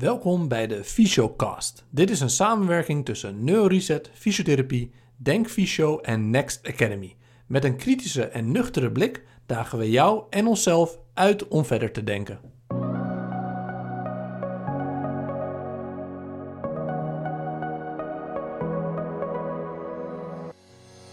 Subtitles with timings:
[0.00, 1.84] Welkom bij de Fysiocast.
[1.90, 7.16] Dit is een samenwerking tussen Neuroreset, Fysiotherapie, Denk Fysio en Next Academy.
[7.46, 12.04] Met een kritische en nuchtere blik dagen we jou en onszelf uit om verder te
[12.04, 12.40] denken.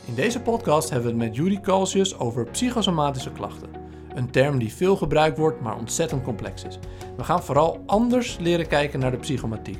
[0.05, 3.76] In deze podcast hebben we het met Judy Calcius over psychosomatische klachten.
[4.17, 6.79] Een term die veel gebruikt wordt, maar ontzettend complex is.
[7.17, 9.77] We gaan vooral anders leren kijken naar de psychomatiek.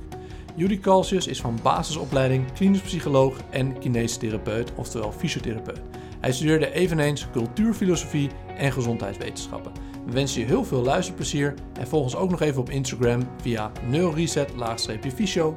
[0.55, 5.81] Judy Calcius is van basisopleiding klinisch psycholoog en kinestherapeut, oftewel fysiotherapeut.
[6.19, 9.71] Hij studeerde eveneens cultuurfilosofie en gezondheidswetenschappen.
[10.05, 13.71] We wensen je heel veel luisterplezier en volg ons ook nog even op Instagram via
[13.89, 15.53] neuroreset-fysio,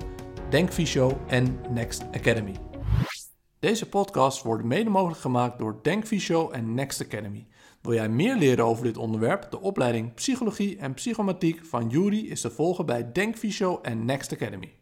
[0.51, 2.55] denkfysio en Next Academy.
[3.59, 7.47] Deze podcast wordt mede mogelijk gemaakt door Denkfysio en Next Academy.
[7.81, 9.51] Wil jij meer leren over dit onderwerp?
[9.51, 14.73] De opleiding Psychologie en Psychomatiek van Jury is te volgen bij Denkfysio en Next Academy.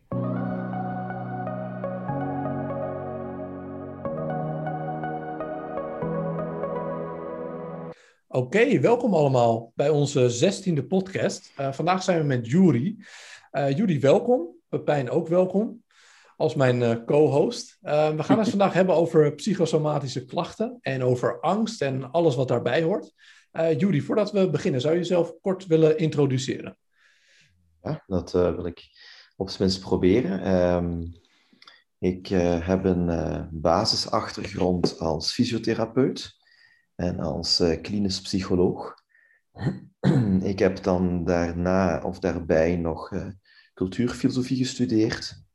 [8.28, 11.53] Oké, welkom allemaal bij onze zestiende podcast.
[11.61, 12.97] Uh, vandaag zijn we met Jury.
[13.53, 14.56] Uh, Jury, welkom.
[14.69, 15.83] Pepijn ook welkom
[16.39, 17.78] als mijn uh, co-host.
[17.83, 22.48] Uh, we gaan het vandaag hebben over psychosomatische klachten en over angst en alles wat
[22.48, 23.12] daarbij hoort.
[23.53, 26.78] Uh, Judy, voordat we beginnen, zou je jezelf kort willen introduceren?
[27.83, 28.83] Ja, dat wil ik
[29.36, 30.55] op zijn minst proberen.
[30.55, 31.12] Um,
[31.98, 32.27] ik
[32.62, 36.36] heb een basisachtergrond als fysiotherapeut
[36.94, 38.94] en als klinisch psycholoog.
[40.42, 43.12] ik heb dan daarna of daarbij nog
[43.75, 45.47] cultuurfilosofie gestudeerd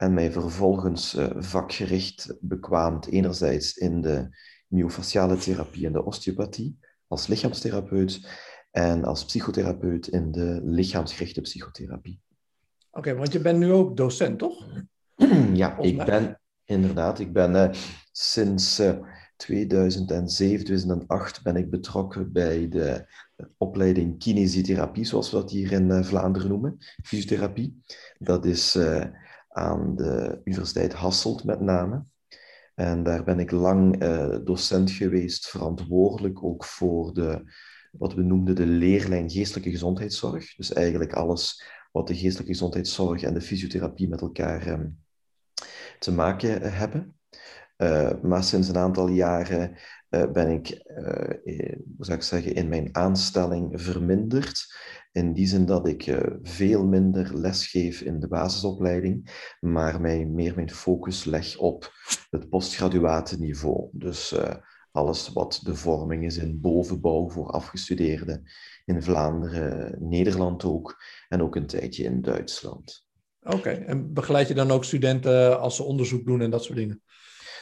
[0.00, 4.28] en mij vervolgens uh, vakgericht bekwaamd enerzijds in de
[4.66, 8.28] myofasciale therapie en de osteopathie als lichaamstherapeut
[8.70, 12.20] en als psychotherapeut in de lichaamsgerichte psychotherapie.
[12.90, 14.66] Oké, want je bent nu ook docent, toch?
[15.52, 17.70] ja, ik ben inderdaad, ik ben uh,
[18.12, 18.98] sinds uh,
[19.36, 23.06] 2007, 2008 ben ik betrokken bij de
[23.56, 27.82] opleiding kinesietherapie, zoals we dat hier in uh, Vlaanderen noemen, fysiotherapie.
[28.18, 28.78] Dat is
[29.50, 32.04] aan de Universiteit Hasselt met name.
[32.74, 37.52] En daar ben ik lang uh, docent geweest, verantwoordelijk ook voor de,
[37.92, 40.54] wat we noemden de leerlijn geestelijke gezondheidszorg.
[40.54, 44.98] Dus eigenlijk alles wat de geestelijke gezondheidszorg en de fysiotherapie met elkaar um,
[45.98, 47.18] te maken hebben.
[47.82, 49.76] Uh, maar sinds een aantal jaren
[50.10, 50.82] uh, ben ik,
[51.96, 54.74] hoe zou ik zeggen, in mijn aanstelling verminderd.
[55.12, 60.54] In die zin dat ik veel minder les geef in de basisopleiding, maar mij meer
[60.54, 61.92] mijn focus leg op
[62.30, 63.88] het postgraduatenniveau.
[63.92, 64.34] Dus
[64.92, 68.42] alles wat de vorming is in bovenbouw voor afgestudeerden
[68.84, 73.06] in Vlaanderen, Nederland ook, en ook een tijdje in Duitsland.
[73.42, 77.02] Oké, en begeleid je dan ook studenten als ze onderzoek doen en dat soort dingen?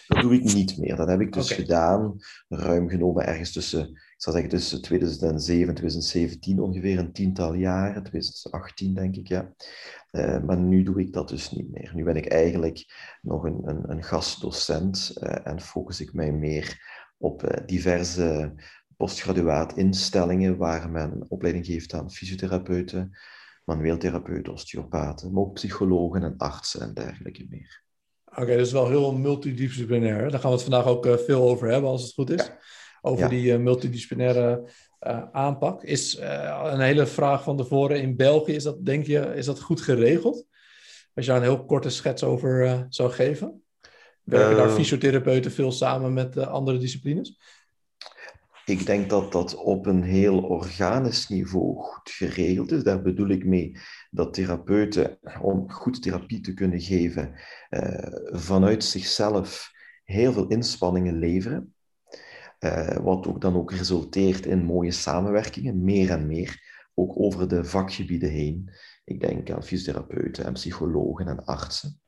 [0.08, 0.96] Dat doe ik niet meer.
[0.96, 1.56] Dat heb ik dus okay.
[1.56, 2.16] gedaan,
[2.48, 8.02] ruim genomen ergens tussen, ik zal zeggen tussen 2007 en 2017 ongeveer, een tiental jaren,
[8.02, 9.52] 2018 denk ik, ja.
[10.10, 11.92] Uh, maar nu doe ik dat dus niet meer.
[11.94, 12.84] Nu ben ik eigenlijk
[13.22, 16.80] nog een, een, een gastdocent uh, en focus ik mij meer
[17.18, 18.54] op uh, diverse
[18.96, 23.18] postgraduaatinstellingen waar men opleiding geeft aan fysiotherapeuten,
[23.64, 27.86] manueel therapeuten, osteopaten, maar ook psychologen en artsen en dergelijke meer.
[28.38, 30.30] Oké, okay, dus wel heel multidisciplinair.
[30.30, 32.46] Daar gaan we het vandaag ook uh, veel over hebben, als het goed is.
[32.46, 32.58] Ja.
[33.00, 33.28] Over ja.
[33.28, 34.70] die uh, multidisciplinaire
[35.06, 35.82] uh, aanpak.
[35.82, 36.18] Is
[36.62, 38.00] een hele vraag van tevoren.
[38.00, 40.46] In België, is dat, denk je, is dat goed geregeld?
[41.14, 43.62] Als je daar een heel korte schets over zou geven.
[44.22, 47.38] Werken daar fysiotherapeuten veel samen met andere disciplines?
[48.68, 52.82] Ik denk dat dat op een heel organisch niveau goed geregeld is.
[52.82, 53.76] Daar bedoel ik mee
[54.10, 57.34] dat therapeuten, om goed therapie te kunnen geven,
[57.70, 59.70] uh, vanuit zichzelf
[60.04, 61.74] heel veel inspanningen leveren.
[62.60, 66.62] Uh, wat ook dan ook resulteert in mooie samenwerkingen, meer en meer,
[66.94, 68.70] ook over de vakgebieden heen.
[69.04, 72.00] Ik denk aan fysiotherapeuten en psychologen en artsen.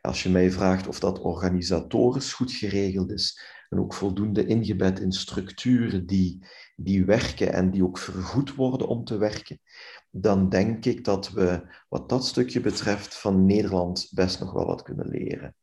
[0.00, 5.12] Als je mij vraagt of dat organisatorisch goed geregeld is, en ook voldoende ingebed in
[5.12, 6.46] structuren die,
[6.76, 9.60] die werken en die ook vergoed worden om te werken,
[10.10, 14.82] dan denk ik dat we wat dat stukje betreft van Nederland best nog wel wat
[14.82, 15.54] kunnen leren.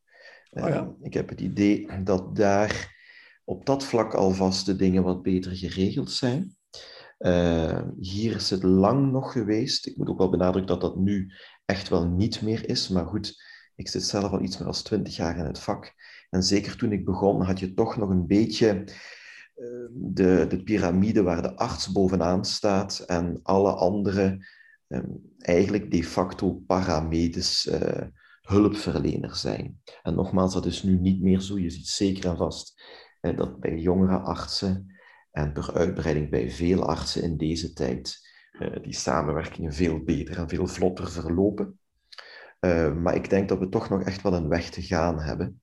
[0.51, 0.83] Oh ja.
[0.83, 2.95] uh, ik heb het idee dat daar
[3.43, 6.55] op dat vlak alvast de dingen wat beter geregeld zijn.
[7.19, 9.87] Uh, hier is het lang nog geweest.
[9.87, 11.31] Ik moet ook wel benadrukken dat dat nu
[11.65, 12.89] echt wel niet meer is.
[12.89, 13.43] Maar goed,
[13.75, 15.93] ik zit zelf al iets meer dan twintig jaar in het vak.
[16.29, 18.83] En zeker toen ik begon, had je toch nog een beetje
[19.55, 24.47] uh, de, de piramide waar de arts bovenaan staat en alle andere
[24.87, 28.01] ehm, eigenlijk de facto paramedisch uh,
[28.41, 29.81] hulpverlener zijn.
[30.03, 31.59] En nogmaals, dat is nu niet meer zo.
[31.59, 32.81] Je ziet zeker en vast
[33.21, 34.95] uh, dat bij jongere artsen
[35.31, 38.25] en per uitbreiding bij veel artsen in deze tijd
[38.81, 41.79] die samenwerkingen veel beter en veel vlotter verlopen.
[43.01, 45.61] maar ik denk dat we toch nog echt wel een weg te gaan hebben.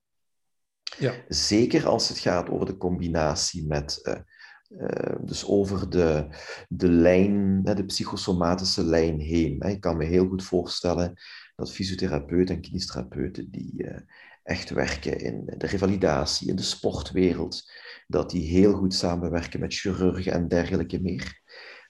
[0.99, 1.15] Ja.
[1.29, 6.27] Zeker als het gaat over de combinatie met uh, dus over de,
[6.69, 9.61] de lijn, de psychosomatische lijn heen.
[9.61, 11.13] Ik kan me heel goed voorstellen
[11.57, 13.99] dat fysiotherapeuten en kinestherapeuten die uh,
[14.43, 17.71] echt werken in de revalidatie, in de sportwereld,
[18.07, 21.41] dat die heel goed samenwerken met chirurgen en dergelijke meer.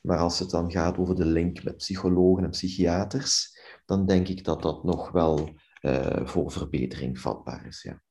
[0.03, 4.45] Maar als het dan gaat over de link met psychologen en psychiaters, dan denk ik
[4.45, 5.57] dat dat nog wel
[6.25, 7.83] voor verbetering vatbaar is.
[7.83, 8.03] Ja.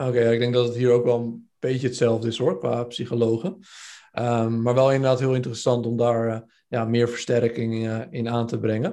[0.00, 3.58] Oké, ik denk dat het hier ook wel een beetje hetzelfde is hoor, qua psychologen.
[4.12, 8.46] Um, maar wel inderdaad heel interessant om daar uh, ja, meer versterking uh, in aan
[8.46, 8.92] te brengen.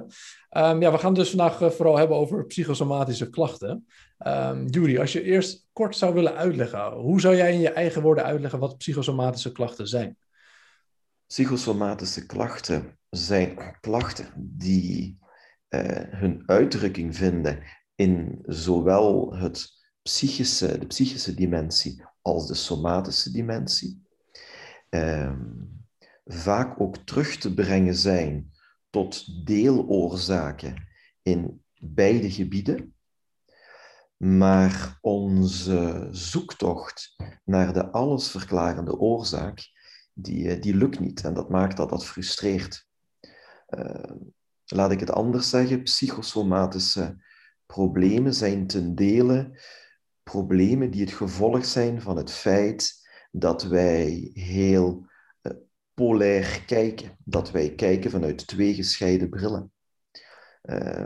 [0.50, 3.70] Um, ja, we gaan dus vandaag uh, vooral hebben over psychosomatische klachten.
[3.70, 3.84] Um,
[4.18, 8.02] ehm, Judy, als je eerst kort zou willen uitleggen, hoe zou jij in je eigen
[8.02, 10.16] woorden uitleggen wat psychosomatische klachten zijn?
[11.26, 15.18] Psychosomatische klachten zijn klachten die
[16.10, 17.62] hun uitdrukking vinden
[17.94, 19.75] in zowel het
[20.06, 24.02] psychische, de psychische dimensie als de somatische dimensie
[24.88, 25.36] eh,
[26.24, 28.52] vaak ook terug te brengen zijn
[28.90, 30.88] tot deeloorzaken
[31.22, 32.94] in beide gebieden.
[34.16, 39.70] Maar onze zoektocht naar de allesverklarende oorzaak,
[40.12, 41.24] die, eh, die lukt niet.
[41.24, 42.86] En dat maakt dat dat frustreert.
[43.68, 44.12] Uh,
[44.64, 47.24] laat ik het anders zeggen, psychosomatische
[47.66, 49.60] problemen zijn ten dele
[50.30, 55.06] problemen die het gevolg zijn van het feit dat wij heel
[55.42, 55.52] uh,
[55.94, 57.16] polair kijken.
[57.24, 59.72] Dat wij kijken vanuit twee gescheiden brillen.
[60.62, 61.04] Uh,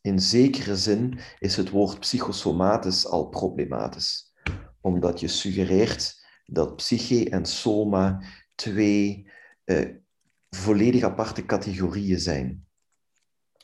[0.00, 4.32] in zekere zin is het woord psychosomatisch al problematisch,
[4.80, 8.22] omdat je suggereert dat psyche en soma
[8.54, 9.30] twee
[9.64, 9.94] uh,
[10.50, 12.66] volledig aparte categorieën zijn.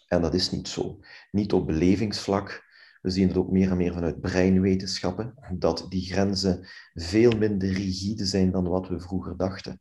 [0.09, 1.01] En dat is niet zo.
[1.31, 2.66] Niet op belevingsvlak,
[3.07, 8.25] we zien het ook meer en meer vanuit breinwetenschappen, dat die grenzen veel minder rigide
[8.25, 9.81] zijn dan wat we vroeger dachten.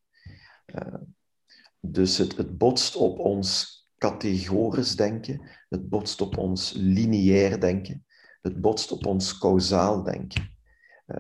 [0.66, 0.94] Uh,
[1.80, 8.06] dus het, het botst op ons categorisch denken, het botst op ons lineair denken,
[8.42, 10.50] het botst op ons kausaal denken.
[11.08, 11.18] Uh,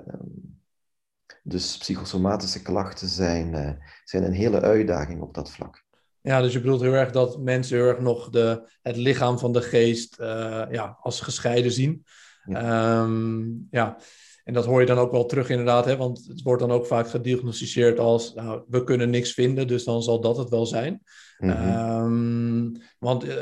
[1.43, 3.71] dus psychosomatische klachten zijn, uh,
[4.03, 5.85] zijn een hele uitdaging op dat vlak.
[6.25, 9.53] Ja, dus je bedoelt heel erg dat mensen heel erg nog de, het lichaam van
[9.53, 12.05] de geest uh, ja, als gescheiden zien.
[12.45, 13.01] Ja.
[13.01, 13.97] Um, ja.
[14.43, 15.97] En dat hoor je dan ook wel terug inderdaad, hè?
[15.97, 20.03] want het wordt dan ook vaak gediagnosticeerd als nou, we kunnen niks vinden, dus dan
[20.03, 21.01] zal dat het wel zijn.
[21.37, 22.03] Mm -hmm.
[22.03, 23.33] um, want uh,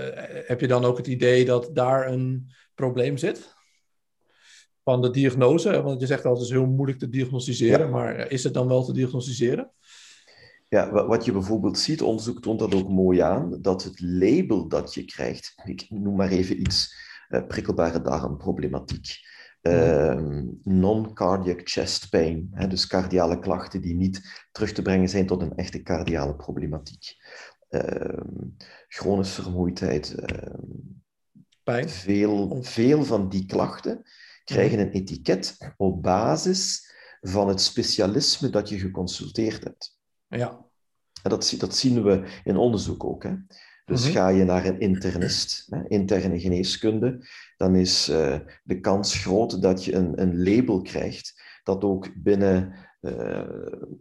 [0.46, 3.56] heb je dan ook het idee dat daar een probleem zit?
[4.84, 7.92] Van de diagnose, want je zegt altijd het is heel moeilijk te diagnosticeren, ja.
[7.92, 9.72] maar is het dan wel te diagnosticeren?
[10.74, 14.94] Ja, wat je bijvoorbeeld ziet, onderzoek toont dat ook mooi aan, dat het label dat
[14.94, 16.96] je krijgt, ik noem maar even iets,
[17.30, 19.20] uh, prikkelbare darmproblematiek,
[19.62, 20.22] uh,
[20.64, 25.56] non-cardiac chest pain, hè, dus cardiale klachten die niet terug te brengen zijn tot een
[25.56, 27.16] echte cardiale problematiek,
[27.70, 28.20] uh,
[28.88, 30.16] chronische vermoeidheid,
[31.64, 31.90] Pijn.
[31.90, 34.02] Veel, veel van die klachten
[34.44, 39.98] krijgen een etiket op basis van het specialisme dat je geconsulteerd hebt.
[40.28, 40.63] Ja.
[41.24, 43.24] En dat, dat zien we in onderzoek ook.
[43.24, 43.34] Hè.
[43.86, 44.12] Dus mhm.
[44.12, 47.28] ga je naar een internist, hè, interne geneeskunde,
[47.58, 52.74] dan is uh, de kans groot dat je een, een label krijgt dat ook binnen,
[53.02, 53.42] uh,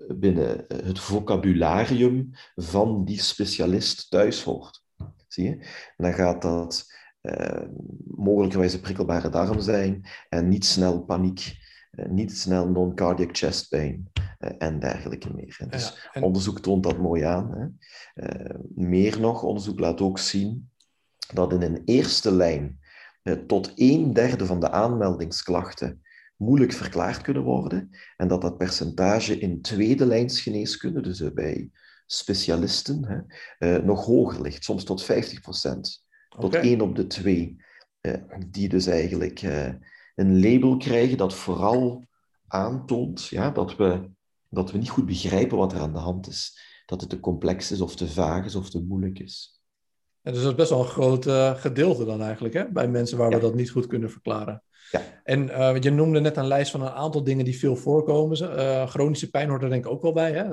[0.08, 4.84] binnen het vocabularium van die specialist thuis hoort.
[5.28, 5.50] Zie je?
[5.96, 6.84] En dan gaat dat
[7.22, 7.62] uh,
[8.04, 11.56] mogelijkerwijs een prikkelbare darm zijn en niet snel paniek,
[12.08, 14.10] niet snel non-cardiac chest pain.
[14.42, 15.66] Eh, en dergelijke meer.
[15.70, 17.54] Dus onderzoek toont dat mooi aan.
[17.54, 17.66] Hè.
[18.24, 20.70] Uh, meer nog, onderzoek laat ook zien
[21.34, 22.80] dat in een eerste lijn
[23.46, 26.02] tot een derde van de aanmeldingsklachten
[26.36, 31.70] moeilijk verklaard kunnen worden en dat dat percentage in tweede lijnsgeneeskunde, dus bij
[32.06, 33.26] specialisten,
[33.58, 36.04] hè, nog hoger ligt, soms tot 50 procent.
[36.28, 37.56] Tot één op de twee,
[38.46, 39.40] die dus eigenlijk
[40.14, 42.04] een label krijgen dat vooral
[42.46, 44.10] aantoont ja, dat we
[44.52, 46.58] dat we niet goed begrijpen wat er aan de hand is.
[46.86, 49.60] Dat het te complex is, of te vaag is, of te moeilijk is.
[50.22, 52.70] dus dat is best wel een groot uh, gedeelte dan eigenlijk, hè?
[52.70, 54.62] bij mensen waar we dat niet goed kunnen verklaren.
[54.90, 55.20] Ja.
[55.24, 58.42] En uh, je noemde net een lijst van een aantal dingen die veel voorkomen.
[58.42, 60.32] Uh, chronische pijn hoort er denk ik ook wel bij.
[60.32, 60.44] Hè?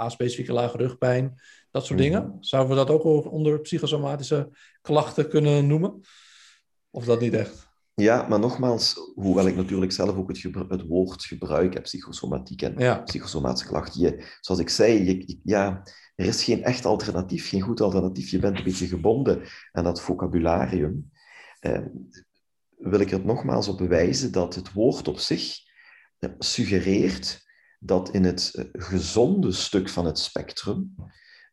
[0.00, 2.26] A-specifieke lage rugpijn, dat soort dingen.
[2.26, 2.36] Mhm.
[2.40, 4.48] Zouden we dat ook onder psychosomatische
[4.80, 6.00] klachten kunnen noemen?
[6.90, 7.63] Of dat niet echt?
[7.94, 13.68] Ja, maar nogmaals, hoewel ik natuurlijk zelf ook het, het woord gebruik, psychosomatiek en psychosomatische
[13.68, 14.00] klachten.
[14.00, 15.82] Je, zoals ik zei, je, ja,
[16.14, 18.30] er is geen echt alternatief, geen goed alternatief.
[18.30, 21.10] Je bent een beetje gebonden aan dat vocabularium.
[21.60, 21.80] Eh,
[22.76, 25.56] wil ik er nogmaals op bewijzen dat het woord op zich
[26.18, 27.44] eh, suggereert
[27.78, 30.94] dat in het eh, gezonde stuk van het spectrum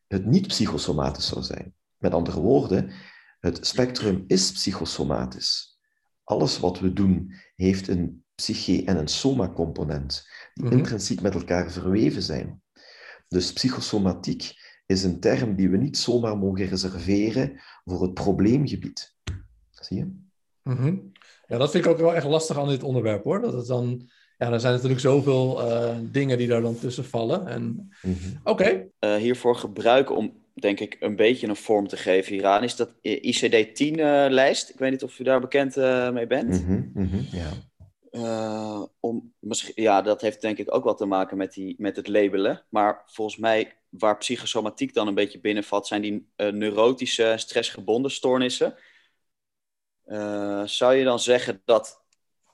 [0.06, 1.74] het niet psychosomatisch zou zijn.
[1.98, 2.92] Met andere woorden,
[3.40, 5.71] het spectrum is psychosomatisch.
[6.24, 10.76] Alles wat we doen heeft een psyche- en een soma-component, die mhm.
[10.76, 12.62] intrinsiek met elkaar verweven zijn.
[13.28, 14.52] Dus psychosomatiek
[14.86, 19.14] is een term die we niet zomaar mogen reserveren voor het probleemgebied.
[19.70, 20.20] Zie je?
[20.62, 20.96] Mhm.
[21.46, 23.40] Ja, dat vind ik ook wel echt lastig aan dit onderwerp hoor.
[23.40, 27.46] Dat het dan, ja, er zijn natuurlijk zoveel uh, dingen die daar dan tussen vallen.
[27.46, 27.92] En...
[28.02, 28.16] Mhm.
[28.44, 28.86] Oké.
[29.00, 32.94] Uh, hiervoor gebruiken om, denk ik, een beetje een vorm te geven hieraan, is dat
[33.02, 34.68] ICD-10-lijst.
[34.68, 36.66] ik weet niet of u daar bekend uh, mee bent.
[36.66, 37.26] Mm -hmm.
[37.30, 37.50] ja.
[38.10, 39.34] Uh, om,
[39.74, 42.64] ja, dat heeft denk ik ook wel te maken met, die, met het labelen.
[42.68, 48.74] Maar volgens mij, waar psychosomatiek dan een beetje binnenvalt, zijn die uh, neurotische, stressgebonden stoornissen.
[50.06, 52.02] Uh, zou je dan zeggen dat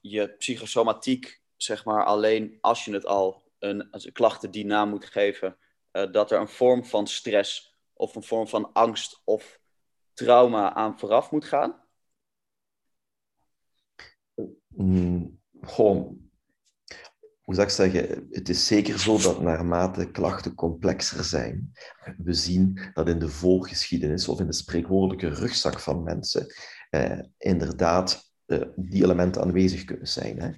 [0.01, 5.05] je psychosomatiek, zeg maar, alleen als je het al een, een klachten die naam moet
[5.05, 5.57] geven,
[5.91, 7.68] dat er een vorm van stress
[7.99, 9.61] of een vorm van angst of
[10.13, 11.83] trauma aan vooraf moet gaan?
[14.69, 16.31] Mm gewoon,
[17.43, 21.73] hoe zou ik zeggen, het is zeker zo dat naarmate klachten complexer zijn,
[22.17, 26.47] we zien dat in de voorgeschiedenis of in de spreekwoordelijke rugzak van mensen
[26.91, 30.41] eh, inderdaad eh, die elementen aanwezig kunnen zijn.
[30.41, 30.51] Hè.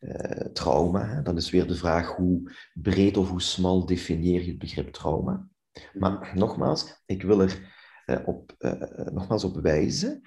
[0.00, 4.58] Uh, trauma, dan is weer de vraag hoe breed of hoe smal definieer je het
[4.58, 5.48] begrip trauma.
[5.92, 7.74] Maar nogmaals, ik wil er
[8.06, 8.72] uh, op, uh,
[9.12, 10.20] nogmaals op wijzen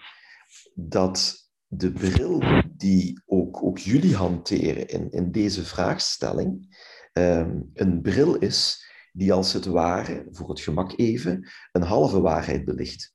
[0.74, 6.78] dat de bril die ook, ook jullie hanteren in, in deze vraagstelling,
[7.14, 12.66] ehm, een bril is die als het ware, voor het gemak even, een halve waarheid
[12.66, 13.14] belicht.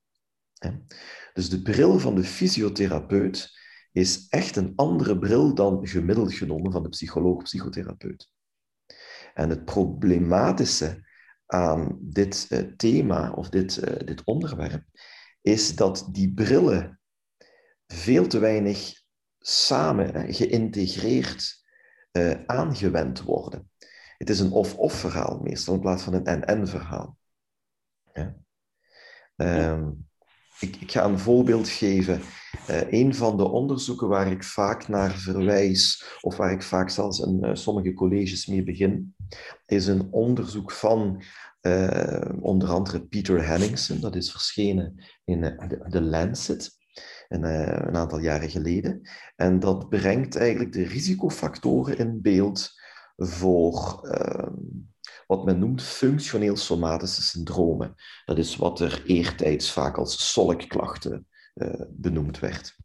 [1.33, 3.59] Dus de bril van de fysiotherapeut
[3.93, 8.31] is echt een andere bril dan gemiddeld genomen van de psycholoog-psychotherapeut.
[9.35, 11.04] En het problematische
[11.55, 14.85] aan dit uh, thema of dit, uh, dit onderwerp
[15.41, 17.01] is dat die brillen
[17.87, 18.93] veel te weinig
[19.39, 21.65] samen geïntegreerd
[22.13, 23.71] uh, aangewend worden.
[24.19, 27.19] Het is een of-of verhaal meestal in plaats van een en-en verhaal.
[28.13, 28.37] Ja.
[29.37, 29.89] Uh,
[30.61, 32.21] ik, ik, ga een voorbeeld geven.
[32.71, 37.19] Uh, een van de onderzoeken waar ik vaak naar verwijs, of waar ik vaak zelfs
[37.19, 39.15] in uh, sommige colleges mee begin,
[39.67, 41.23] is een onderzoek van
[42.41, 44.01] onder andere Peter Henningsen.
[44.01, 45.41] Dat is verschenen in
[45.89, 46.77] de Lancet
[47.29, 49.01] een, eh, een aantal jaren geleden.
[49.37, 52.71] En dat brengt eigenlijk de risicofactoren in beeld
[53.17, 54.55] voor ehm,
[55.27, 57.95] wat men noemt functioneel somatische syndromen.
[58.25, 61.34] Dat is wat er eertijds vaak als SOLC-klachten uh,
[61.91, 62.77] benoemd werd.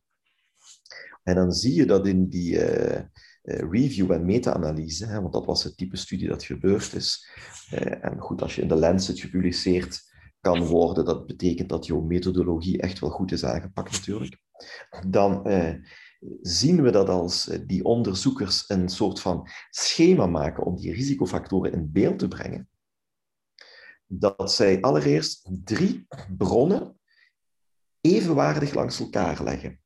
[1.24, 3.02] En dan zie je dat in die uh,
[3.42, 7.30] review en meta-analyse, want dat was het type studie dat gebeurd is.
[8.02, 10.10] en goed, als je in de Lancet gepubliceerd
[10.42, 14.42] kan worden, dat betekent dat jouw methodologie echt wel goed is aangepakt natuurlijk,
[15.08, 15.74] dan eh,
[16.42, 21.72] zien we dat als eh, die onderzoekers een soort van schema maken om die risicofactoren
[21.72, 22.70] in beeld te brengen,
[24.06, 26.08] dat zij allereerst drie
[26.38, 26.99] bronnen
[28.16, 29.80] evenwaardig langs elkaar leggen.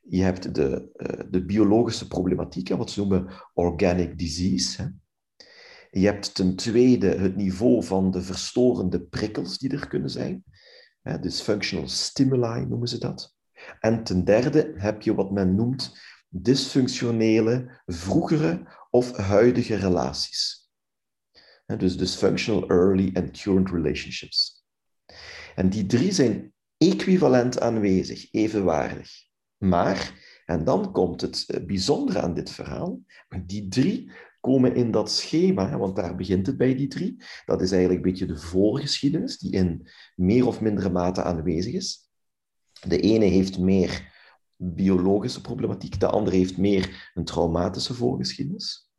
[0.00, 4.94] Je hebt de, uh, de biologische problematiek, wat ze noemen organic disease.
[5.90, 10.44] Je hebt ten tweede het niveau van de verstorende prikkels die er kunnen zijn.
[11.20, 13.34] Dus functional stimuli noemen ze dat.
[13.80, 20.70] En ten derde heb je wat men noemt dysfunctionele vroegere of huidige relaties.
[21.76, 24.64] Dus dysfunctional early and current relationships.
[25.54, 26.51] En die drie zijn
[26.90, 29.10] equivalent aanwezig, evenwaardig.
[29.56, 30.12] Maar,
[30.46, 33.00] en dan komt het eh, bijzondere aan dit verhaal,
[33.46, 34.10] die drie
[34.40, 37.16] komen in dat schema, want daar begint het bij die drie.
[37.44, 42.10] Dat is eigenlijk een beetje de voorgeschiedenis, die in meer of mindere mate aanwezig is.
[42.86, 44.12] De ene heeft meer
[44.56, 48.90] biologische problematiek, de andere heeft meer een traumatische voorgeschiedenis.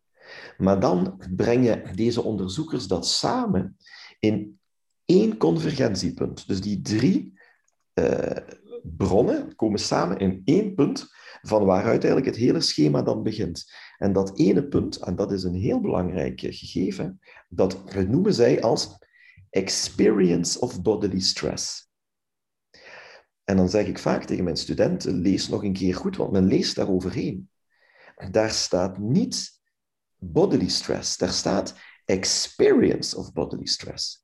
[0.57, 3.77] Maar dan brengen deze onderzoekers dat samen
[4.19, 4.59] in
[5.05, 6.47] één convergentiepunt.
[6.47, 7.33] Dus die drie
[7.93, 8.37] uh,
[8.83, 13.71] bronnen komen samen in één punt van waaruit eigenlijk het hele schema dan begint.
[13.97, 17.19] En dat ene punt, en dat is een heel belangrijk gegeven,
[17.49, 18.97] dat noemen zij als
[19.49, 21.91] experience of bodily stress.
[23.43, 26.47] En dan zeg ik vaak tegen mijn studenten, lees nog een keer goed, want men
[26.47, 27.49] leest daar overheen.
[28.31, 29.61] Daar staat niet
[30.17, 34.22] bodily stress, daar staat experience of bodily stress.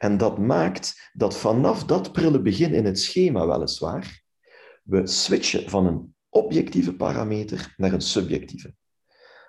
[0.00, 4.22] En dat maakt dat vanaf dat prille begin in het schema weliswaar,
[4.82, 8.74] we switchen van een objectieve parameter naar een subjectieve.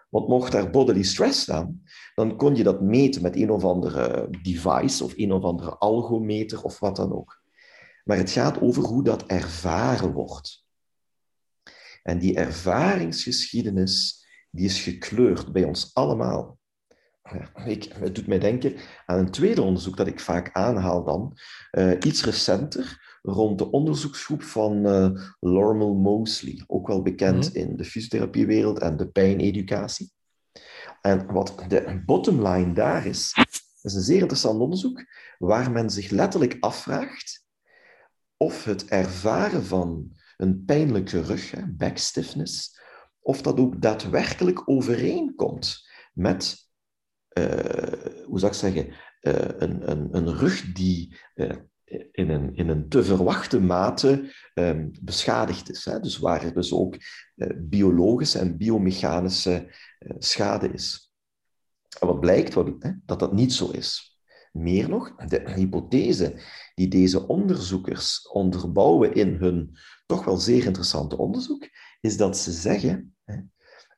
[0.10, 1.84] Want mocht daar bodily stress staan,
[2.16, 6.64] dan kon je dat meten met een of andere device of een of andere algometer
[6.64, 7.42] of wat dan ook.
[8.04, 10.66] Maar het gaat over hoe dat ervaren wordt.
[12.04, 16.60] En die ervaringsgeschiedenis, die is gekleurd bij ons allemaal.
[17.66, 21.38] Ik, het doet mij denken aan een tweede onderzoek dat ik vaak aanhaal dan,
[21.72, 25.10] uh, iets recenter, rond de onderzoeksgroep van uh,
[25.40, 27.58] Lormel Mosley, ook wel bekend mhm.
[27.58, 30.12] in de fysiotherapiewereld en de pijneducatie.
[31.02, 33.34] En wat de bottom line daar is,
[33.82, 35.06] is een zeer interessant onderzoek
[35.38, 37.46] waar men zich letterlijk afvraagt
[38.38, 42.80] of het ervaren van een pijnlijke rug, back stiffness,
[43.20, 46.71] of dat ook daadwerkelijk overeenkomt met,
[48.26, 51.52] hoe zou ik zeggen, uh, een, een, een rug die uh,
[52.12, 55.86] in, een, in een te verwachte mate um, beschadigd is.
[55.86, 56.00] Hè?
[56.00, 56.98] Dus waar er dus ook
[57.58, 59.76] biologische en biomechanische
[60.18, 61.12] schade is.
[62.00, 64.20] En wat blijkt, hè, dat dat niet zo is.
[64.52, 66.42] Meer nog, de hypothese
[66.76, 71.70] die deze onderzoekers onderbouwen in hun toch wel zeer interessante onderzoek,
[72.02, 73.16] is dat ze zeggen,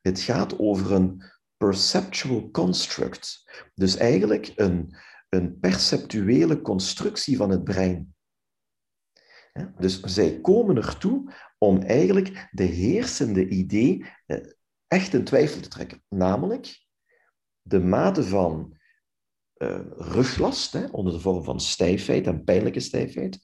[0.02, 1.22] het gaat over een
[1.64, 3.44] perceptual construct.
[3.74, 4.96] Dus eigenlijk een,
[5.28, 8.14] een perceptuele constructie van het brein.
[9.78, 14.38] Dus zij komen ertoe om eigenlijk de heersende idee eh,
[14.86, 16.02] echt in twijfel te trekken.
[16.08, 16.86] Namelijk
[17.62, 18.78] de mate van
[19.56, 23.38] uh, ruglast, hè, onder de vorm van stijfheid en pijnlijke stijfheid,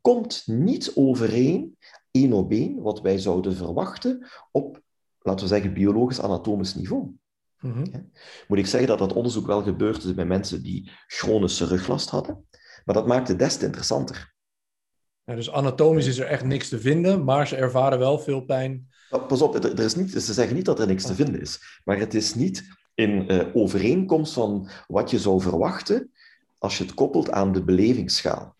[0.00, 1.78] komt niet overeen,
[2.10, 4.82] één op één, wat wij zouden verwachten op,
[5.18, 7.16] laten we zeggen, biologisch-anatomisch niveau.
[7.64, 8.10] Mm
[8.48, 12.46] Moet ik zeggen dat dat onderzoek wel gebeurd is bij mensen die chronische ruglast hadden,
[12.84, 14.34] maar dat maakt het des te interessanter.
[15.24, 18.88] Ja, dus anatomisch is er echt niks te vinden, maar ze ervaren wel veel pijn.
[19.28, 21.98] Pas op, er is niet, ze zeggen niet dat er niks te vinden is, maar
[21.98, 26.12] het is niet in uh, overeenkomst van wat je zou verwachten
[26.58, 28.56] als je het koppelt aan de belevingsschaal.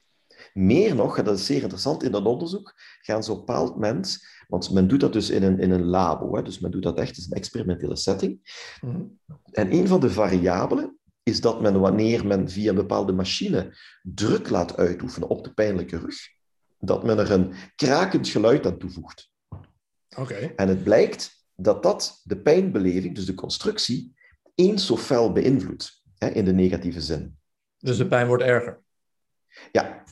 [0.54, 3.70] Meer nog, en dat is zeer interessant, in dat onderzoek gaan ze op een bepaald
[3.70, 6.82] moment, want men doet dat dus in een, in een labo, hè, dus men doet
[6.82, 8.40] dat echt in een experimentele setting.
[8.80, 9.02] Mhm.
[9.52, 14.50] En een van de variabelen is dat men wanneer men via een bepaalde machine druk
[14.50, 16.16] laat uitoefenen op de pijnlijke rug,
[16.78, 19.30] dat men er een krakend geluid aan toevoegt.
[20.16, 20.52] Okay.
[20.56, 24.14] En het blijkt dat dat de pijnbeleving, dus de constructie,
[24.54, 27.38] eens zo fel beïnvloedt, hè, in de negatieve zin.
[27.78, 28.82] Dus de pijn wordt erger?
[29.72, 30.04] Ja,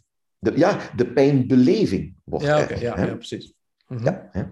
[0.42, 2.68] de, ja, de pijnbeleving wordt ja.
[2.68, 3.55] Ja, ja, precies.
[3.87, 4.05] Mhm.
[4.05, 4.44] Ja, hè.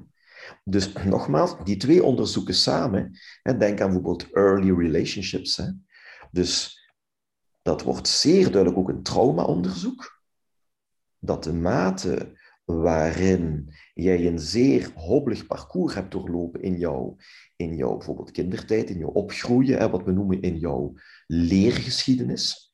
[0.65, 5.57] Dus nogmaals, die twee onderzoeken samen, hè, denk aan bijvoorbeeld early relationships.
[5.57, 5.67] Hè.
[6.31, 6.79] Dus
[7.63, 10.23] dat wordt zeer duidelijk ook een traumaonderzoek.
[11.19, 17.17] Dat de mate waarin jij een zeer hobbelig parcours hebt doorlopen in jouw,
[17.57, 20.93] in jouw bijvoorbeeld kindertijd, in jouw opgroeien, hè, wat we noemen in jouw
[21.27, 22.71] leergeschiedenis.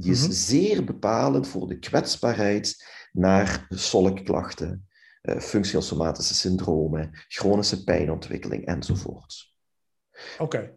[0.00, 0.30] Die is mhm.
[0.32, 4.88] zeer bepalend voor de kwetsbaarheid naar solkklachten,
[5.22, 9.52] uh, functioneel somatische syndromen, chronische pijnontwikkeling enzovoort.
[10.38, 10.76] Oké.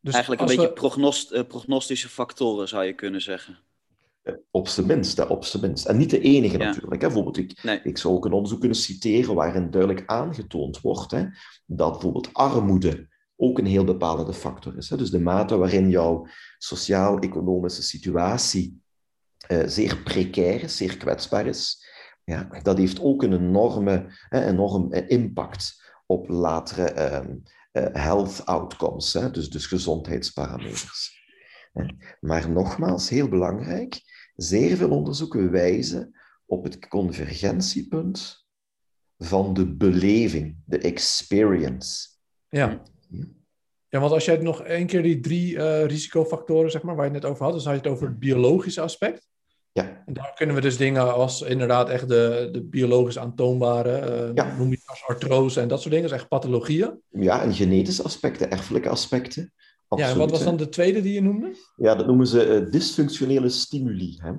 [0.00, 3.58] Dus Eigenlijk een beetje prognost, uh, prognostische factoren zou je kunnen zeggen.
[4.50, 5.86] Op zijn minst, op zijn minst.
[5.86, 7.02] En niet de enige natuurlijk.
[7.02, 7.08] Hè.
[7.08, 11.26] Bijvoorbeeld, ik, ik zou ook een onderzoek kunnen citeren waarin duidelijk aangetoond wordt hè,
[11.66, 13.08] dat bijvoorbeeld armoede
[13.42, 14.88] ook een heel bepalende factor is.
[14.88, 16.26] Dus de mate waarin jouw
[16.58, 18.82] sociaal-economische situatie
[19.48, 21.86] uh, zeer precair is, zeer kwetsbaar is,
[22.24, 29.50] ja, dat heeft ook een enorme, enorm impact op latere um, uh, health outcomes, dus,
[29.50, 31.20] dus gezondheidsparameters.
[32.20, 34.00] Maar nogmaals, heel belangrijk,
[34.36, 38.46] zeer veel onderzoeken wijzen op het convergentiepunt
[39.18, 42.08] van de beleving, de experience.
[42.48, 42.82] Ja.
[43.88, 47.12] Ja, want als jij nog één keer die drie uh, risicofactoren, zeg maar, waar je
[47.12, 49.28] het net over had, dan had je het over het biologische aspect.
[49.72, 50.02] Ja.
[50.06, 54.56] En daar kunnen we dus dingen als inderdaad echt de, de biologisch aantoonbare, uh, ja.
[54.56, 57.00] noem je als artrose en dat soort dingen, is echt pathologieën.
[57.08, 59.52] Ja, en genetische aspecten, erfelijke aspecten.
[59.96, 61.56] ja, en wat was dan de tweede die je noemde?
[61.76, 64.14] Ja, dat noemen ze uh, dysfunctionele stimuli.
[64.16, 64.32] Hè?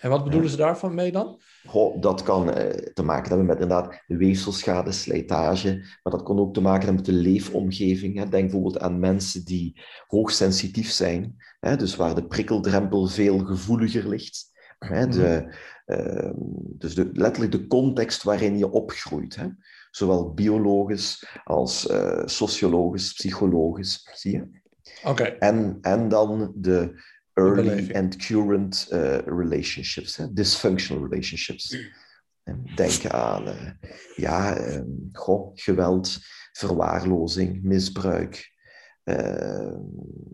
[0.00, 1.40] En wat bedoelen ze daarvan mee dan?
[1.66, 6.54] Goh, dat kan eh, te maken hebben met inderdaad weefselschade, slijtage, maar dat kan ook
[6.54, 8.16] te maken hebben met de leefomgeving.
[8.16, 8.28] Hè.
[8.28, 14.50] Denk bijvoorbeeld aan mensen die hoogsensitief zijn, hè, dus waar de prikkeldrempel veel gevoeliger ligt.
[14.78, 15.54] Hè, de,
[15.86, 16.30] uh,
[16.78, 19.36] dus de, letterlijk de context waarin je opgroeit.
[19.36, 19.46] Hè.
[19.90, 24.60] Zowel biologisch als uh, sociologisch, psychologisch, zie je?
[25.04, 25.22] Oké.
[25.22, 27.02] En, en dan de
[27.34, 30.32] early and current uh, relationships, hè?
[30.32, 31.76] dysfunctional relationships.
[32.74, 33.70] Denk aan uh,
[34.16, 36.18] ja, um, goh, geweld,
[36.52, 38.50] verwaarlozing, misbruik.
[39.04, 39.76] Uh,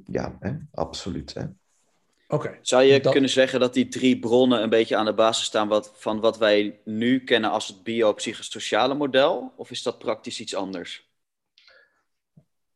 [0.05, 0.53] ja, hè?
[0.71, 1.35] absoluut.
[1.35, 1.45] Hè?
[2.29, 2.59] Okay.
[2.63, 3.13] Zou je dat...
[3.13, 6.39] kunnen zeggen dat die drie bronnen een beetje aan de basis staan wat, van wat
[6.39, 9.53] wij nu kennen als het biopsychosociale model?
[9.57, 11.11] Of is dat praktisch iets anders?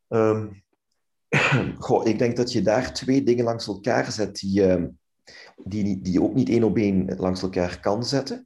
[0.08, 0.62] Um,
[1.78, 4.84] Goh, ik denk dat je daar twee dingen langs elkaar zet die, uh,
[5.64, 8.36] die, die je ook niet één op één langs elkaar kan zetten.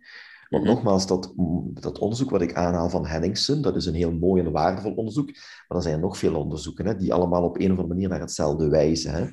[0.48, 0.76] Want mm -hmm.
[0.76, 1.32] nogmaals, dat,
[1.80, 5.26] dat onderzoek wat ik aanhaal van Henningsen, dat is een heel mooi en waardevol onderzoek.
[5.68, 8.20] Maar er zijn nog veel onderzoeken hè, die allemaal op een of andere manier naar
[8.20, 9.12] hetzelfde wijzen.
[9.12, 9.26] Hè.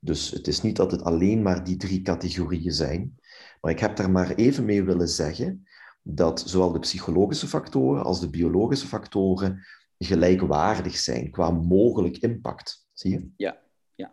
[0.00, 3.18] Dus het is niet dat het alleen maar die drie categorieën zijn.
[3.60, 5.64] Maar ik heb daar maar even mee willen zeggen
[6.02, 9.66] dat zowel de psychologische factoren als de biologische factoren
[9.98, 12.88] gelijkwaardig zijn qua mogelijk impact.
[13.00, 13.28] Zie je?
[13.36, 13.60] Ja.
[13.94, 14.12] ja.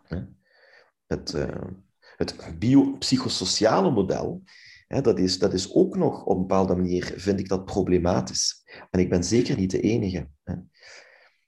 [1.06, 1.64] Het, uh,
[2.16, 4.42] het biopsychosociale model,
[4.86, 8.62] hè, dat, is, dat is ook nog op een bepaalde manier, vind ik dat problematisch.
[8.90, 10.28] En ik ben zeker niet de enige.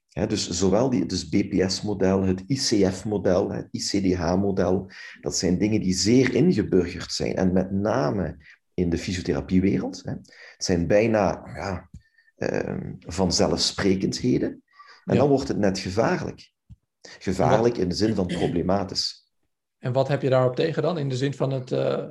[0.08, 0.26] Hè.
[0.26, 7.12] Dus zowel die, dus BPS-model, het ICF-model, het ICDH-model, dat zijn dingen die zeer ingeburgerd
[7.12, 7.36] zijn.
[7.36, 8.36] En met name
[8.74, 10.02] in de fysiotherapiewereld.
[10.04, 10.10] Hè.
[10.10, 11.90] Het zijn bijna ja,
[12.36, 14.62] uh, vanzelfsprekendheden.
[15.04, 15.20] En ja.
[15.20, 16.52] dan wordt het net gevaarlijk.
[17.00, 19.32] Gevaarlijk in de zin van problematisch.
[19.78, 22.04] En wat heb je daarop tegen dan, in de zin van het, uh,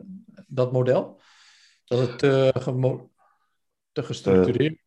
[0.47, 1.21] dat model?
[1.85, 2.51] Dat het te,
[3.91, 4.79] te gestructureerd uh,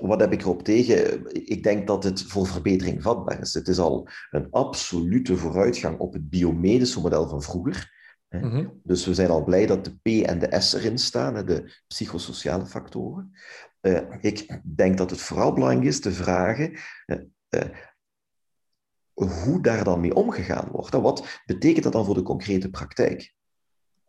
[0.00, 1.24] wat heb ik erop tegen?
[1.48, 3.54] Ik denk dat het voor verbetering vatbaar is.
[3.54, 7.98] Het is al een absolute vooruitgang op het biomedische model van vroeger.
[8.28, 8.80] Mm -hmm.
[8.82, 12.66] Dus we zijn al blij dat de P en de S erin staan, de psychosociale
[12.66, 13.32] factoren.
[14.20, 16.78] Ik denk dat het vooral belangrijk is te vragen
[19.26, 20.94] hoe daar dan mee omgegaan wordt.
[20.94, 23.34] En wat betekent dat dan voor de concrete praktijk?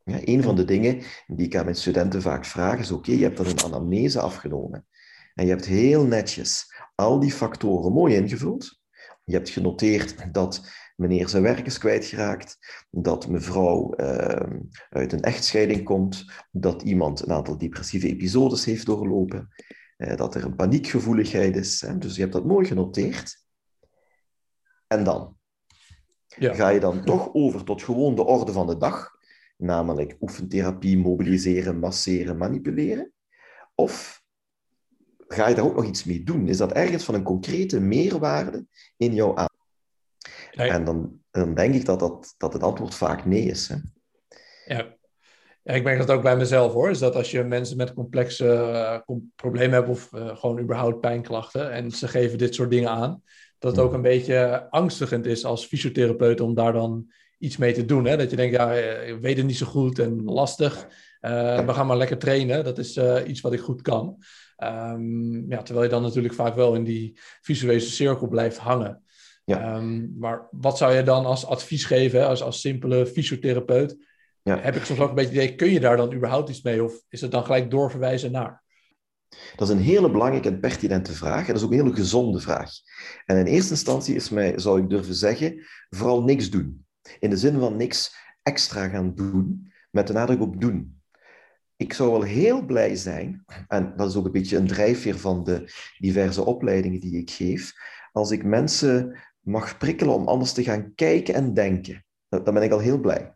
[0.04, 3.24] Ja, een van de dingen die ik aan mijn studenten vaak vraag is, oké, je
[3.24, 4.86] hebt dat een anamnese afgenomen.
[5.34, 8.80] En je hebt heel netjes al die factoren mooi ingevuld.
[9.24, 10.62] Je hebt genoteerd dat
[10.96, 12.58] meneer zijn werk is kwijtgeraakt,
[12.90, 19.50] dat mevrouw uh, uit een echtscheiding komt, dat iemand een aantal depressieve episodes heeft doorlopen,
[19.98, 21.82] uh, dat er een paniekgevoeligheid is.
[21.82, 21.98] Hè?
[21.98, 23.41] Dus je hebt dat mooi genoteerd.
[24.92, 25.38] En dan?
[26.28, 26.54] Ja.
[26.54, 29.16] Ga je dan toch over tot gewoon de orde van de dag,
[29.58, 33.12] namelijk oefentherapie, mobiliseren, masseren, manipuleren?
[33.76, 34.24] Of
[35.28, 36.48] ga je daar ook nog iets mee doen?
[36.48, 38.66] Is dat ergens van een concrete meerwaarde
[38.98, 39.50] in jouw aan?
[40.52, 40.66] Ja.
[40.66, 43.68] En dan, dan denk ik dat, dat, dat het antwoord vaak nee is.
[43.68, 43.76] Hè?
[44.66, 44.96] Ja.
[45.64, 46.90] ja, ik merk dat ook bij mezelf hoor.
[46.90, 48.46] Is dat als je mensen met complexe
[49.08, 53.24] uh, problemen hebt of uh, gewoon überhaupt pijnklachten en ze geven dit soort dingen aan,
[53.62, 57.86] dat het ook een beetje angstigend is als fysiotherapeut om daar dan iets mee te
[57.86, 58.06] doen.
[58.06, 58.18] Hè?
[58.18, 60.88] Dat je denkt, ja, ik weet het niet zo goed en lastig.
[61.22, 62.64] Uh, we gaan maar lekker trainen.
[62.64, 64.18] Dat is uh, iets wat ik goed kan.
[64.64, 69.04] Um, ja, terwijl je dan natuurlijk vaak wel in die visuele cirkel blijft hangen.
[69.46, 69.76] Ja.
[69.76, 73.98] Um, maar wat zou je dan als advies geven, als, als simpele fysiotherapeut?
[74.42, 74.60] Ja.
[74.60, 76.84] Heb ik soms ook een beetje idee, kun je daar dan überhaupt iets mee?
[76.84, 78.61] Of is het dan gelijk doorverwijzen naar?
[79.56, 81.40] Dat is een hele belangrijke en pertinente vraag.
[81.40, 82.72] En dat is ook een hele gezonde vraag.
[83.26, 86.86] En in eerste instantie is mij, zou ik durven zeggen, vooral niks doen.
[87.20, 91.02] In de zin van niks extra gaan doen, met de nadruk op doen.
[91.76, 95.44] Ik zou wel heel blij zijn, en dat is ook een beetje een drijfveer van
[95.44, 97.74] de diverse opleidingen die ik geef,
[98.12, 102.06] als ik mensen mag prikkelen om anders te gaan kijken en denken.
[102.30, 103.36] Dan ben ik al heel blij.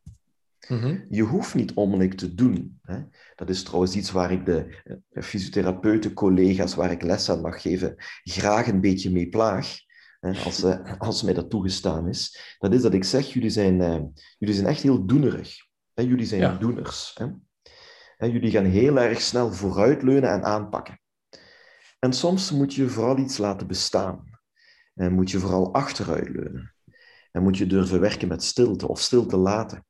[0.67, 1.06] Mm-hmm.
[1.10, 2.80] Je hoeft niet onmiddellijk te doen.
[2.82, 2.99] Hè.
[3.36, 7.62] Dat is trouwens iets waar ik de uh, fysiotherapeuten, collega's waar ik les aan mag
[7.62, 9.78] geven, graag een beetje mee plaag.
[10.19, 12.56] Hè, als, uh, als mij dat toegestaan is.
[12.60, 14.01] Dat is dat ik zeg, jullie zijn, uh,
[14.38, 15.56] jullie zijn echt heel doenerig.
[15.93, 16.04] Hè.
[16.04, 16.58] Jullie zijn ja.
[16.58, 17.12] doeners.
[17.17, 17.28] Hè.
[18.17, 20.99] En jullie gaan heel erg snel vooruitleunen en aanpakken.
[21.99, 24.39] En soms moet je vooral iets laten bestaan.
[24.93, 26.73] En moet je vooral achteruitleunen.
[27.32, 29.86] En moet je durven werken met stilte of stilte laten.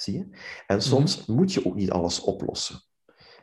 [0.00, 0.28] Zie je?
[0.66, 1.34] En soms mm-hmm.
[1.34, 2.82] moet je ook niet alles oplossen.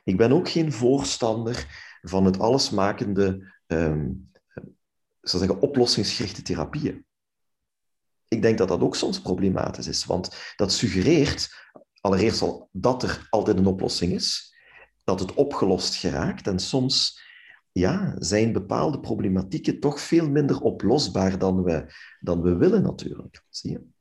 [0.03, 1.67] Ik ben ook geen voorstander
[2.01, 4.31] van het allesmakende, um,
[5.21, 7.05] zou zeggen, oplossingsgerichte therapieën.
[8.27, 11.49] Ik denk dat dat ook soms problematisch is, want dat suggereert
[12.01, 14.55] allereerst al dat er altijd een oplossing is,
[15.03, 17.25] dat het opgelost geraakt en soms
[17.71, 23.43] ja, zijn bepaalde problematieken toch veel minder oplosbaar dan we, dan we willen natuurlijk.
[23.49, 23.95] Zie je?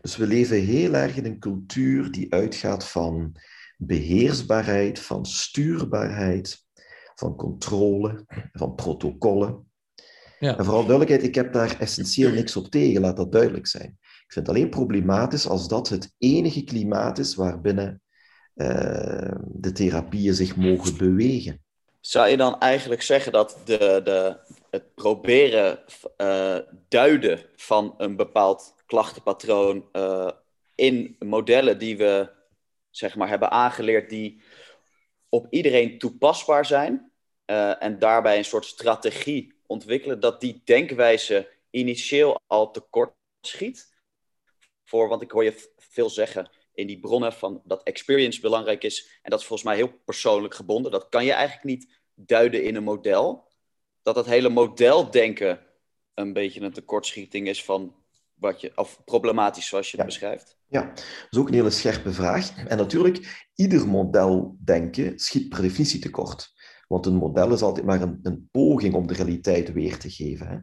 [0.00, 3.36] Dus we leven heel erg in een cultuur die uitgaat van
[3.76, 6.64] beheersbaarheid, van stuurbaarheid,
[7.14, 9.68] van controle, van protocollen.
[10.38, 10.58] Ja.
[10.58, 13.98] En vooral duidelijkheid, ik heb daar essentieel niks op tegen, laat dat duidelijk zijn.
[14.00, 18.02] Ik vind het alleen problematisch als dat het enige klimaat is waarbinnen
[18.54, 21.62] uh, de therapieën zich mogen bewegen.
[22.00, 24.36] Zou je dan eigenlijk zeggen dat de, de,
[24.70, 25.78] het proberen
[26.16, 30.30] uh, duiden van een bepaald klachtenpatroon uh,
[30.74, 32.30] in modellen die we
[32.90, 34.42] zeg maar, hebben aangeleerd, die
[35.28, 37.12] op iedereen toepasbaar zijn,
[37.46, 43.94] uh, en daarbij een soort strategie ontwikkelen, dat die denkwijze initieel al tekort schiet?
[44.84, 49.20] Voor, want ik hoor je veel zeggen in die bronnen van dat experience belangrijk is.
[49.22, 50.92] En dat is volgens mij heel persoonlijk gebonden.
[50.92, 53.48] Dat kan je eigenlijk niet duiden in een model.
[54.02, 55.66] Dat dat hele modeldenken
[56.14, 57.99] een beetje een tekortschieting is van
[58.40, 60.58] wat je, of problematisch zoals je het beschrijft.
[60.66, 62.64] Ja, dat is ook een hele scherpe vraag.
[62.66, 66.52] En natuurlijk, ieder modeldenken schiet per definitie tekort.
[66.88, 70.46] Want een model is altijd maar een, een poging om de realiteit weer te geven.
[70.48, 70.58] Hè.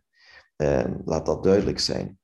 [0.56, 2.20] Eh, laat dat duidelijk zijn.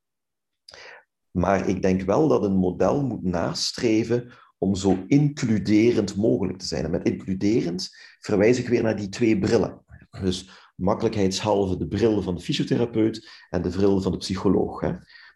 [1.32, 6.84] Maar ik denk wel dat een model moet nastreven om zo includerend mogelijk te zijn.
[6.84, 7.90] En met includerend
[8.20, 9.86] verwijs ik weer naar die twee brillen.
[10.22, 14.80] Dus makkelijkheidshalve de bril van de fysiotherapeut en de bril van de psycholoog.
[14.82, 14.92] Hè.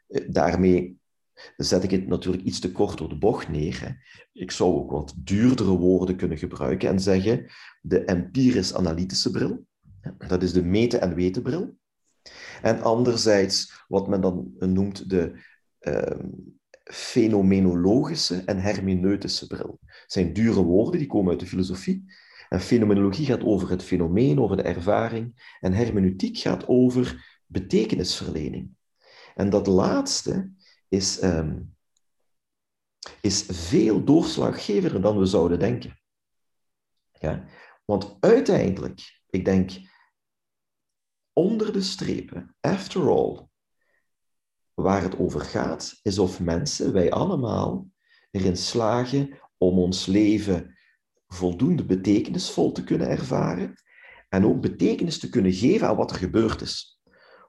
[0.07, 0.97] Eh, daarmee
[1.57, 3.79] zet ik het natuurlijk iets te kort door de bocht neer.
[3.81, 3.89] Hè.
[4.33, 7.45] Ik zou ook wat duurdere woorden kunnen gebruiken en zeggen
[7.81, 9.65] de empirisch-analytische bril.
[10.27, 11.77] Dat is de meten- en wetenbril.
[12.61, 15.45] En anderzijds wat men dan noemt de
[15.81, 16.19] uh,
[16.83, 19.79] fenomenologische en hermeneutische bril.
[19.81, 22.05] Dat zijn dure woorden, die komen uit de filosofie.
[22.49, 25.55] En fenomenologie gaat over het fenomeen, over de ervaring.
[25.59, 28.69] En hermeneutiek gaat over betekenisverlening.
[29.38, 30.52] En dat laatste
[30.88, 31.76] is, um,
[33.21, 36.00] is veel doorslaggevender dan we zouden denken.
[37.12, 37.45] Ja?
[37.86, 39.71] Want uiteindelijk, ik denk,
[41.34, 43.47] onder de strepen, after all,
[44.73, 47.88] waar het over gaat, is of mensen, wij allemaal,
[48.32, 50.78] erin slagen om ons leven
[51.28, 53.73] voldoende betekenisvol te kunnen ervaren
[54.30, 56.96] en ook betekenis te kunnen geven aan wat er gebeurd is.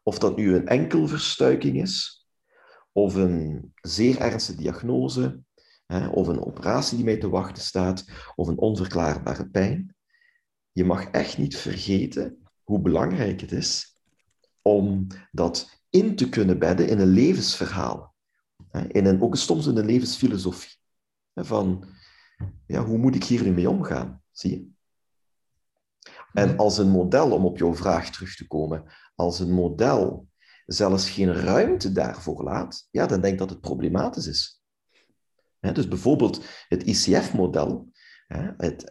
[0.08, 2.26] Of dat nu een enkelverstuiking is,
[2.92, 5.40] of een zeer ernstige diagnose,
[5.86, 9.96] hè, of een operatie die mij te wachten staat, of een onverklaarbare pijn.
[10.72, 13.98] Je mag echt niet vergeten hoe belangrijk het is
[14.62, 18.14] om dat in te kunnen bedden in een levensverhaal.
[18.88, 20.76] In een, ook soms in een levensfilosofie.
[21.34, 21.84] Van,
[22.66, 24.22] ja, hoe moet ik hier nu mee omgaan?
[24.30, 24.77] Zie je?
[26.38, 30.29] En als een model, om op jouw vraag terug te komen, als een model
[30.66, 34.62] zelfs geen ruimte daarvoor laat, ja, dan denk ik dat het problematisch is.
[35.61, 37.92] dus bijvoorbeeld het ICF-model,
[38.57, 38.85] het,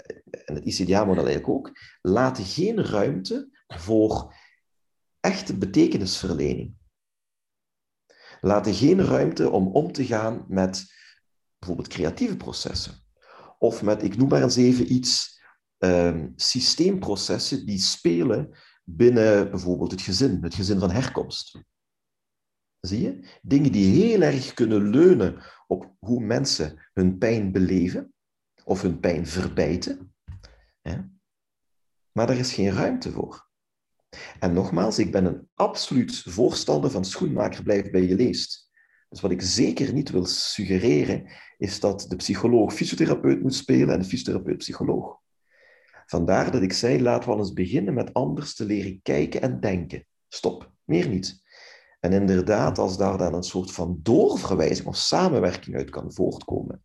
[0.46, 4.36] en het ICDA-model eigenlijk ook, laten geen ruimte voor
[5.20, 6.76] echte betekenisverlening
[8.42, 10.94] laten geen ruimte om om te gaan met
[11.60, 12.94] bijvoorbeeld creatieve processen.
[13.60, 15.37] Of met, ik noem maar eens even iets,
[15.78, 21.62] um, systeemprocessen die spelen binnen bijvoorbeeld het gezin, het gezin van herkomst.
[22.80, 23.38] Zie je?
[23.42, 28.14] Dingen die heel erg kunnen leunen op hoe mensen hun pijn beleven
[28.64, 30.16] of hun pijn verbijten.
[32.12, 33.50] Maar daar is geen ruimte voor.
[34.40, 38.70] En nogmaals, ik ben een absoluut voorstander van schoenmaker blijft bij je leest.
[39.10, 44.00] Dus wat ik zeker niet wil suggereren, is dat de psycholoog fysiotherapeut moet spelen en
[44.00, 45.20] de fysiotherapeut psycholoog.
[46.08, 50.06] Vandaar dat ik zei, laten we eens beginnen met anders te leren kijken en denken.
[50.28, 51.42] Stop, meer niet.
[52.00, 56.84] En inderdaad, als daar dan een soort van doorverwijzing of samenwerking uit kan voortkomen,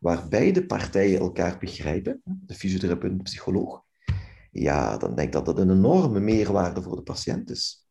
[0.00, 3.84] waar beide partijen elkaar begrijpen, de fysiotherapeut en de psycholoog,
[4.50, 7.86] ja, dan denk ik dat dat een enorme meerwaarde voor de patiënt is.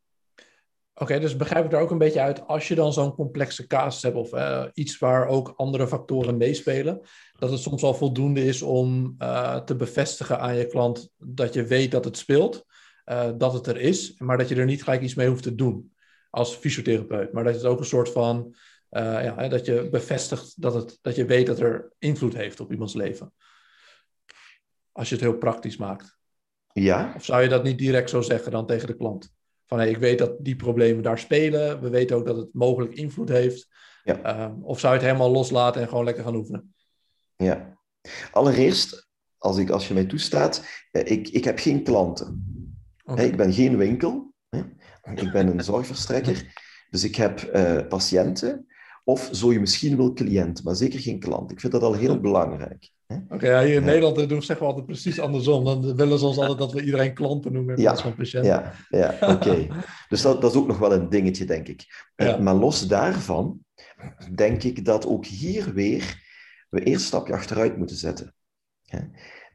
[0.93, 4.01] Oké, dus begrijp ik daar ook een beetje uit, als je dan zo'n complexe casus
[4.01, 7.01] hebt of uh, iets waar ook andere factoren meespelen,
[7.39, 11.63] dat het soms al voldoende is om uh, te bevestigen aan je klant dat je
[11.63, 12.65] weet dat het speelt,
[13.05, 15.55] uh, dat het er is, maar dat je er niet gelijk iets mee hoeft te
[15.55, 15.93] doen
[16.29, 17.33] als fysiotherapeut.
[17.33, 18.55] Maar dat het ook een soort van,
[18.89, 22.93] ja, dat je bevestigt dat, het, dat je weet dat er invloed heeft op iemands
[22.93, 23.33] leven.
[24.91, 26.17] Als je het heel praktisch maakt.
[26.73, 27.13] Ja.
[27.15, 29.33] Of zou je dat niet direct zo zeggen dan tegen de klant?
[29.71, 31.81] Van hey, ik weet dat die problemen daar spelen.
[31.81, 33.67] We weten ook dat het mogelijk invloed heeft.
[34.03, 34.21] Ja.
[34.21, 36.73] Ehm, of zou je het helemaal loslaten en gewoon lekker gaan oefenen?
[37.35, 37.77] Ja.
[38.31, 42.45] Allereerst, als, ik, als je mij toestaat, eh, ik, ik heb geen klanten.
[43.15, 44.33] Ik ben geen winkel.
[45.15, 46.53] Ik ben een zorgverstrekker.
[46.89, 48.67] Dus ik heb eh, patiënten.
[49.03, 51.51] Of zo je misschien wil cliënt, maar zeker geen klant.
[51.51, 52.91] Ik vind dat al heel belangrijk.
[53.29, 53.83] Oké, ja, hier in.
[53.83, 55.65] Nederland eh, doen we zeggen we altijd precies andersom.
[55.65, 58.51] Dan willen ze ons altijd dat we iedereen klanten noemen in Ja, plaats van patiënten.
[58.51, 59.67] Ja, ja oké.
[60.09, 62.09] Dus dat, dat is ook nog wel een dingetje, denk ik.
[62.15, 62.39] Eh.
[62.39, 63.59] Maar los daarvan,
[64.33, 66.29] denk ik dat ook hier weer
[66.69, 68.35] we eerst een stapje achteruit moeten zetten.
[68.85, 68.99] hè.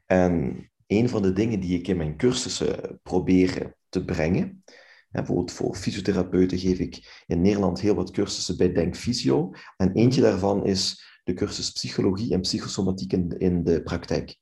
[0.05, 4.63] En een van de dingen die ik in mijn cursussen probeer te brengen,
[5.09, 9.51] hè, bijvoorbeeld voor fysiotherapeuten geef ik in Nederland heel wat cursussen bij Denk Fysio.
[9.77, 14.39] En eentje daarvan is de cursus Psychologie en Psychosomatiek in, de praktijk.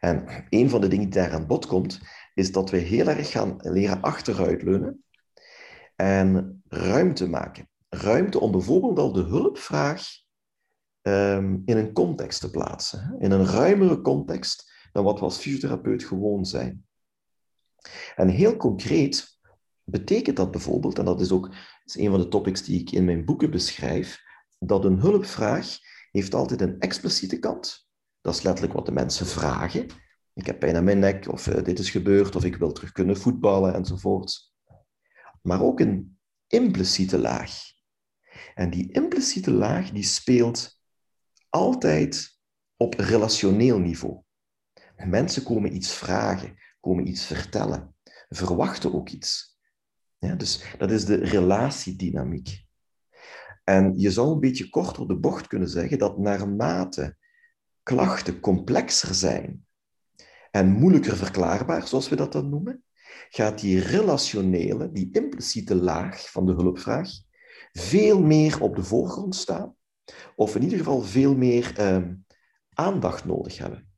[0.00, 2.00] En een van de dingen die daar aan bod komt,
[2.34, 5.04] is dat we heel erg gaan leren achteruitleunen
[5.96, 7.68] en ruimte maken.
[7.88, 10.02] Ruimte om bijvoorbeeld al de hulpvraag
[11.02, 13.16] ehm, in een context te plaatsen.
[13.18, 16.86] In een ruimere context dan wat we als fysiotherapeut gewoon zijn.
[18.16, 19.38] En heel concreet
[19.84, 23.04] betekent dat bijvoorbeeld, en dat is ook is een van de topics die ik in
[23.04, 24.26] mijn boeken beschrijf,
[24.58, 25.78] dat een hulpvraag
[26.10, 27.88] heeft altijd een expliciete kant.
[28.20, 29.86] Dat is letterlijk wat de mensen vragen.
[30.34, 32.92] Ik heb pijn aan mijn nek, of eh, dit is gebeurd, of ik wil terug
[32.92, 34.52] kunnen voetballen, enzovoort.
[35.42, 37.52] Maar ook een impliciete laag.
[38.54, 40.80] En die impliciete laag die speelt
[41.48, 42.38] altijd
[42.76, 44.22] op relationeel niveau.
[44.96, 47.94] Mensen komen iets vragen, komen iets vertellen,
[48.28, 49.58] verwachten ook iets.
[50.18, 52.66] Ja, dus dat is de relatiedynamiek.
[53.68, 57.16] En je zou een beetje kort op de bocht kunnen zeggen dat naarmate
[57.82, 59.66] klachten complexer zijn
[60.50, 62.84] en moeilijker verklaarbaar, zoals we dat dan noemen,
[63.28, 67.10] gaat die relationele, die impliciete laag van de hulpvraag
[67.72, 69.76] veel meer op de voorgrond staan,
[70.36, 72.14] of in ieder geval veel meer ehm,
[72.74, 73.88] aandacht nodig hebben.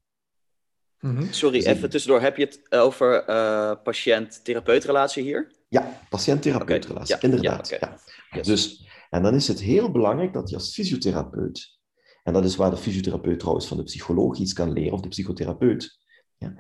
[1.00, 1.33] Mhm.
[1.33, 2.20] Sorry, Dus even tussendoor.
[2.20, 5.52] Heb je het over eh patiënt-therapeut-relatie hier?
[5.68, 7.68] Ja, patiënt-therapeutrelatie, ja, inderdaad.
[7.68, 7.98] ja, ja.
[8.30, 8.46] Yes.
[8.46, 11.78] Dus, en dan is het heel belangrijk dat je als fysiotherapeut,
[12.22, 15.08] en dat is waar de fysiotherapeut trouwens van de psycholoog iets kan leren, of de
[15.08, 15.98] psychotherapeut,
[16.36, 16.54] ja,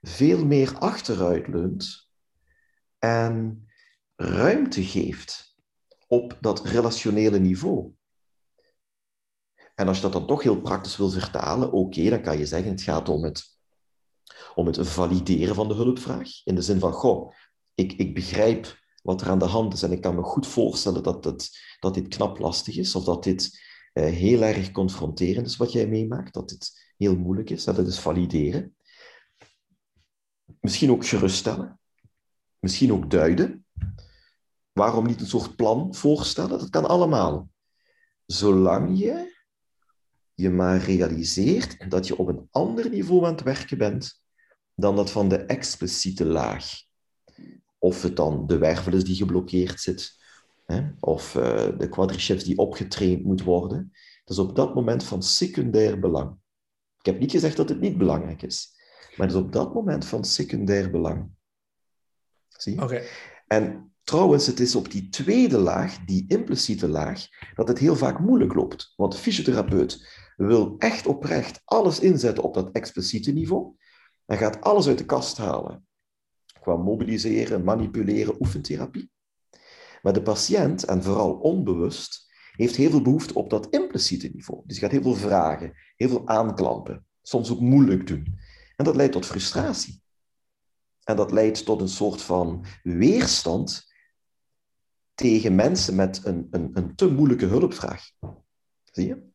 [0.00, 2.08] veel meer achteruit leunt
[2.98, 3.66] en
[4.16, 5.56] ruimte geeft
[6.06, 7.92] op dat relationele niveau.
[9.74, 12.70] En als je dat dan toch heel praktisch wil vertalen, oké, dan kan je zeggen,
[12.70, 13.58] het gaat om het,
[14.54, 16.28] om het valideren van de hulpvraag.
[16.44, 17.32] In de zin van, goh,
[17.74, 18.78] ik, ik begrijp
[19.08, 21.94] wat er aan de hand is en ik kan me goed voorstellen dat, dat, dat
[21.94, 23.60] dit knap lastig is, of dat dit
[23.92, 27.86] eh, heel erg confronterend is wat jij meemaakt, dat dit heel moeilijk is, dat het
[27.86, 28.76] is valideren.
[30.60, 31.80] Misschien ook geruststellen,
[32.58, 33.66] misschien ook duiden.
[34.72, 36.58] Waarom niet een soort plan voorstellen?
[36.58, 37.48] Dat kan allemaal.
[38.26, 39.36] Zolang je
[40.34, 44.22] je maar realiseert dat je op een ander niveau aan het werken bent
[44.74, 46.86] dan dat van de expliciete laag.
[47.78, 50.16] Of het dan de wervel is die geblokkeerd zit,
[50.64, 50.90] hè?
[51.00, 53.92] of eh, de quadriceps die opgetraind moet worden.
[54.24, 56.36] Dat is op dat moment van secundair belang.
[56.98, 58.68] Ik heb niet gezegd dat het niet belangrijk is,
[59.16, 61.30] maar het is op dat moment van secundair belang.
[62.48, 63.10] Zie je?
[63.46, 68.18] En trouwens, het is op die tweede laag, die impliciete laag, dat het heel vaak
[68.18, 68.92] moeilijk loopt.
[68.96, 73.74] Want de fysiotherapeut wil echt oprecht alles inzetten op dat expliciete niveau.
[74.26, 75.87] Hij gaat alles uit de kast halen.
[76.68, 79.10] Qua mobiliseren, manipuleren, oefentherapie.
[80.02, 84.62] Maar de patiënt, en vooral onbewust, heeft heel veel behoefte op dat impliciete niveau.
[84.66, 88.38] Dus gaat heel veel vragen, heel veel aanklampen, soms ook moeilijk doen.
[88.76, 90.02] En dat leidt tot frustratie.
[91.04, 93.92] En dat leidt tot een soort van weerstand
[95.14, 98.10] tegen mensen met een, een, een te moeilijke hulpvraag.
[98.84, 99.27] Zie je?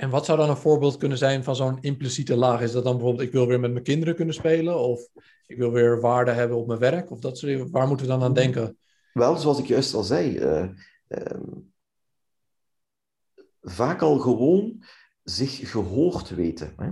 [0.00, 2.60] En wat zou dan een voorbeeld kunnen zijn van zo'n impliciete laag?
[2.60, 4.78] Is dat dan bijvoorbeeld, ik wil weer met mijn kinderen kunnen spelen?
[4.78, 5.08] Of
[5.46, 7.10] ik wil weer waarde hebben op mijn werk?
[7.10, 7.70] Of dat soort dingen?
[7.70, 8.78] Waar moeten we dan aan denken?
[9.12, 10.68] Wel, zoals ik juist al zei, eh,
[11.08, 11.42] ehm,
[13.60, 14.84] vaak al gewoon
[15.22, 16.72] zich gehoord weten.
[16.76, 16.88] Hè?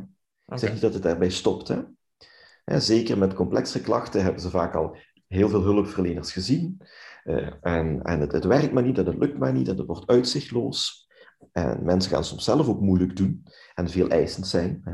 [0.55, 1.68] Ik zeg niet dat het daarbij stopt.
[1.68, 2.81] Hè?
[2.81, 4.97] Zeker met complexe klachten hebben ze vaak al
[5.29, 6.81] heel veel hulpverleners gezien.
[7.25, 9.87] Eh, en en het, het werkt maar niet, en het lukt maar niet, en het
[9.87, 11.08] wordt uitzichtloos.
[11.53, 14.81] En mensen gaan soms zelf ook moeilijk doen en veel eisend zijn.
[14.85, 14.92] Hè?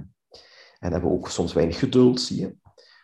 [0.78, 2.56] En hebben ook soms weinig geduld, zie je.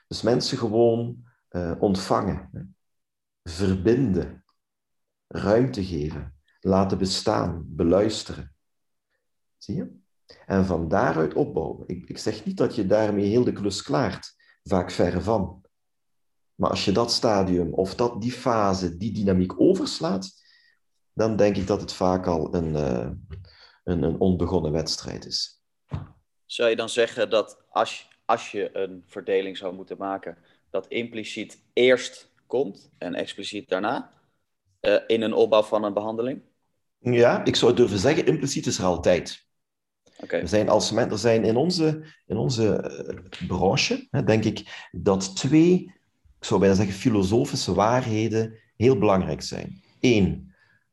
[0.06, 2.60] Dus mensen gewoon eh, ontvangen, hè?
[3.42, 4.44] verbinden,
[5.26, 8.54] ruimte geven, laten bestaan, beluisteren.
[9.58, 9.98] Zie je?
[10.46, 11.88] En van daaruit opbouwen.
[11.88, 15.64] Ik, ik zeg niet dat je daarmee heel de klus klaart, vaak verre van.
[16.54, 20.39] Maar als je dat stadium of dat, die fase, die dynamiek overslaat,
[21.14, 23.10] dan denk ik dat het vaak al een, eh,
[23.84, 25.62] een, een onbegonnen wedstrijd is.
[26.46, 30.38] zou je dan zeggen dat als, als je een verdeling zou moeten maken,
[30.70, 34.12] dat impliciet eerst komt en expliciet daarna
[34.80, 36.42] uh, in een opbouw van een behandeling?
[36.98, 39.48] Ja, ik zou durven zeggen, impliciet is er altijd.
[40.22, 40.40] Okay.
[40.40, 42.92] We zijn als er zijn in onze, in onze
[43.40, 45.94] uh, branche, hè, denk ik, dat twee,
[46.38, 49.82] ik zou bijna zeggen, filosofische waarheden heel belangrijk zijn.
[50.00, 50.49] Eén,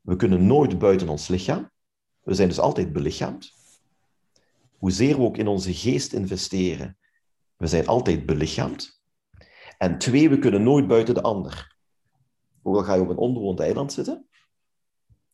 [0.07, 1.71] we kunnen nooit buiten ons lichaam.
[2.23, 3.53] We zijn dus altijd belichaamd.
[4.77, 6.97] Hoezeer we ook in onze geest investeren,
[7.55, 9.01] we zijn altijd belichaamd.
[9.77, 11.75] En twee, we kunnen nooit buiten de ander.
[12.61, 14.27] Ook al ga je op een onbewoond eiland zitten,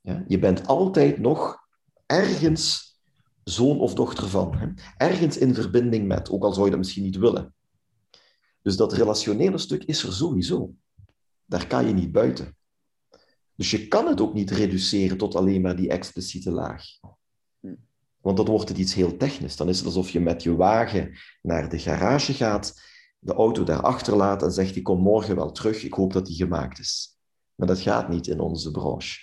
[0.01, 1.67] ja, je bent altijd nog
[2.05, 2.97] ergens
[3.43, 4.57] zoon of dochter van.
[4.57, 4.67] Hè?
[4.97, 7.53] Ergens in verbinding met, ook al zou je dat misschien niet willen.
[8.61, 10.73] Dus dat relationele stuk is er sowieso.
[11.45, 12.57] Daar kan je niet buiten.
[13.55, 16.83] Dus je kan het ook niet reduceren tot alleen maar die expliciete laag.
[18.21, 19.55] Want dan wordt het iets heel technisch.
[19.55, 22.81] Dan is het alsof je met je wagen naar de garage gaat,
[23.19, 26.35] de auto daar achterlaat en zegt: Ik kom morgen wel terug, ik hoop dat die
[26.35, 27.17] gemaakt is.
[27.55, 29.19] Maar dat gaat niet in onze branche.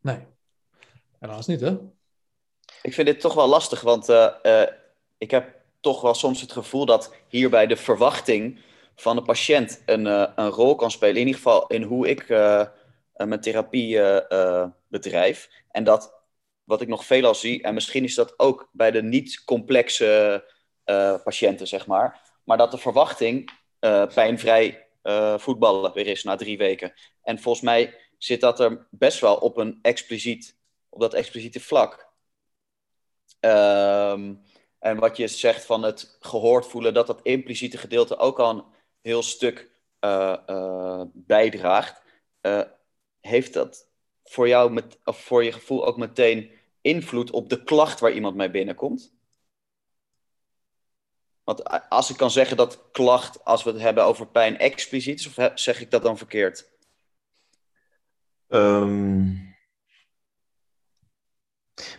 [0.00, 0.18] Nee,
[1.18, 1.78] helaas niet, hè?
[2.82, 4.62] Ik vind dit toch wel lastig, want uh, uh,
[5.18, 8.60] ik heb toch wel soms het gevoel dat hierbij de verwachting
[9.02, 11.14] van de patiënt een, uh, een rol kan spelen.
[11.16, 12.28] In ieder geval in hoe ik
[13.16, 14.00] mijn therapie
[14.88, 15.50] bedrijf.
[15.70, 16.20] En dat
[16.64, 20.44] wat ik nog veelal zie, en misschien is dat ook bij de niet-complexe
[21.24, 22.20] patiënten, zeg maar.
[22.44, 23.50] Maar dat de verwachting
[24.14, 24.88] pijnvrij
[25.36, 26.92] voetballen weer is na drie weken.
[27.22, 30.56] En volgens mij zit dat er best wel op een expliciet,
[30.88, 32.10] op dat expliciete vlak.
[33.40, 34.42] Um,
[34.78, 38.66] en wat je zegt van het gehoord voelen, dat dat impliciete gedeelte ook al
[39.02, 42.02] heel stuk uh, bijdraagt.
[42.42, 42.62] Uh,
[43.20, 43.88] heeft dat
[44.24, 46.50] voor jou, met, of voor je gevoel ook meteen
[46.80, 49.14] invloed op de klacht waar iemand mee binnenkomt?
[51.44, 55.26] Want als ik kan zeggen dat klacht, als we het hebben over pijn, expliciet is,
[55.26, 56.70] of zeg ik dat dan verkeerd?
[58.48, 59.50] Um...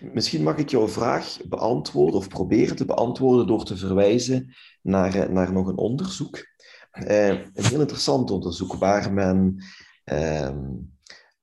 [0.01, 5.29] Misschien mag ik jouw vraag beantwoorden of proberen te beantwoorden door te verwijzen naar, eh,
[5.29, 6.45] naar nog een onderzoek.
[6.93, 9.63] Eh, een heel interessant onderzoek waar men
[10.03, 10.57] eh,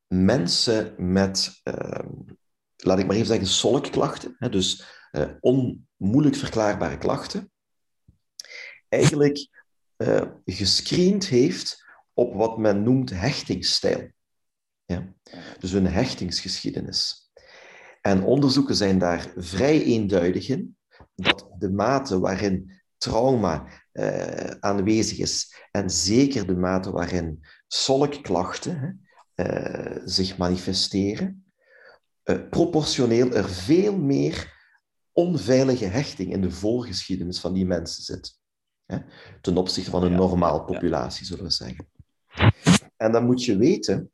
[0.07, 2.09] mensen met, eh,
[2.76, 7.51] laat ik maar even zeggen, solkklachten, hè, dus eh, onmoeilijk verklaarbare klachten,
[8.88, 9.48] eigenlijk
[9.96, 11.84] uh, gescreend heeft
[12.14, 14.11] op wat men noemt hechtingsstijl.
[14.84, 15.14] Ja?
[15.59, 17.30] Dus een hechtingsgeschiedenis.
[18.01, 20.76] En onderzoeken zijn daar vrij eenduidig in,
[21.14, 29.97] dat de mate waarin trauma uh, aanwezig is, en zeker de mate waarin solkklachten uh,
[30.05, 31.45] zich manifesteren,
[32.24, 34.59] uh, proportioneel er veel meer
[35.12, 38.38] onveilige hechting in de voorgeschiedenis van die mensen zit.
[38.86, 38.99] Hè?
[39.41, 41.88] Ten opzichte van een normaal populatie, zullen we zeggen.
[42.97, 44.11] En dan moet je weten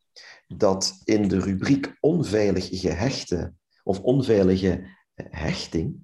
[0.46, 3.52] dat in de rubriek onveilig gehechte
[3.82, 5.96] of onveilige hechting,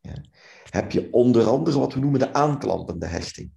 [0.00, 0.22] ja,
[0.74, 3.52] heb je onder andere wat we noemen de aanklampende hechting.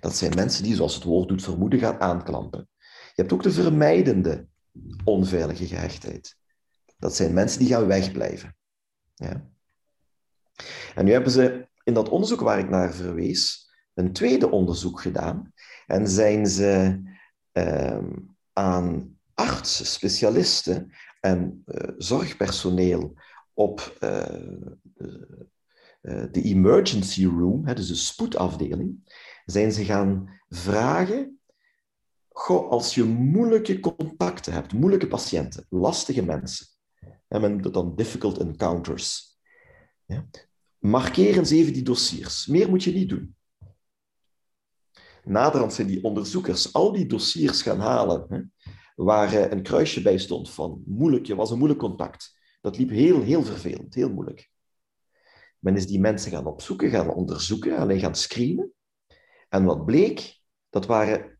[0.00, 2.68] Dat zijn mensen die, zoals het woord doet vermoeden, gaan aanklampen.
[3.14, 4.46] Je hebt ook de vermijdende
[5.04, 6.36] onveilige gehechtheid.
[6.98, 8.56] Dat zijn mensen die gaan wegblijven.
[9.14, 9.48] Ja.
[10.94, 15.52] En nu hebben ze in dat onderzoek waar ik naar verwees, een tweede onderzoek gedaan.
[15.86, 17.02] En zijn ze
[17.52, 17.98] uh,
[18.52, 23.14] aan artsen, specialisten, en uh, zorgpersoneel
[23.54, 24.22] op uh,
[26.00, 31.40] de, uh, de, emergency room, hè, dus de spoedafdeling, zijn ze gaan vragen,
[32.28, 36.66] goh, als je moeilijke contacten hebt, moeilijke patiënten, lastige mensen,
[37.28, 39.38] en men dat dan difficult encounters,
[40.04, 40.28] ja,
[40.78, 42.46] markeer eens even die dossiers.
[42.46, 43.36] Meer moet je niet doen.
[45.24, 48.26] Naderhand zijn die onderzoekers al die dossiers gaan halen.
[48.28, 48.40] Hè,
[49.04, 52.38] waar eh, een kruisje bij stond van moeilijk, je was een moeilijk contact.
[52.60, 54.50] Dat liep heel, heel vervelend, heel moeilijk.
[55.58, 58.72] Men is die mensen gaan opzoeken, gaan onderzoeken, alleen gaan screenen.
[59.48, 60.40] En wat bleek,
[60.70, 61.38] dat waren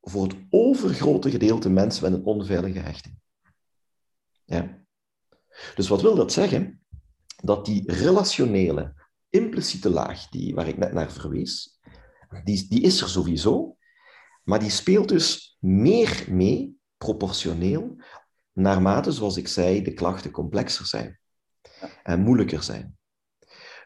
[0.00, 3.18] voor het overgrote gedeelte mensen met een onveilige hechting.
[4.44, 4.84] Ja.
[5.74, 6.82] Dus wat wil dat zeggen?
[7.36, 8.94] Dat die relationele,
[9.28, 11.80] impliciete laag, die, waar ik net naar verwees,
[12.44, 13.76] die, die is er sowieso,
[14.44, 17.96] maar die speelt dus meer mee proportioneel,
[18.52, 21.18] naarmate, zoals ik zei, de klachten complexer zijn
[22.02, 22.97] en moeilijker zijn.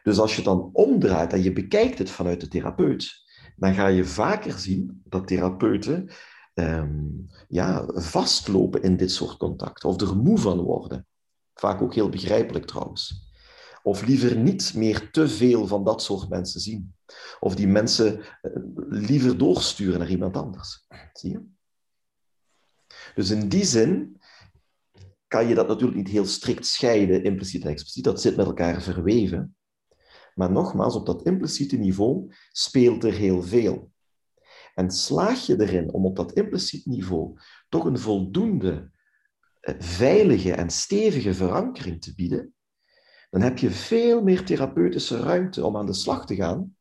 [0.03, 3.23] Dus als je dan omdraait en je bekijkt het vanuit de therapeut,
[3.55, 6.09] dan ga je vaker zien dat therapeuten
[6.53, 11.07] um, ja, vastlopen in dit soort contacten of er moe van worden.
[11.53, 13.31] Vaak ook heel begrijpelijk trouwens.
[13.83, 16.95] Of liever niet meer te veel van dat soort mensen zien.
[17.39, 18.51] Of die mensen eh,
[18.89, 20.85] liever doorsturen naar iemand anders.
[21.13, 21.41] Zie je?
[23.15, 24.21] Dus in die zin
[25.27, 28.03] kan je dat natuurlijk niet heel strikt scheiden, impliciet en expliciet.
[28.03, 29.55] Dat zit met elkaar verweven.
[30.35, 33.91] Maar nogmaals, op dat impliciete niveau speelt er heel veel.
[34.73, 38.91] En slaag je erin om op dat impliciet niveau toch een voldoende
[39.59, 42.53] eh, veilige en stevige verankering te bieden,
[43.29, 46.75] dan heb je veel meer therapeutische ruimte om aan de slag te gaan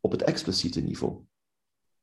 [0.00, 1.24] op het expliciete niveau.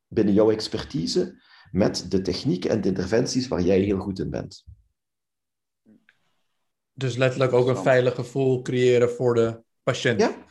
[0.07, 1.41] Binnen jouw expertise
[1.71, 4.65] met de technieken en de interventies waar jij heel goed in bent.
[6.93, 10.19] Dus letterlijk ook een veilig gevoel creëren voor de patiënt.
[10.19, 10.42] Ja,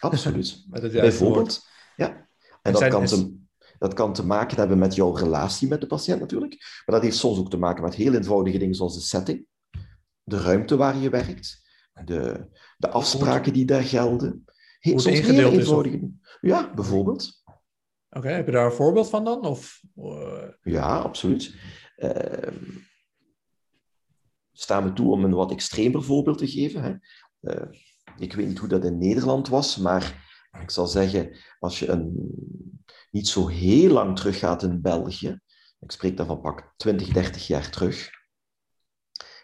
[0.00, 0.66] absoluut.
[0.92, 1.68] Bijvoorbeeld.
[1.96, 2.28] Ja.
[2.62, 3.36] En, dat, kan te,
[3.78, 6.82] dat kan te maken hebben met jouw relatie met de patiënt natuurlijk.
[6.86, 9.46] Maar dat heeft soms ook te maken met heel eenvoudige dingen zoals de setting,
[10.22, 11.62] de ruimte waar je werkt,
[12.04, 14.44] de, de afspraken die daar gelden.
[14.78, 17.42] He, soms heel eenvoudige Ja, bijvoorbeeld.
[18.10, 19.44] Oké, heb je daar een voorbeeld van dan?
[19.44, 20.48] Of, uh...
[20.62, 21.54] Ja, absoluut.
[21.96, 22.52] Uh,
[24.52, 26.82] sta me toe om een wat extremer voorbeeld te geven.
[26.82, 26.94] Hè.
[27.40, 27.80] Uh,
[28.20, 30.28] ik weet niet hoe dat in Nederland was, maar
[30.62, 32.30] ik zal zeggen, als je een,
[33.10, 35.40] niet zo heel lang teruggaat in België,
[35.80, 38.10] ik spreek dan van pak 20, 30 jaar terug,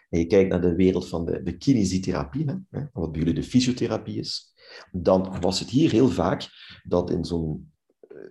[0.09, 3.43] en je kijkt naar de wereld van de, de kinesietherapie, hè, wat bij jullie de
[3.43, 4.53] fysiotherapie is,
[4.91, 6.47] dan was het hier heel vaak
[6.83, 7.71] dat in zo'n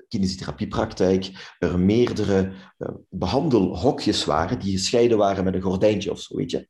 [0.08, 6.50] kinesiotherapiepraktijk er meerdere uh, behandelhokjes waren die gescheiden waren met een gordijntje of zo, weet
[6.50, 6.68] je.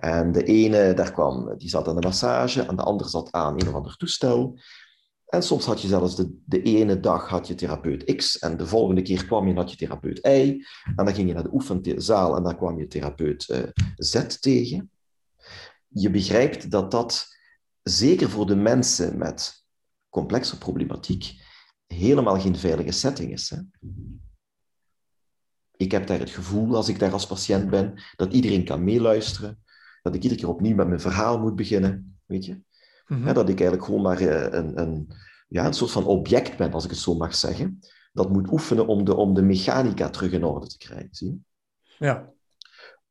[0.00, 3.60] En de ene, daar kwam, die zat aan de massage, en de andere zat aan
[3.60, 4.58] een of ander toestel.
[5.26, 8.66] En soms had je zelfs de, de ene dag had je therapeut X en de
[8.66, 10.64] volgende keer kwam je en had je therapeut Y.
[10.96, 13.58] En dan ging je naar de oefenzaal en dan kwam je therapeut uh,
[13.96, 14.90] Z tegen.
[15.88, 17.26] Je begrijpt dat dat,
[17.82, 19.64] zeker voor de mensen met
[20.08, 21.42] complexe problematiek,
[21.94, 23.50] helemaal geen veilige setting is.
[23.50, 23.56] Hè?
[25.76, 29.62] Ik heb daar het gevoel, als ik daar als patiënt ben, dat iedereen kan meeluisteren,
[30.02, 32.60] dat ik iedere keer opnieuw met mijn verhaal moet beginnen, weet je?
[33.06, 33.34] Mhm.
[33.34, 35.12] dat ik eigenlijk gewoon maar eh, een, een,
[35.48, 37.80] ja, een soort van object ben, als ik het zo mag zeggen,
[38.12, 41.08] dat moet oefenen om de, om de mechanica terug in orde te krijgen.
[41.10, 41.44] Zie
[41.98, 42.32] Ja.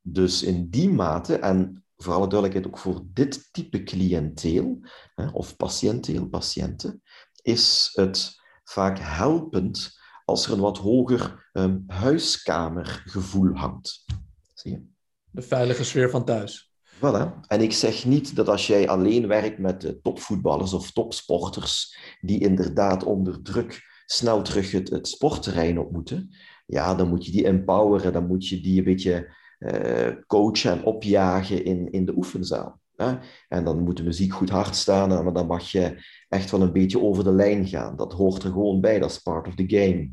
[0.02, 4.80] Dus in die mate, en voor alle duidelijkheid ook voor dit type cliënteel,
[5.16, 7.02] hè, of patiënteel, patiënten,
[7.42, 14.06] is het vaak helpend als er een wat hoger um, huiskamergevoel hangt.
[14.54, 14.86] Zie je?
[15.30, 16.74] De veilige sfeer van thuis.
[16.96, 17.40] Voilà.
[17.48, 23.04] En ik zeg niet dat als jij alleen werkt met topvoetballers of topsporters, die inderdaad
[23.04, 26.36] onder druk snel terug het, het sportterrein op moeten,
[26.66, 30.84] ja, dan moet je die empoweren, dan moet je die een beetje uh, coachen en
[30.84, 32.82] opjagen in, in de oefenzaal.
[32.96, 33.18] Hè?
[33.48, 36.74] En dan moet de muziek goed hard staan, maar dan mag je echt wel een
[36.74, 37.96] beetje over de lijn gaan.
[37.96, 40.12] Dat hoort er gewoon bij, dat is part of the game.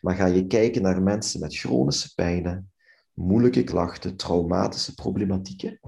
[0.00, 2.72] Maar ga je kijken naar mensen met chronische pijnen,
[3.12, 5.80] moeilijke klachten, traumatische problematieken,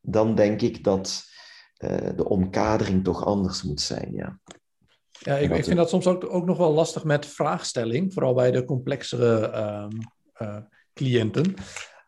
[0.00, 1.24] dan denk ik dat
[1.78, 4.12] uh, de omkadering toch anders moet zijn.
[4.12, 4.40] Ja,
[5.18, 8.50] ja ik, ik vind dat soms ook, ook nog wel lastig met vraagstelling, vooral bij
[8.50, 9.98] de complexere um,
[10.38, 10.56] uh,
[10.94, 11.54] cliënten.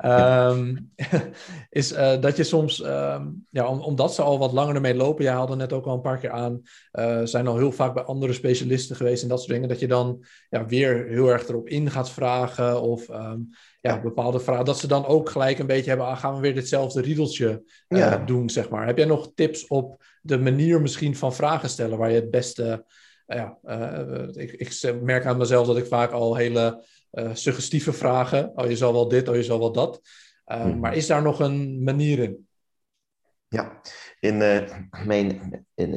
[0.04, 0.92] Um,
[1.70, 5.24] is uh, dat je soms, um, ja, om, omdat ze al wat langer ermee lopen,
[5.24, 8.02] jij haalde net ook al een paar keer aan, uh, zijn al heel vaak bij
[8.02, 11.68] andere specialisten geweest en dat soort dingen, dat je dan ja, weer heel erg erop
[11.68, 13.48] in gaat vragen of um,
[13.80, 16.54] ja, bepaalde vragen, dat ze dan ook gelijk een beetje hebben, ah, gaan we weer
[16.54, 18.16] ditzelfde riedeltje uh, ja.
[18.16, 18.86] doen, zeg maar.
[18.86, 22.84] Heb jij nog tips op de manier misschien van vragen stellen waar je het beste,
[23.26, 23.58] ja,
[24.32, 28.52] ik, ik merk aan mezelf dat ik vaak al hele uh, suggestieve vragen.
[28.54, 30.00] Oh, je zal wel dit, oh, je zal wel dat.
[30.46, 30.78] Uh, hmm.
[30.78, 32.48] Maar is daar nog een manier in?
[33.48, 33.80] Ja,
[34.20, 35.92] in, uh, mijn, in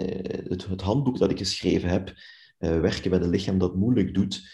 [0.48, 2.14] het, het, handboek dat ik geschreven heb,
[2.58, 4.50] Werken met een lichaam dat moeilijk doet,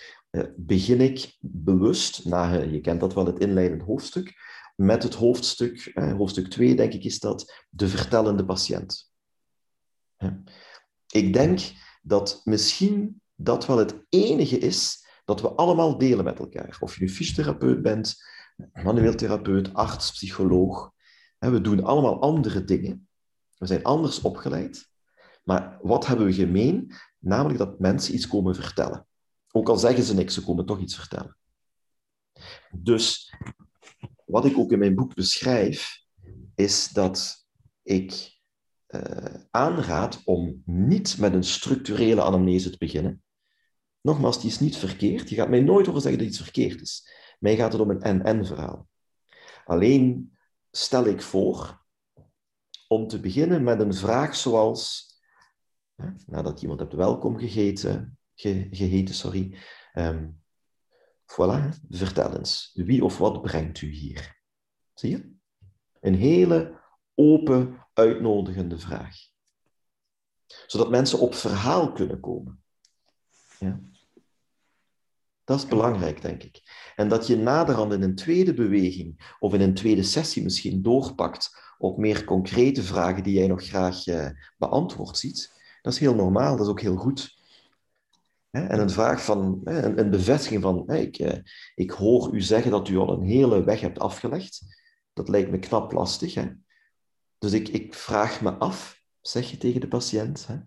[0.55, 4.33] begin ik bewust, na, je kent dat wel, het inleidend hoofdstuk,
[4.75, 9.11] met het hoofdstuk, hoofdstuk 2 denk ik, is dat de vertellende patiënt.
[11.07, 11.59] Ik denk
[12.01, 16.77] dat misschien dat wel het enige is dat we allemaal delen met elkaar.
[16.79, 18.15] Of je nu fysiotherapeut bent,
[18.83, 20.91] manueel therapeut, arts, psycholoog.
[21.39, 23.07] We doen allemaal andere dingen.
[23.57, 24.89] We zijn anders opgeleid.
[25.43, 26.93] Maar wat hebben we gemeen?
[27.19, 29.07] Namelijk dat mensen iets komen vertellen.
[29.51, 31.37] Ook al zeggen ze niks, ze komen toch iets vertellen.
[32.71, 33.33] Dus
[34.25, 36.03] wat ik ook in mijn boek beschrijf,
[36.55, 37.47] is dat
[37.83, 38.37] ik
[38.87, 43.23] uh, aanraad om niet met een structurele anamnese te beginnen,
[44.01, 45.29] Nogmaals, die is niet verkeerd.
[45.29, 47.09] Je gaat mij nooit horen zeggen dat iets verkeerd is.
[47.39, 48.87] Mij gaat het om een en-en verhaal.
[49.65, 50.37] Alleen
[50.71, 51.85] stel ik voor
[52.87, 55.13] om te beginnen met een vraag zoals,
[55.95, 59.57] hè, nadat iemand hebt welkom gegeten, ge, geheten, sorry,
[59.93, 60.41] um,
[61.25, 64.41] voilà, vertel eens, wie of wat brengt u hier?
[64.93, 65.33] Zie je?
[65.99, 66.79] Een hele
[67.15, 69.15] open, uitnodigende vraag.
[70.67, 72.63] Zodat mensen op verhaal kunnen komen.
[73.59, 73.79] Ja.
[75.43, 76.61] Dat is belangrijk, denk ik.
[76.95, 81.57] En dat je naderhand in een tweede beweging of in een tweede sessie misschien doorpakt
[81.77, 86.55] op meer concrete vragen die jij nog graag eh, beantwoord ziet, dat is heel normaal,
[86.55, 87.37] dat is ook heel goed.
[88.51, 91.37] En een vraag van, een bevestiging van, ik, eh,
[91.75, 94.61] ik hoor u zeggen dat u al een hele weg hebt afgelegd.
[95.13, 96.33] Dat lijkt me knap lastig.
[96.33, 96.49] Hè?
[97.37, 100.57] Dus ik, ik vraag me af, zeg je tegen de patiënt, hè?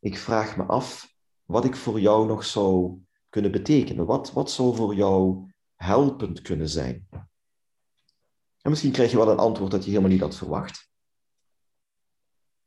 [0.00, 1.11] ik vraag me af
[1.44, 4.06] wat ik voor jou nog zou kunnen betekenen.
[4.06, 7.08] Wat, wat zou voor jou helpend kunnen zijn?
[8.60, 10.90] En misschien krijg je wel een antwoord dat je helemaal niet had verwacht.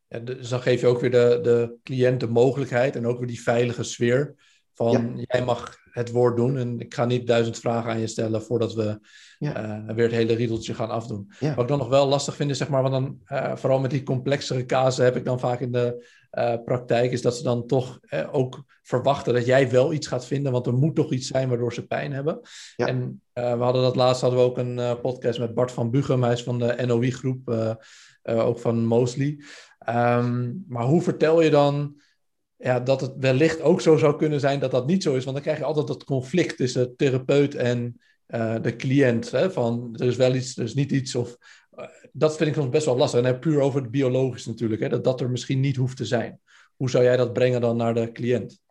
[0.07, 3.27] Ja, dus dan geef je ook weer de, de cliënt de mogelijkheid en ook weer
[3.27, 4.35] die veilige sfeer
[4.73, 8.43] van jij mag het woord doen en ik ga niet duizend vragen aan je stellen
[8.43, 8.99] voordat we
[9.39, 9.85] ja.
[9.87, 11.31] uh, weer het hele riedeltje gaan afdoen.
[11.39, 13.91] Wat ik dan nog wel lastig vind is, zeg maar, want dan, uh, vooral met
[13.91, 17.67] die complexere casen heb ik dan vaak in de uh, praktijk, is dat ze dan
[17.67, 17.99] toch
[18.31, 21.73] ook verwachten dat jij wel iets gaat vinden, want er moet toch iets zijn waardoor
[21.73, 22.39] ze pijn hebben.
[22.75, 22.87] Ja.
[22.87, 26.33] En we hadden dat laatst hadden we ook een podcast met Bart van Bugem, hij
[26.33, 27.75] is van de NOI-groep,
[28.23, 29.37] ook van Mosley.
[29.89, 32.01] Um, maar hoe vertel je dan
[32.57, 35.23] ja, dat het wellicht ook zo zou kunnen zijn dat dat niet zo is.
[35.23, 37.99] Want dan krijg je altijd dat conflict tussen therapeut en
[38.61, 39.31] de cliënt.
[39.31, 41.15] Hè, van er is wel iets, er is niet iets.
[41.15, 41.37] Of,
[42.11, 43.23] dat vind ik soms best wel lastig.
[43.23, 44.81] En puur over het biologisch natuurlijk.
[44.81, 46.39] Hè, dat dat er misschien niet hoeft te zijn.
[46.75, 48.61] Hoe zou jij dat brengen dan naar de cliënt?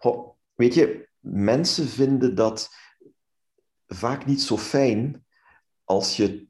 [0.00, 2.70] Ho, weet je, mensen vinden dat
[3.86, 5.24] vaak niet zo fijn
[5.84, 6.46] als je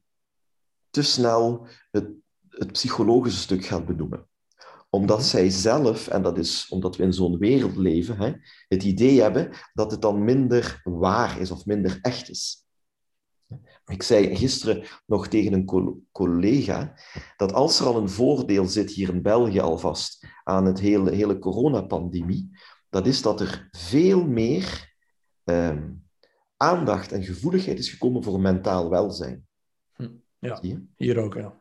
[0.91, 2.09] te snel het,
[2.49, 4.27] het psychologische stuk gaat benoemen
[4.95, 5.27] omdat mhm.
[5.27, 8.33] zij zelf, en dat is omdat we in zo'n wereld leven, hè,
[8.69, 12.62] het idee hebben dat het dan minder waar is of minder echt is.
[13.93, 15.65] Ik zei gisteren nog tegen een
[16.13, 16.95] collega
[17.37, 21.39] dat als er al een voordeel zit hier in België alvast aan het hele, hele
[21.39, 22.51] coronapandemie,
[22.89, 24.95] dat is dat er veel meer
[25.45, 25.91] ehm,
[26.57, 29.47] aandacht en gevoeligheid is gekomen voor mentaal welzijn.
[29.93, 30.61] Hm, ja,
[30.97, 31.61] hier ook, ja.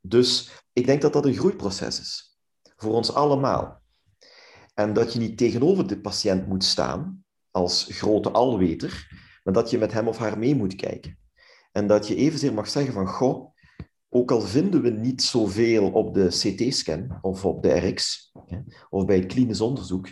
[0.00, 2.38] Dus ik denk dat dat een groeiproces is
[2.76, 3.82] voor ons allemaal.
[4.74, 9.08] En dat je niet tegenover de patiënt moet staan als grote alweter,
[9.42, 11.18] maar dat je met hem of haar mee moet kijken.
[11.74, 13.54] En dat je evenzeer mag zeggen van, goh,
[14.08, 18.30] ook al vinden we niet zoveel op de CT-scan of op de RX
[18.90, 20.08] of bij het klinisch onderzoek,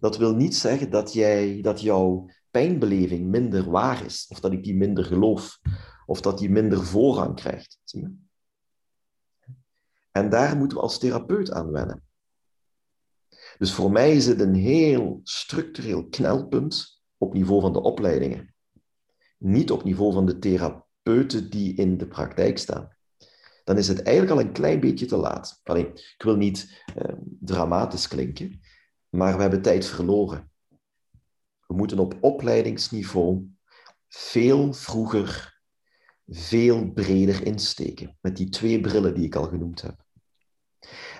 [0.00, 4.64] dat wil niet zeggen dat, jij, dat jouw pijnbeleving minder waar is, of dat ik
[4.64, 5.60] die minder geloof,
[6.06, 7.78] of dat die minder voorrang krijgt.
[10.10, 12.02] En daar moeten we als therapeut aan wennen.
[13.58, 18.54] Dus voor mij is het een heel structureel knelpunt op niveau van de opleidingen.
[19.38, 20.38] Niet op niveau van de
[21.08, 22.96] therapeuten die in de praktijk staan.
[23.64, 25.60] Dan is het eigenlijk al een klein beetje te laat.
[25.62, 28.60] Allee, ik wil niet eh, dramatisch klinken,
[29.08, 30.50] maar we hebben tijd verloren.
[31.66, 33.46] We moeten op opleidingsniveau
[34.08, 35.60] veel vroeger,
[36.26, 38.16] veel breder insteken.
[38.20, 40.06] Met die twee brillen die ik al genoemd heb.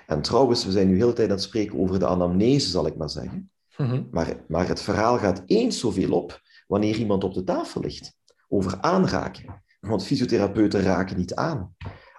[0.07, 2.85] En trouwens, we zijn nu heel de tijd aan het spreken over de anamnese, zal
[2.85, 3.51] ik maar zeggen.
[3.77, 4.03] Mhm.
[4.11, 8.17] maar, maar het verhaal gaat eens zoveel op wanneer iemand op de tafel ligt.
[8.47, 9.63] Over aanraken.
[9.79, 11.75] Want fysiotherapeuten raken niet aan.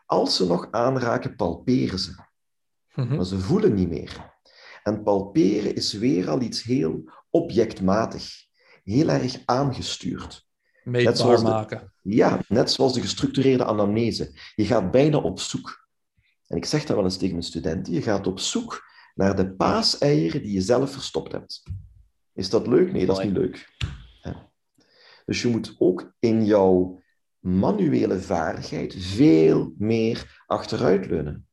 [0.06, 2.14] Als ze nog aanraken, palperen ze.
[2.94, 3.16] Mhm.
[3.16, 4.38] Maar ze voelen niet meer.
[4.82, 8.48] En palperen is weer al iets heel objectmatig.
[8.84, 10.48] Heel erg aangestuurd.
[10.84, 11.92] Meetbaar maken.
[12.02, 14.38] Ja, net zoals de gestructureerde anamnese.
[14.54, 15.88] Je gaat bijna op zoek.
[16.46, 18.82] En ik zeg dat wel eens tegen mijn studenten, je gaat op zoek
[19.14, 21.62] naar de paaseieren die je zelf verstopt hebt.
[22.32, 22.92] Is dat leuk?
[22.92, 23.68] Nee, dat is niet leuk.
[25.26, 27.02] Dus je moet ook in jouw
[27.40, 31.48] manuele vaardigheid veel meer achteruitleunen.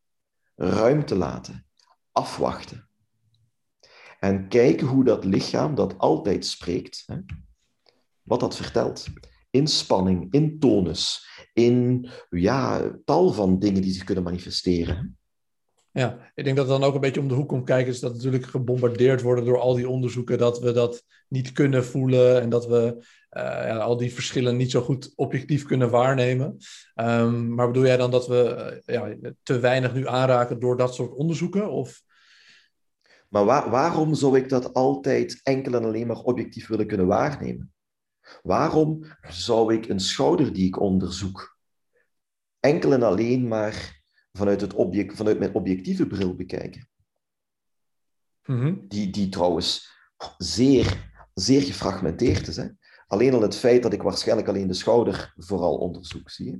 [0.55, 1.65] Ruimte laten.
[2.11, 2.89] Afwachten.
[4.19, 7.17] En kijken hoe dat lichaam dat altijd spreekt, hè,
[8.21, 9.07] wat dat vertelt.
[9.49, 15.17] Inspanning, in tonus, in ja, tal van dingen die zich kunnen manifesteren.
[15.91, 17.93] Ja, ik denk dat het dan ook een beetje om de hoek komt kijken.
[17.93, 20.37] Is dat natuurlijk gebombardeerd worden door al die onderzoeken.
[20.37, 22.41] Dat we dat niet kunnen voelen.
[22.41, 26.57] En dat we ja, al die verschillen niet zo goed objectief kunnen waarnemen.
[26.95, 30.95] Um, maar bedoel jij dan dat we uh, ja, te weinig nu aanraken door dat
[30.95, 31.71] soort onderzoeken?
[31.71, 32.01] Of...
[33.29, 37.73] Maar waar, waarom zou ik dat altijd enkel en alleen maar objectief willen kunnen waarnemen?
[38.43, 41.57] Waarom zou ik een schouder die ik onderzoek
[42.59, 44.01] enkel en alleen maar
[44.31, 46.89] vanuit, het object, vanuit mijn objectieve bril bekijken.
[48.43, 48.75] Mhm.
[48.87, 49.91] die, die trouwens
[50.37, 52.55] zeer, zeer gefragmenteerd is.
[52.55, 52.67] Hè?
[53.07, 56.59] Alleen al het feit dat ik waarschijnlijk alleen de schouder vooral onderzoek, zie je.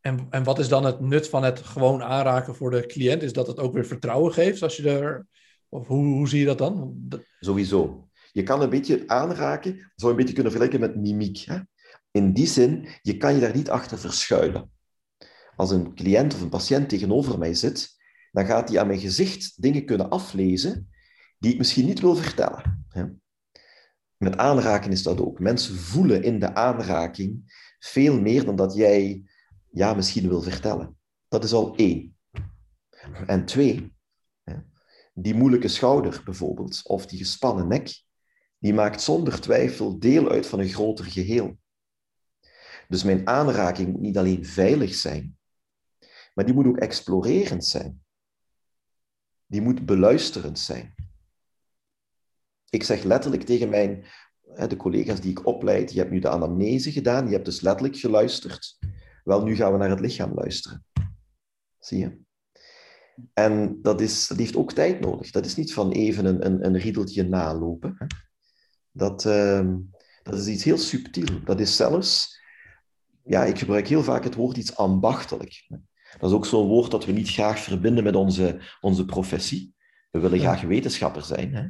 [0.00, 3.22] En, en wat is dan het nut van het gewoon aanraken voor de cliënt?
[3.22, 5.26] Is dat het ook weer vertrouwen geeft als je er.
[5.68, 6.94] Of hoe, hoe zie je dat dan?
[6.96, 8.08] Dat- Sowieso.
[8.32, 11.38] Je kan een beetje aanraken, zou je een beetje kunnen vergelijken met mimiek.
[11.38, 11.58] Hè?
[12.10, 14.70] In die zin, je kan je daar niet achter verschuilen.
[15.56, 17.96] Als een cliënt of een patiënt tegenover mij zit,
[18.32, 20.90] dan gaat hij aan mijn gezicht dingen kunnen aflezen
[21.38, 22.86] die ik misschien niet wil vertellen.
[22.88, 23.04] Hè?
[24.18, 25.38] Met aanraken is dat ook.
[25.38, 29.22] Mensen voelen in de aanraking veel meer dan dat jij
[29.70, 30.96] ja, misschien wil vertellen.
[31.28, 32.16] Dat is al één.
[33.26, 33.96] En twee,
[35.14, 38.02] die moeilijke schouder bijvoorbeeld, of die gespannen nek,
[38.58, 41.58] die maakt zonder twijfel deel uit van een groter geheel.
[42.88, 45.38] Dus mijn aanraking moet niet alleen veilig zijn,
[46.34, 48.02] maar die moet ook explorerend zijn.
[49.46, 50.94] Die moet beluisterend zijn.
[52.70, 54.04] Ik zeg letterlijk tegen mijn,
[54.68, 57.96] de collega's die ik opleid, je hebt nu de anamnese gedaan, je hebt dus letterlijk
[57.96, 58.78] geluisterd.
[59.24, 60.84] Wel, nu gaan we naar het lichaam luisteren.
[61.78, 62.18] Zie je?
[63.32, 65.30] En dat, is, dat heeft ook tijd nodig.
[65.30, 67.94] Dat is niet van even een, een, een riedeltje nalopen.
[67.98, 68.06] Hè.
[68.90, 69.76] Dat, ehm,
[70.22, 71.44] dat is iets heel subtiel.
[71.44, 72.40] Dat is zelfs,
[73.24, 75.66] ja, ik gebruik heel vaak het woord iets ambachtelijk.
[76.18, 79.74] Dat is ook zo'n woord dat we niet graag verbinden met onze, onze professie.
[80.10, 81.54] We willen graag wetenschapper zijn.
[81.54, 81.66] Hè?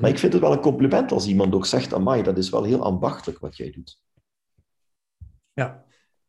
[0.00, 2.62] Maar ik vind het wel een compliment als iemand ook zegt, amai, dat is wel
[2.62, 4.00] heel ambachtelijk wat jij doet.
[5.52, 5.84] Ja.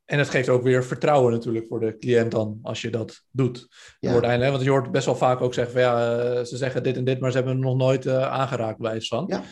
[0.06, 3.68] En het geeft ook weer vertrouwen natuurlijk voor de cliënt dan, als je dat doet.
[4.00, 4.20] Ja.
[4.52, 7.04] Want je hoort best wel vaak ook zeggen van ja, eh, ze zeggen dit en
[7.04, 9.26] dit, maar ze hebben hem nog nooit eh, aangeraakt bij iets van.
[9.28, 9.44] Ja.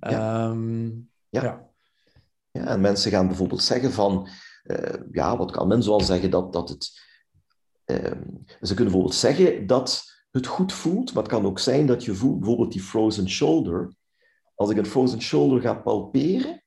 [0.00, 0.86] Ehm,
[1.28, 1.42] Ja.
[1.42, 1.68] ja.
[2.50, 4.28] Ja, en mensen gaan bijvoorbeeld zeggen van,
[4.62, 7.00] eh, ja, wat kan men zoal zeggen dat, dat het...
[7.84, 8.22] ehm,
[8.60, 12.14] ze kunnen bijvoorbeeld zeggen dat het goed voelt, maar het kan ook zijn dat je
[12.14, 13.94] voelt bijvoorbeeld die frozen shoulder.
[14.54, 16.64] Als ik een frozen shoulder ga palperen,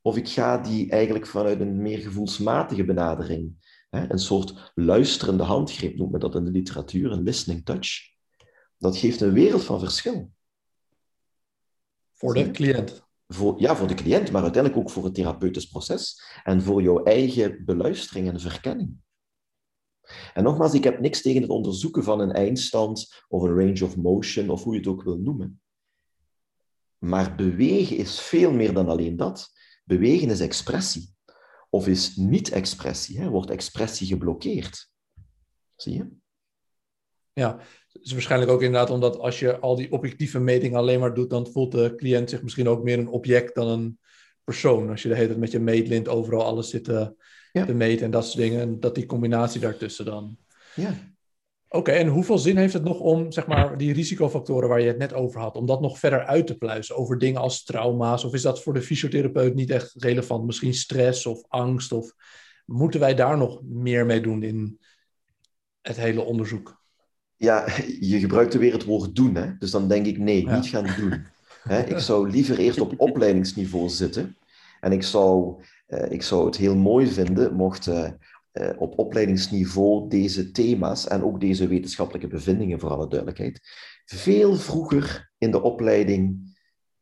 [0.00, 3.54] of ik ga die eigenlijk vanuit een meer gevoelsmatige benadering,
[3.90, 7.88] hè, een soort luisterende handgreep noemt men dat in de literatuur, een listening touch,
[8.78, 10.30] dat geeft een wereld van verschil.
[12.12, 13.08] Voor de cliënt.
[13.26, 17.02] Voor, ja, voor de cliënt, maar uiteindelijk ook voor het therapeutisch proces en voor jouw
[17.02, 18.96] eigen beluistering en verkenning.
[20.34, 23.96] En nogmaals, ik heb niks tegen het onderzoeken van een eindstand of een range of
[23.96, 25.60] motion of hoe je het ook wil noemen.
[26.98, 29.52] Maar bewegen is veel meer dan alleen dat.
[29.84, 31.14] Bewegen is expressie.
[31.70, 33.28] Of is niet-expressie.
[33.28, 34.90] Wordt expressie geblokkeerd.
[35.76, 36.08] Zie je?
[37.32, 37.58] Ja,
[37.92, 41.30] het is waarschijnlijk ook inderdaad omdat als je al die objectieve metingen alleen maar doet,
[41.30, 43.98] dan voelt de cliënt zich misschien ook meer een object dan een
[44.44, 44.90] persoon.
[44.90, 47.14] Als je de hele tijd met je meetlint overal alles zit te,
[47.52, 47.64] Ja.
[47.64, 48.60] te meten en dat soort dingen.
[48.60, 50.36] En dat die combinatie daartussen dan.
[50.74, 50.94] Ja.
[51.68, 54.98] Oké, en hoeveel zin heeft het nog om, zeg maar, die risicofactoren waar je het
[54.98, 58.24] net over had, om dat nog verder uit te pluizen over dingen als trauma's?
[58.24, 60.46] Of is dat voor de fysiotherapeut niet echt relevant?
[60.46, 61.92] Misschien stress of angst?
[61.92, 62.12] Of
[62.64, 64.78] moeten wij daar nog meer mee doen in
[65.80, 66.80] het hele onderzoek?
[67.36, 67.66] Ja,
[68.00, 69.56] je gebruikte weer het woord doen, hè?
[69.58, 70.56] dus dan denk ik nee, Ja.
[70.56, 71.24] niet gaan doen.
[71.62, 71.82] Hè?
[71.82, 74.36] Ik zou liever eerst op opleidingsniveau zitten
[74.80, 78.10] en ik zou, ik zou het heel mooi vinden mocht eh,
[78.50, 83.60] eh, op opleidingsniveau deze thema's en ook deze wetenschappelijke bevindingen, voor alle duidelijkheid,
[84.04, 86.54] veel vroeger in de opleiding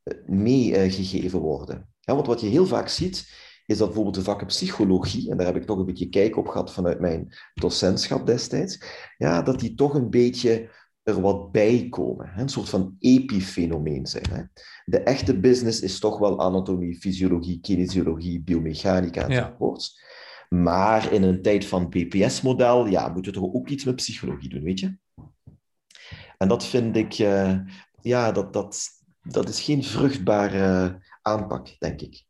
[0.03, 1.89] eh, meegegeven worden.
[2.01, 5.57] Want wat je heel vaak ziet, is dat bijvoorbeeld de vakken psychologie, en daar heb
[5.57, 8.79] ik toch een beetje kijk op gehad vanuit mijn docentschap destijds,
[9.17, 10.71] ja, dat die toch een beetje
[11.09, 12.33] er wat bij komen.
[12.37, 14.31] Een soort van epifenomeen zijn.
[14.31, 14.43] Hè?
[14.85, 19.27] De echte business is toch wel anatomie, fysiologie, kinesiologie, biomechanica Ja.
[19.29, 20.01] enzovoorts.
[20.49, 24.63] Maar in een tijd van BPS-model, ja, moeten we toch ook iets met psychologie doen,
[24.63, 24.97] weet je?
[26.39, 27.59] En dat vind ik, eh,
[28.03, 28.79] ja, dat, dat,
[29.23, 32.25] dat is geen vruchtbare aanpak, denk ik.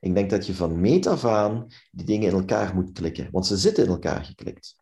[0.00, 3.46] Ik denk dat je van meet af aan die dingen in elkaar moet klikken, want
[3.46, 4.76] ze zitten in elkaar geklikt.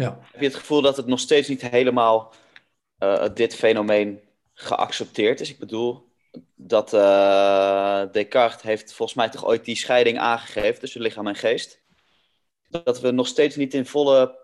[0.00, 2.32] Ja, Heb je het gevoel dat het nog steeds niet helemaal
[2.98, 4.20] eh, dit fenomeen
[4.54, 5.50] geaccepteerd is?
[5.50, 6.08] Ik bedoel,
[6.54, 11.82] dat eh, Descartes heeft volgens mij toch ooit die scheiding aangegeven tussen lichaam en geest.
[12.68, 14.38] Dat we nog steeds niet in volle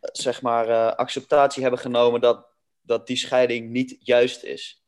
[0.00, 2.46] eh, zeg maar, acceptatie hebben genomen dat,
[2.82, 4.84] dat die scheiding niet juist is.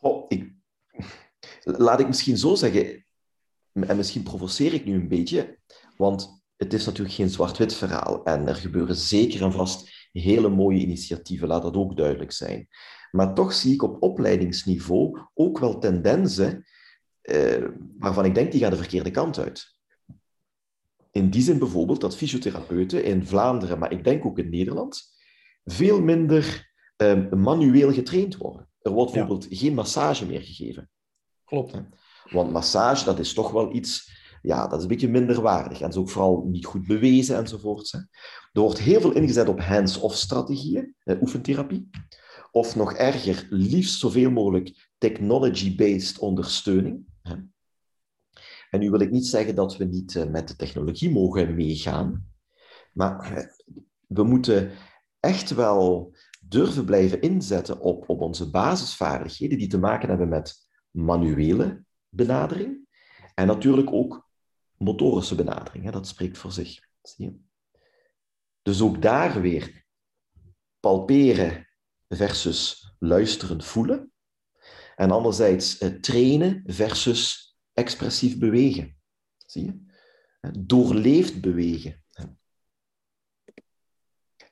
[0.00, 0.52] Oh, ik,
[1.62, 3.06] laat ik misschien zo zeggen,
[3.72, 5.58] en misschien provoceer ik nu een beetje,
[5.96, 10.80] want het is natuurlijk geen zwart-wit verhaal en er gebeuren zeker en vast hele mooie
[10.80, 12.68] initiatieven, laat dat ook duidelijk zijn.
[13.10, 16.64] Maar toch zie ik op opleidingsniveau ook wel tendensen
[17.20, 17.64] eh,
[17.98, 19.74] waarvan ik denk die gaan de verkeerde kant uit.
[21.10, 25.14] in die zin bijvoorbeeld dat fysiotherapeuten in Vlaanderen, maar ik denk ook in Nederland,
[25.64, 28.68] veel minder um, manueel getraind worden.
[28.80, 30.90] Er wordt bijvoorbeeld geen massage meer gegeven.
[31.44, 31.82] Klopt.
[32.30, 34.10] Want massage, dat is toch wel iets,
[34.42, 35.80] ja, dat is een beetje minder waardig.
[35.80, 37.92] En is ook vooral niet goed bewezen enzovoort.
[37.92, 37.98] Hè.
[38.52, 41.90] Er wordt heel veel ingezet op hands-off strategieën, eh, oefentherapie.
[42.50, 47.04] Of nog erger, liefst zoveel mogelijk technology-based ondersteuning.
[47.22, 47.34] Hè.
[48.70, 52.26] En nu wil ik niet zeggen dat we niet uh, met de technologie mogen meegaan,
[52.92, 53.44] maar uh,
[54.06, 54.70] we moeten
[55.20, 61.84] echt wel durven blijven inzetten op, op onze basisvaardigheden die te maken hebben met manuele
[62.08, 62.86] benadering
[63.34, 64.25] en natuurlijk ook
[64.78, 65.84] motorische benadering.
[65.84, 65.90] Hè?
[65.90, 66.80] Dat spreekt voor zich.
[67.02, 67.44] Zie je?
[68.62, 69.84] Dus ook daar weer
[70.80, 71.68] palperen
[72.08, 74.12] versus luisteren, voelen.
[74.96, 78.96] En anderzijds eh, trainen versus expressief bewegen.
[79.46, 79.84] Zie je?
[80.58, 82.04] Doorleefd bewegen.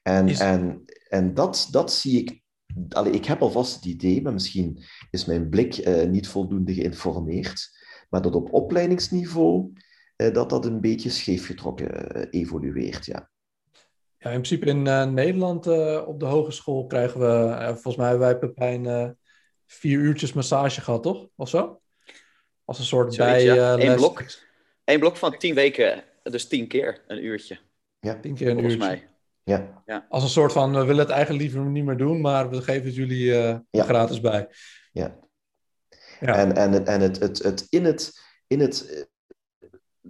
[0.02, 2.42] En, en, en dat, dat zie ik.
[2.88, 7.70] Allee, ik heb alvast het idee, maar misschien is mijn blik uh, niet voldoende geïnformeerd.
[8.10, 9.72] Maar dat op opleidingsniveau
[10.16, 13.04] dat dat een beetje scheefgetrokken uh, evolueert.
[13.04, 13.30] Ja.
[14.18, 14.82] Ja, in principe in
[15.14, 15.66] Nederland
[16.06, 19.16] op de hogeschool krijgen we, volgens mij hebben wij Pepijn
[19.66, 21.28] vier uurtjes massage gehad, toch?
[21.36, 21.80] Of zo?
[22.64, 23.78] Als een soort bij ja.
[23.78, 24.22] Eén blok.
[24.84, 27.58] Eén blok van tien weken, dus tien keer een uurtje.
[28.00, 28.88] Ja, tien keer een volgens uurtje.
[28.88, 29.08] mij.
[29.44, 29.82] Ja.
[29.86, 30.06] ja.
[30.08, 32.84] Als een soort van, we willen het eigenlijk liever niet meer doen, maar we geven
[32.84, 34.48] het jullie uh, gratis bij.
[34.92, 35.18] Ja.
[36.20, 36.36] ja.
[36.36, 39.02] En, en, het, en het, het, het, in het, in het, eh,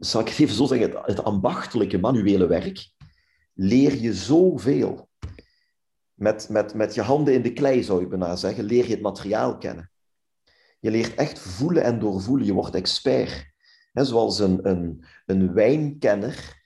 [0.00, 2.90] zal ik het even zo zeggen, het, ambachtelijke manuele werk,
[3.54, 5.08] leer je zoveel.
[6.14, 9.00] Met, met, met je handen in de klei, zou je bijna zeggen, leer je het
[9.00, 9.90] materiaal kennen.
[10.80, 12.46] Je leert echt voelen en doorvoelen.
[12.46, 13.52] Je wordt expert.
[13.92, 16.62] He, zoals een, een, een wijnkenner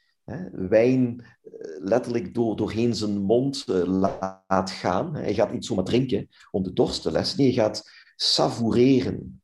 [0.52, 5.14] wijn eh, letterlijk door, doorheen zijn mond uh, laat gaan.
[5.14, 7.38] Hij gaat niet zomaar drinken om de dorst te lessen.
[7.38, 9.42] Nee, hij gaat savoureren.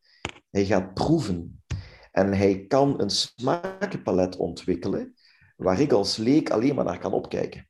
[0.51, 1.63] Hij gaat proeven.
[2.15, 5.15] En hij kan een smakenpalet ontwikkelen
[5.57, 7.69] waar ik als leek alleen maar naar kan opkijken.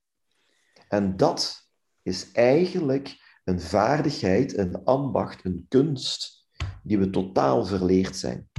[0.88, 1.68] En dat
[2.02, 6.46] is eigenlijk een vaardigheid, een ambacht, een kunst
[6.82, 8.50] die we totaal verleerd zijn.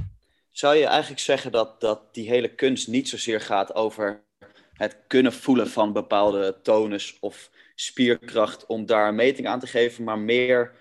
[0.50, 4.24] Zou je eigenlijk zeggen dat, dat die hele kunst niet zozeer gaat over
[4.72, 10.04] het kunnen voelen van bepaalde tonus of spierkracht om daar een meting aan te geven,
[10.04, 10.72] maar meer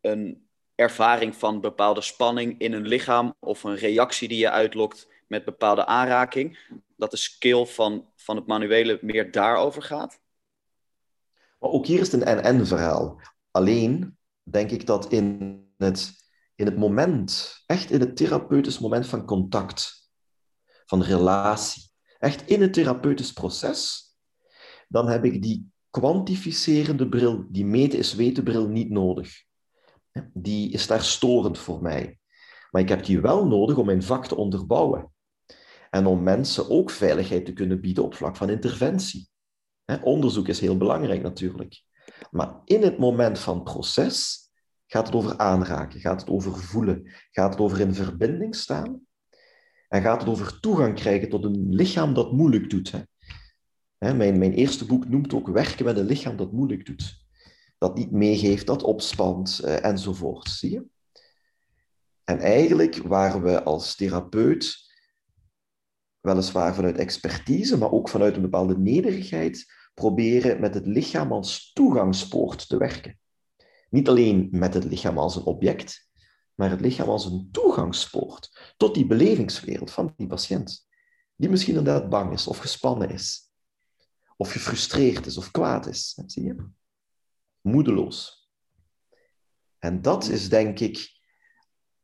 [0.00, 0.47] een
[0.78, 5.86] ervaring van bepaalde spanning in een lichaam of een reactie die je uitlokt met bepaalde
[5.86, 6.58] aanraking.
[6.96, 10.20] Dat de skill van, van het manuele meer daarover gaat?
[11.58, 13.20] Maar ook hier is het een en-en verhaal.
[13.50, 16.12] Alleen denk ik dat in het,
[16.54, 20.10] in het moment, echt in het therapeutisch moment van contact,
[20.86, 24.12] van relatie, echt in het therapeutisch proces,
[24.88, 29.46] dan heb ik die kwantificerende bril, die meten is weten bril niet nodig.
[30.32, 32.18] Die is daar storend voor mij.
[32.70, 35.12] Maar ik heb die wel nodig om mijn vak te onderbouwen.
[35.90, 39.28] En om mensen ook veiligheid te kunnen bieden op vlak van interventie.
[40.02, 41.82] Onderzoek is heel belangrijk natuurlijk.
[42.30, 44.48] Maar in het moment van proces
[44.86, 49.06] gaat het over aanraken, gaat het over voelen, gaat het over in verbinding staan
[49.88, 52.92] en gaat het over toegang krijgen tot een lichaam dat moeilijk doet.
[53.98, 57.26] Mijn, mijn eerste boek noemt ook werken met een lichaam dat moeilijk doet.
[57.78, 60.48] Dat niet meegeeft, dat opspant eh, enzovoort.
[60.48, 60.84] Zie je?
[62.24, 64.92] En eigenlijk waar we als therapeut,
[66.20, 72.68] weliswaar vanuit expertise, maar ook vanuit een bepaalde nederigheid, proberen met het lichaam als toegangspoort
[72.68, 73.18] te werken.
[73.90, 76.08] Niet alleen met het lichaam als een object,
[76.54, 80.86] maar het lichaam als een toegangspoort tot die belevingswereld van die patiënt.
[81.36, 83.50] Die misschien inderdaad bang is of gespannen is.
[84.36, 86.18] Of gefrustreerd is of kwaad is.
[86.26, 86.68] Zie je?
[87.60, 88.50] Moedeloos.
[89.78, 91.16] En dat is denk ik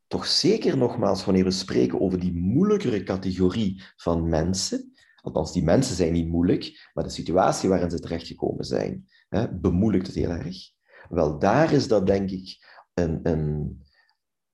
[0.07, 4.93] toch zeker nogmaals wanneer we spreken over die moeilijkere categorie van mensen.
[5.23, 10.07] Althans, die mensen zijn niet moeilijk, maar de situatie waarin ze terechtgekomen zijn hè, bemoeilijkt
[10.07, 10.57] het heel erg.
[11.09, 12.59] Wel, daar is dat denk ik
[12.95, 13.83] een, een,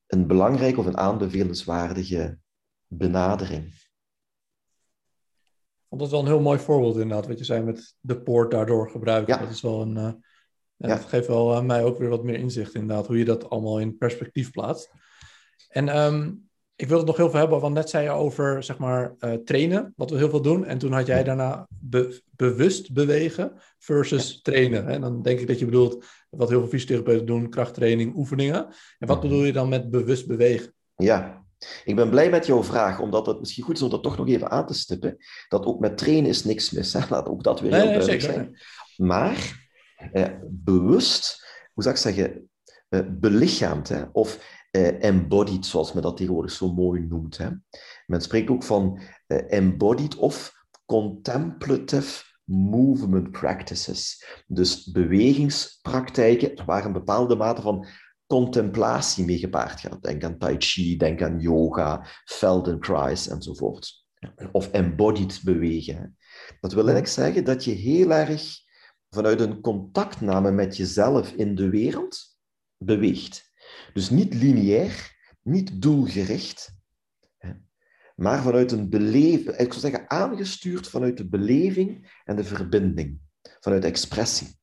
[0.06, 2.38] een belangrijke of een aanbevelenswaardige
[2.86, 3.88] benadering.
[5.88, 9.34] Dat wel een heel mooi voorbeeld inderdaad, wat je zei met de poort daardoor gebruiken.
[9.34, 9.40] Ja.
[9.40, 10.24] Dat is wel een...
[10.88, 13.50] Ja, Dat geeft wel aan mij ook weer wat meer inzicht inderdaad, hoe je dat
[13.50, 14.90] allemaal in perspectief plaatst.
[15.68, 18.78] En um, ik wil het nog heel veel hebben, want net zei je over zeg
[18.78, 20.64] maar uh, trainen, wat we heel veel doen.
[20.64, 24.88] En toen had jij daarna be bewust bewegen versus trainen.
[24.88, 28.66] En dan denk ik dat je bedoelt wat heel veel fysiotherapeuten doen, krachttraining, oefeningen.
[28.98, 30.74] En wat bedoel je dan met bewust bewegen?
[30.96, 31.44] Ja,
[31.84, 34.28] Ik ben blij met jouw vraag, omdat het misschien goed is om dat toch nog
[34.28, 35.16] even aan te stippen.
[35.48, 36.92] Dat ook met trainen is niks mis.
[36.92, 37.00] Hè?
[37.08, 38.58] Laat ook dat weer heel duidelijk zijn.
[38.96, 39.42] Maar eh,
[40.48, 42.50] bewust, hoe zou ik zeggen,
[42.88, 47.36] eh, belichaamd of eh, embodied, zoals men dat tegenwoordig zo mooi noemt.
[47.36, 47.48] Hè?
[48.06, 50.52] Men spreekt ook van eh, embodied of
[50.86, 54.26] contemplative movement practices.
[54.46, 57.86] Dus bewegingspraktijken waar een bepaalde mate van
[58.26, 60.02] contemplatie mee gepaard gaat.
[60.02, 64.04] Denk aan Tai Chi, denk aan yoga, Feldenkrais enzovoort.
[64.52, 66.16] Of embodied bewegen.
[66.60, 68.68] Dat wil eigenlijk zeggen dat je heel erg
[69.10, 72.38] vanuit een contactname met jezelf in de wereld
[72.76, 73.52] beweegt.
[73.92, 76.78] Dus niet lineair, niet doelgericht,
[78.20, 83.20] maar vanuit een beleving, ik zou zeggen aangestuurd vanuit de beleving en de verbinding,
[83.60, 84.58] vanuit expressie.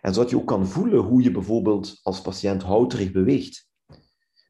[0.00, 3.68] En zodat je ook kan voelen hoe je bijvoorbeeld als patiënt houterig beweegt.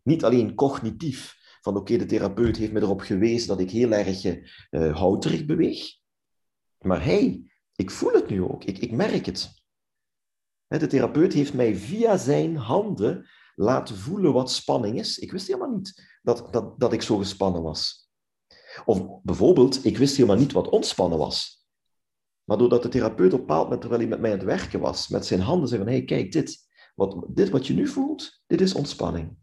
[0.03, 4.25] Niet alleen cognitief, van oké, de therapeut heeft me erop gewezen dat ik heel erg
[4.25, 5.99] uh, houterig beweeg,
[6.79, 9.63] maar hey, ik voel het nu ook, ik, ik merk het.
[10.67, 15.19] De therapeut heeft mij via zijn handen laten voelen wat spanning is.
[15.19, 18.09] Ik wist helemaal niet dat, dat, dat ik zo gespannen was.
[18.85, 21.67] Of bijvoorbeeld, ik wist helemaal niet wat ontspannen was.
[22.45, 25.09] Maar doordat de therapeut op bepaald moment, terwijl hij met mij aan het werken was,
[25.09, 26.59] met zijn handen zei van, hé, hey, kijk, dit
[26.95, 29.37] wat, dit wat je nu voelt, dit is ontspanning.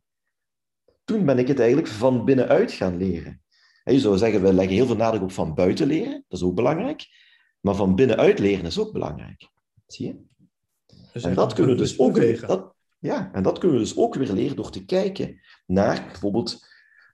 [1.04, 3.42] Toen ben ik het eigenlijk van binnenuit gaan leren.
[3.84, 6.56] je zou zeggen, we leggen heel veel nadruk op van buiten leren, dat is ook
[6.56, 7.08] belangrijk.
[7.62, 9.50] Maar van binnenuit leren is ook belangrijk.
[9.88, 10.30] Zie je?
[11.14, 13.98] Dus en dat kunnen we dus ook weer, dat, ja, en dat kunnen we dus
[13.98, 16.70] ook weer leren door te kijken naar bijvoorbeeld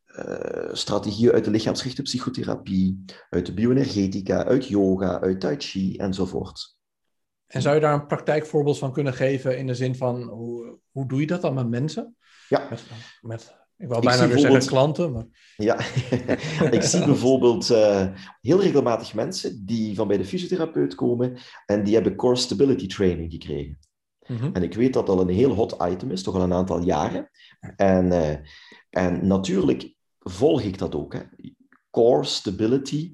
[0.08, 6.76] uh, strategieën uit de lichaamsgerichte psychotherapie, uit de bioenergetica, uit yoga, uit tai chi enzovoort.
[7.48, 11.08] En zou je daar een praktijkvoorbeeld van kunnen geven in de zin van hoe, hoe
[11.08, 12.16] doe je dat dan met mensen?
[12.50, 12.68] Ja.
[12.70, 12.84] Met,
[13.22, 15.12] met ik wil bijna weer zeggen klanten.
[15.12, 15.26] Maar...
[15.56, 15.80] Ja,
[16.78, 18.08] ik zie bijvoorbeeld uh,
[18.42, 23.32] heel regelmatig mensen die van bij de fysiotherapeut komen en die hebben core stability training
[23.32, 23.78] gekregen.
[24.28, 24.50] Mhm.
[24.54, 27.30] En ik weet dat dat een heel hot item is, toch al een aantal jaren.
[27.76, 28.36] En, uh,
[28.90, 31.14] en natuurlijk volg ik dat ook.
[31.14, 31.22] Hè.
[31.90, 33.14] Core stability,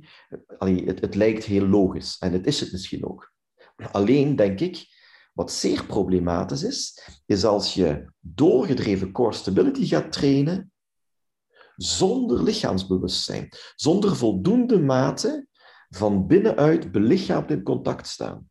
[0.58, 3.34] allee, het, het lijkt heel logisch en het is het misschien ook.
[3.92, 4.88] Alleen denk ik,
[5.34, 10.72] wat zeer problematisch is, is als je doorgedreven core stability gaat trainen
[11.76, 15.48] zonder lichaamsbewustzijn, zonder voldoende mate
[15.90, 18.50] van binnenuit belichaamd in contact staan.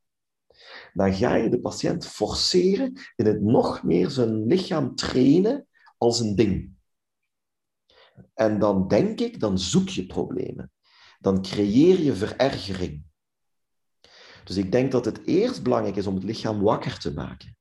[0.92, 5.66] Dan ga je de patiënt forceren in het nog meer zijn lichaam trainen
[5.98, 6.70] als een ding.
[8.34, 10.72] En dan denk ik, dan zoek je problemen.
[11.20, 13.04] Dan creëer je verergering.
[14.52, 17.56] Dus ik denk dat het eerst belangrijk is om het lichaam wakker te maken.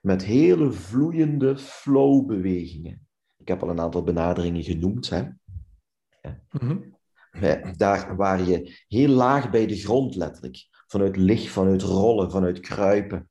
[0.00, 3.06] Met hele vloeiende flowbewegingen.
[3.36, 5.08] Ik heb al een aantal benaderingen genoemd.
[5.10, 5.24] Hè?
[6.50, 6.78] Mhm.
[7.76, 10.68] Daar waar je heel laag bij de grond letterlijk.
[10.86, 13.30] Vanuit licht, vanuit rollen, vanuit kruipen,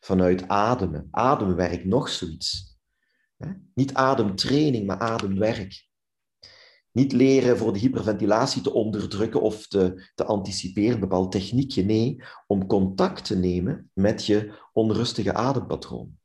[0.00, 1.08] vanuit ademen.
[1.10, 2.78] Ademwerk, nog zoiets.
[3.74, 5.85] Niet ademtraining, maar ademwerk.
[6.96, 11.84] Niet leren voor de hyperventilatie te onderdrukken of te, te anticiperen, bepaald techniekje.
[11.84, 16.18] Nee, om contact te nemen met je onrustige adempatroon.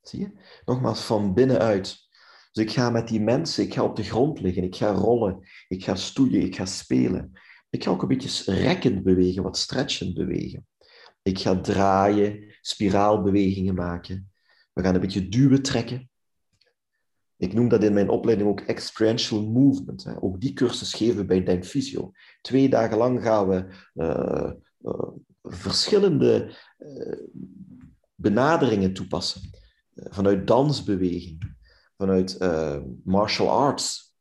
[0.00, 0.32] Zie je?
[0.64, 2.08] Nogmaals, van binnenuit.
[2.52, 5.48] Dus ik ga met die mensen, ik ga op de grond liggen, ik ga rollen,
[5.68, 7.32] ik ga stoeien, ik ga spelen.
[7.70, 10.66] Ik ga ook een beetje rekkend bewegen, wat stretchend bewegen.
[11.22, 14.32] Ik ga draaien, spiraalbewegingen maken.
[14.72, 16.07] We gaan een beetje duwen, trekken.
[17.38, 20.16] Ik noem dat in mijn opleiding ook experiential movement.
[20.20, 22.12] Ook die cursus geven we bij Physio.
[22.40, 25.08] Twee dagen lang gaan we uh, uh,
[25.42, 27.26] verschillende uh,
[28.14, 29.50] benaderingen toepassen.
[29.94, 31.56] vanuit dansbeweging,
[31.96, 32.38] vanuit
[33.04, 34.16] martial arts,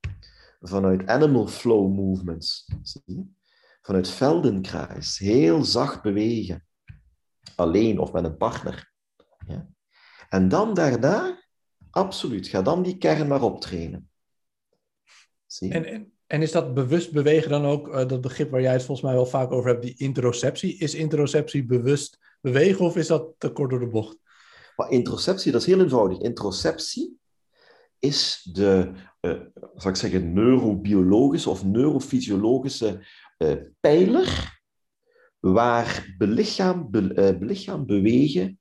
[0.62, 2.70] vanuit animal flow movements.
[2.82, 3.24] Zie je?
[3.82, 5.18] Vanuit Feldenkrais.
[5.18, 6.66] Heel zacht bewegen.
[7.56, 8.92] Alleen of met een partner.
[9.48, 9.68] Ja?
[10.30, 11.37] En dan daarna
[11.98, 12.48] Absoluut.
[12.48, 14.10] Ga dan die kern maar optrainen.
[15.46, 15.72] Zie?
[15.72, 18.84] En, en, en, is dat bewust bewegen dan ook uh, dat begrip waar jij het
[18.84, 20.78] volgens mij wel vaak over hebt, die interoceptie?
[20.78, 24.18] Is interoceptie bewust bewegen of is dat te kort door de bocht?
[24.76, 26.20] Maar interoceptie, dat is heel eenvoudig.
[26.20, 27.20] Interoceptie
[28.00, 28.92] is de,
[29.22, 29.42] uh,
[29.76, 33.06] zal ik zeggen, neurobiologische of neurofysiologische
[33.38, 34.56] uh, pijler
[35.40, 38.60] waar belichaam, be, belichaam bewegen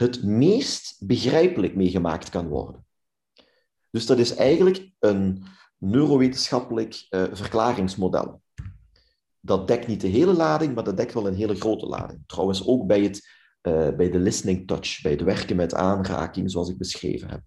[0.00, 2.86] het meest begrijpelijk meegemaakt kan worden.
[3.90, 5.44] Dus dat is eigenlijk een
[5.76, 8.42] neurowetenschappelijk uh, verklaringsmodel.
[9.40, 12.22] Dat dekt niet de hele lading, maar dat dekt wel een hele grote lading.
[12.26, 13.28] Trouwens ook bij, het,
[13.62, 17.42] uh, bij de listening touch, bij het werken met aanraking, zoals ik beschreven heb.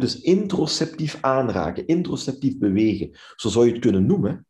[0.00, 4.46] Dus introceptief aanraken, introceptief bewegen, zo zou je het kunnen noemen.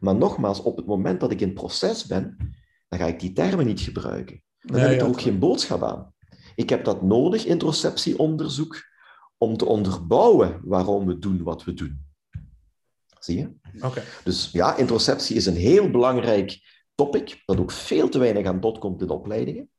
[0.00, 2.54] Maar nogmaals, op het moment dat ik in proces ben,
[2.88, 4.42] dan ga ik die termen niet gebruiken.
[4.58, 6.14] Dan heb ik er ook geen boodschap aan.
[6.56, 8.82] Ik heb dat nodig, introceptieonderzoek,
[9.38, 12.04] om te onderbouwen waarom we doen wat we doen.
[13.18, 13.52] Zie je?
[13.80, 14.02] Oké.
[14.24, 16.60] Dus ja, introceptie is een heel belangrijk
[16.94, 19.70] topic, dat ook veel te weinig aan bod komt in opleidingen.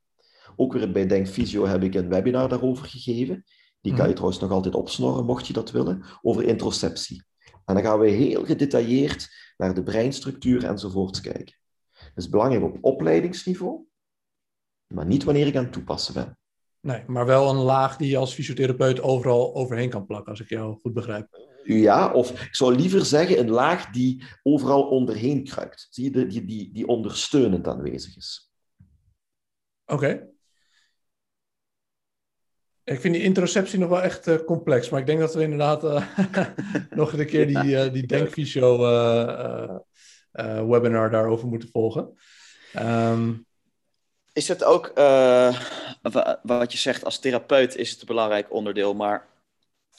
[0.56, 3.44] Ook weer bij Denk Physio heb ik een webinar daarover gegeven.
[3.82, 4.14] Die kan je mhm.
[4.14, 7.26] trouwens nog altijd opsnorren, mocht je dat willen, over introceptie.
[7.66, 11.56] En dan gaan we heel gedetailleerd naar de breinstructuur enzovoorts kijken.
[11.92, 13.86] Dat is belangrijk op opleidingsniveau,
[14.88, 16.38] maar niet wanneer ik aan het toepassen ben.
[16.82, 20.50] Nee, maar wel een laag die je als fysiotherapeut overal overheen kan plakken, als ik
[20.50, 21.28] jou goed begrijp.
[21.64, 25.88] Ja, of ik zou liever zeggen een laag die overal onderheen kruipt.
[25.90, 28.52] Zie je, die, die, die ondersteunend aanwezig is.
[29.86, 30.28] Oké.
[32.84, 35.84] Ik vind die introceptie nog wel echt uh, complex, maar ik denk dat we inderdaad
[35.84, 36.18] uh,
[36.90, 38.78] nog een keer die, uh, die Denkvisio
[40.70, 42.14] webinar daarover moeten volgen.
[42.80, 43.47] Um,
[44.38, 44.92] is het ook,
[46.44, 49.28] wat je zegt, als therapeut is het een belangrijk onderdeel, maar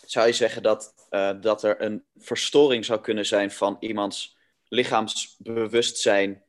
[0.07, 0.95] zou je zeggen dat,
[1.41, 4.37] dat er een verstoring zou kunnen zijn van iemands
[4.69, 6.43] lichaamsbewustzijn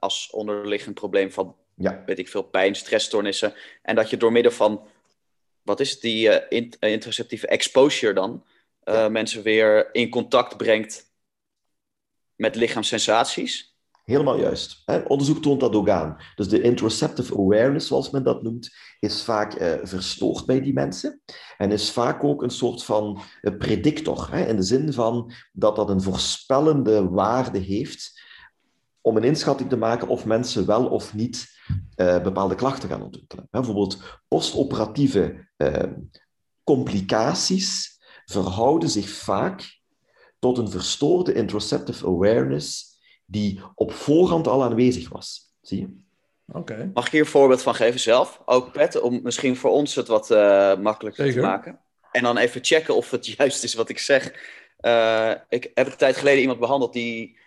[0.00, 2.02] als onderliggend probleem van ja.
[2.06, 3.54] weet ik veel, pijn, stressstoornissen.
[3.82, 4.86] En dat je door middel van,
[5.62, 8.44] wat is het, die uh, interoceptieve exposure dan,
[9.10, 11.12] mensen weer in contact brengt
[12.34, 13.69] met lichaamssensaties.
[14.04, 14.82] Helemaal juist.
[14.84, 14.98] Hè?
[14.98, 16.16] Onderzoek toont dat ook aan.
[16.34, 21.20] Dus de interoceptive awareness, zoals men dat noemt, is vaak uh, verstoord bij die mensen.
[21.56, 23.20] En is vaak ook een soort van
[23.58, 24.28] predictor.
[24.30, 24.46] Hè?
[24.46, 28.28] In de zin van dat dat een voorspellende waarde heeft
[29.00, 31.48] om een inschatting te maken of mensen wel of niet
[31.96, 33.48] uh, bepaalde klachten gaan ontwikkelen.
[33.50, 35.48] Bijvoorbeeld postoperatieve
[36.64, 39.80] complicaties verhouden zich vaak
[40.38, 42.89] tot een verstoorde interoceptive awareness
[43.30, 45.54] die op voorhand al aanwezig was.
[45.62, 45.98] Zie je?
[46.58, 46.90] Okay.
[46.94, 48.42] Mag ik hier een voorbeeld van geven zelf?
[48.44, 51.80] Ook Pet, om misschien voor ons het wat uh, makkelijker te maken.
[52.12, 54.26] En dan even checken of het juist is wat ik zeg.
[55.48, 57.38] ik heb een tijd geleden iemand behandeld die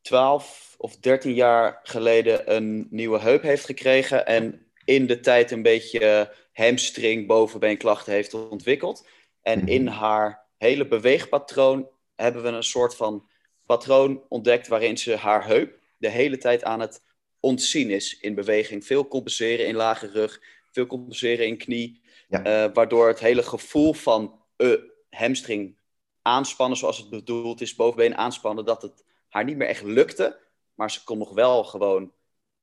[0.00, 5.62] 12 of 13 jaar geleden een nieuwe heup heeft gekregen en in de tijd een
[5.62, 9.06] beetje hamstring, bovenbeenklachten heeft ontwikkeld.
[9.42, 9.92] En in mhm.
[9.92, 11.88] haar hele beweegpatroon
[12.22, 13.28] hebben we een soort van
[13.66, 17.02] patroon ontdekt waarin ze haar heup de hele tijd aan het
[17.40, 18.86] ontzien is in beweging.
[18.86, 24.40] Veel compenseren in lage rug, veel compenseren in knie, eh, waardoor het hele gevoel van
[24.56, 24.74] uh,
[25.10, 25.78] hamstring
[26.22, 30.38] aanspannen zoals het bedoeld is, bovenbeen aanspannen, dat het haar niet meer echt lukte.
[30.74, 32.12] Maar ze kon nog wel gewoon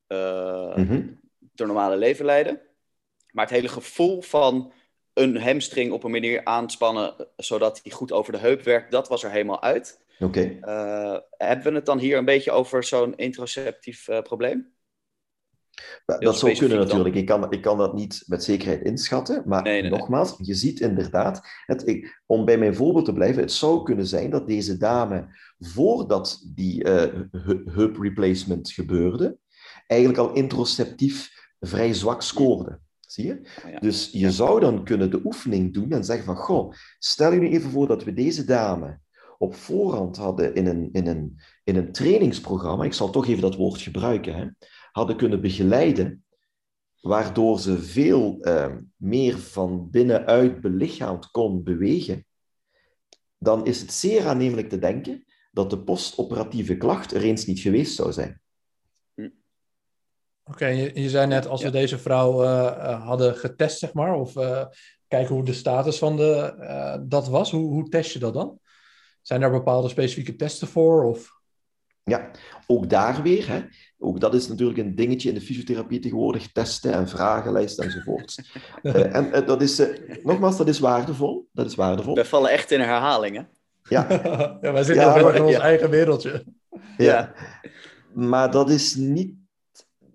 [0.08, 1.24] uh, mm
[1.64, 2.62] normale leven leiden.
[3.32, 4.74] Maar het hele gevoel van
[5.16, 9.24] een hamstring op een manier aanspannen, zodat hij goed over de heup werkt, dat was
[9.24, 10.04] er helemaal uit.
[10.20, 10.58] Oké.
[10.62, 14.74] Uh, hebben we het dan hier een beetje over zo'n interoceptief uh, probleem?
[16.06, 17.16] dat zou kunnen natuurlijk.
[17.16, 19.44] Ik kan, ik kan dat niet met zekerheid inschatten.
[19.46, 23.84] Maar nogmaals, je ziet inderdaad, het, ik, om bij mijn voorbeeld te blijven, het zou
[23.84, 25.28] kunnen zijn dat deze dame,
[25.60, 27.04] voordat die uh,
[27.66, 29.38] heup replacement gebeurde,
[29.88, 32.80] eigenlijk al introceptief vrij zwak scoorde.
[33.16, 33.78] Zie je?
[33.80, 37.50] Dus je zou dan kunnen de oefening doen en zeggen van, goh, stel je nu
[37.50, 39.00] even voor dat we deze dame
[39.38, 43.56] op voorhand hadden in een, in een, in een trainingsprogramma, ik zal toch even dat
[43.56, 44.48] woord gebruiken, hè,
[44.92, 46.24] hadden kunnen begeleiden,
[47.02, 52.26] waardoor ze veel uh, meer van binnenuit belichaamd kon bewegen,
[53.38, 57.96] dan is het zeer aannemelijk te denken dat de postoperatieve klacht er eens niet geweest
[57.96, 58.42] zou zijn.
[60.52, 64.36] Oké, je, je, zei net, als we deze vrouw uh, hadden getest, zeg maar, of
[64.36, 64.66] uh,
[65.08, 68.60] kijken hoe de status van de, dat was, hoe, hoe test je dat dan?
[69.22, 71.04] Zijn er bepaalde specifieke testen voor?
[71.04, 71.36] Of?
[72.04, 72.32] Ja,
[72.68, 73.48] ook daar weer.
[73.48, 73.62] Hè.
[73.98, 78.42] Ook dat is natuurlijk een dingetje in de fysiotherapie tegenwoordig, testen en vragenlijsten enzovoort.
[78.84, 81.48] uh, en uh, dat is, uh, nogmaals, dat is waardevol.
[81.52, 82.16] Dat is waardevol.
[82.16, 83.50] We vallen echt in herhalingen.
[83.84, 84.08] Ja.
[84.62, 86.46] ja, wij zitten ja, in ons eigen wereldje.
[86.98, 87.34] Ja.
[88.14, 89.34] maar dat is niet,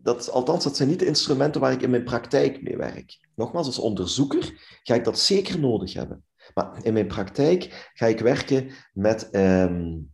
[0.02, 3.28] dat, althans, dat zijn niet de instrumenten waar ik in mijn praktijk mee werk.
[3.34, 6.24] Nogmaals, als onderzoeker ga ik dat zeker nodig hebben.
[6.54, 9.28] Maar in mijn praktijk ga ik werken met...
[9.32, 10.10] Um,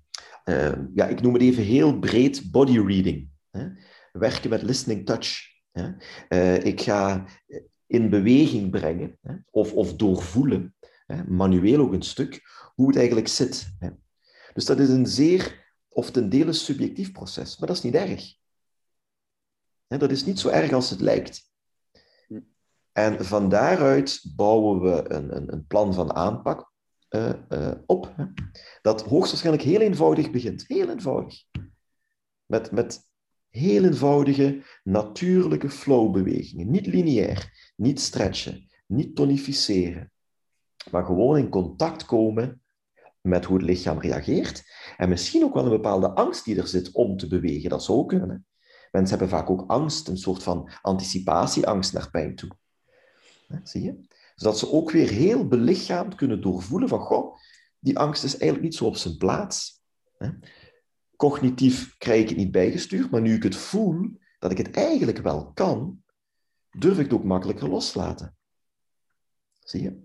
[0.47, 3.29] Ehm, ja, ik noem het even heel breed body reading.
[3.51, 3.69] Hè?
[4.13, 5.41] Werken met listening touch.
[5.73, 5.91] Hè?
[6.29, 7.25] Uh, ik ga
[7.87, 9.35] in beweging brengen hè?
[9.51, 10.75] Of, of doorvoelen,
[11.07, 11.25] hè?
[11.25, 12.43] manueel ook een stuk,
[12.75, 13.75] hoe het eigenlijk zit.
[13.79, 13.89] Hè?
[14.55, 18.35] Dus dat is een zeer, of ten dele subjectief proces, maar dat is niet erg.
[19.87, 21.51] Dat is niet zo erg als het lijkt.
[22.93, 26.73] En van daaruit bouwen we een, een, een plan van aanpak
[27.11, 28.13] uh, uh, op.
[28.17, 28.25] Hè?
[28.83, 30.65] Dat hoogstwaarschijnlijk heel eenvoudig begint.
[30.67, 31.45] Heel eenvoudig.
[32.47, 33.01] Met, met
[33.49, 36.71] heel eenvoudige, natuurlijke flowbewegingen.
[36.71, 40.13] Niet lineair, niet stretchen, niet tonificeren.
[40.91, 42.63] Maar gewoon in contact komen
[43.21, 44.63] met hoe het lichaam reageert.
[44.97, 47.71] En misschien ook wel een bepaalde angst die er zit om te bewegen.
[47.71, 48.47] Dat zou kunnen.
[48.97, 52.51] Mensen hebben vaak ook angst, een soort van anticipatieangst naar pijn toe.
[53.63, 54.07] Zie je?
[54.35, 57.37] Zodat ze ook weer heel belichaamd kunnen doorvoelen van, goh,
[57.79, 59.83] die angst is eigenlijk niet zo op zijn plaats.
[61.17, 65.19] Cognitief krijg ik het niet bijgestuurd, maar nu ik het voel, dat ik het eigenlijk
[65.19, 66.03] wel kan,
[66.71, 68.37] durf ik het ook makkelijker loslaten.
[69.59, 70.05] Zie je?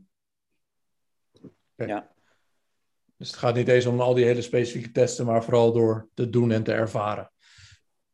[1.75, 2.13] Ja.
[3.17, 6.29] Dus het gaat niet eens om al die hele specifieke testen, maar vooral door te
[6.29, 7.31] doen en te ervaren.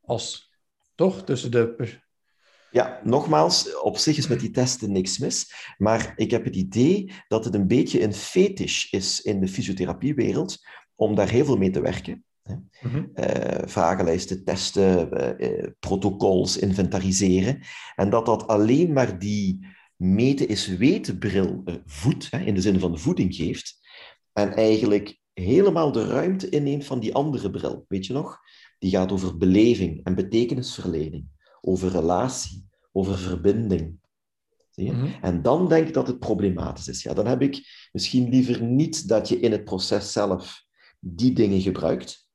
[0.01, 0.46] Als,
[0.97, 1.23] toch?
[1.23, 1.95] Tussen de...
[2.71, 5.53] Ja, nogmaals, op zich is met die testen niks mis.
[5.77, 10.57] Maar ik heb het idee dat het een beetje een fetish is in de fysiotherapiewereld
[10.95, 12.25] om daar heel veel mee te werken.
[12.81, 13.11] Mm
[13.65, 15.09] vragenlijsten testen,
[15.41, 17.59] uh, protocols inventariseren.
[17.95, 22.99] En dat dat alleen maar die meten is weten bril voedt, in de zin van
[22.99, 23.79] voeding geeft.
[24.33, 27.85] En eigenlijk helemaal de ruimte inneemt van die andere bril.
[27.87, 28.39] Weet je nog?
[28.79, 31.25] Die gaat over beleving en betekenisverlening,
[31.61, 33.99] over relatie, over verbinding.
[34.69, 34.91] Zie je?
[34.91, 35.07] Mhm.
[35.21, 37.03] En dan denk ik dat het problematisch is.
[37.03, 40.65] Ja, dan heb ik misschien liever niet dat je in het proces zelf
[40.99, 42.25] die dingen gebruikt.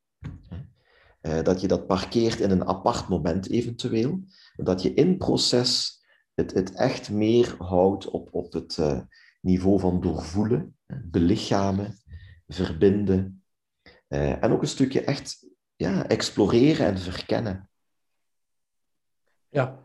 [1.21, 4.23] Uh, dat je dat parkeert in een apart moment eventueel.
[4.55, 6.01] Dat je in proces
[6.33, 8.99] het, het echt meer houdt op, op het uh,
[9.41, 11.97] niveau van doorvoelen, belichamen,
[12.47, 13.43] verbinden.
[14.09, 17.69] Uh, en ook een stukje echt ja, exploreren en verkennen.
[19.49, 19.83] Ja,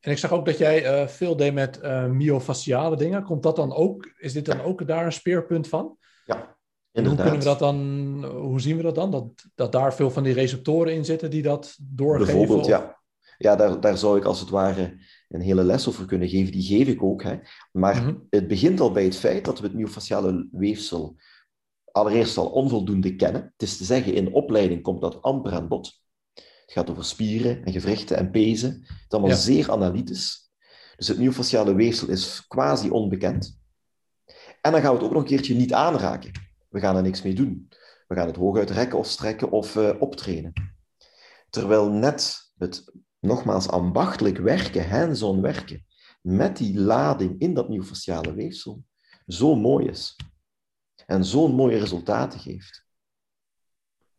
[0.00, 3.22] en ik zag ook dat jij uh, veel deed met uh, myofasciale dingen.
[3.22, 5.96] Komt dat dan ook, is dit dan ook daar een speerpunt van?
[6.24, 6.56] Ja,
[6.92, 7.20] inderdaad.
[7.20, 9.10] hoe kunnen we dat dan, hoe zien we dat dan?
[9.10, 12.34] Dat, dat daar veel van die receptoren in zitten die dat doorgeven?
[12.34, 12.68] Bijvoorbeeld, of?
[12.68, 12.94] ja.
[13.38, 14.96] Ja, daar, daar zou ik als het ware
[15.28, 16.52] een hele les over kunnen geven.
[16.52, 17.22] Die geef ik ook.
[17.22, 17.38] Hè.
[17.72, 18.26] Maar mm -hmm.
[18.30, 21.16] het begint al bij het feit dat we het myofasciale weefsel
[21.96, 23.42] allereerst al onvoldoende kennen.
[23.42, 26.00] Het is te zeggen, in opleiding komt dat amper aan bod.
[26.34, 28.70] Het gaat over spieren en gewrichten en pezen.
[28.70, 29.36] Het is allemaal ja.
[29.36, 30.50] zeer analytisch.
[30.96, 33.60] Dus het myofasciale weefsel is quasi onbekend.
[34.60, 36.30] En dan gaan we het ook nog een keertje niet aanraken.
[36.68, 37.68] We gaan er niks mee doen.
[38.08, 40.52] We gaan het hooguit rekken of strekken of uh, optrainen.
[41.50, 45.86] Terwijl net het nogmaals ambachtelijk werken, hands-on werken,
[46.20, 48.84] met die lading in dat myofasciale weefsel,
[49.26, 50.16] zo mooi is.
[51.06, 52.84] En zo'n mooie resultaten geeft.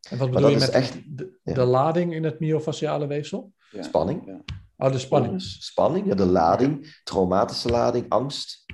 [0.09, 1.53] En wat bedoel je met echt, de, ja.
[1.53, 3.53] de, lading in het myofasciale weefsel?
[3.71, 3.83] Ja.
[3.83, 4.25] Spanning.
[4.25, 4.41] Ja.
[4.77, 5.41] Oh, de spanning.
[5.41, 8.65] Spanning, ja, de lading, traumatische lading, angst,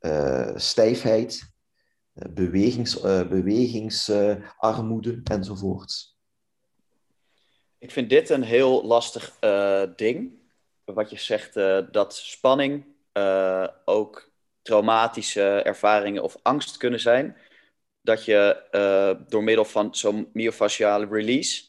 [0.00, 1.52] uh, stijfheid,
[2.14, 6.18] uh, bewegings, uh, bewegingsarmoede enzovoorts.
[7.78, 9.38] Ik vind dit een heel lastig
[9.96, 10.32] ding.
[10.84, 11.54] Wat je zegt,
[11.92, 12.84] dat spanning
[13.84, 14.32] ook
[14.62, 17.36] traumatische ervaringen of angst kunnen zijn.
[18.04, 21.64] Dat je uh, door middel van zo'n myofasciale release,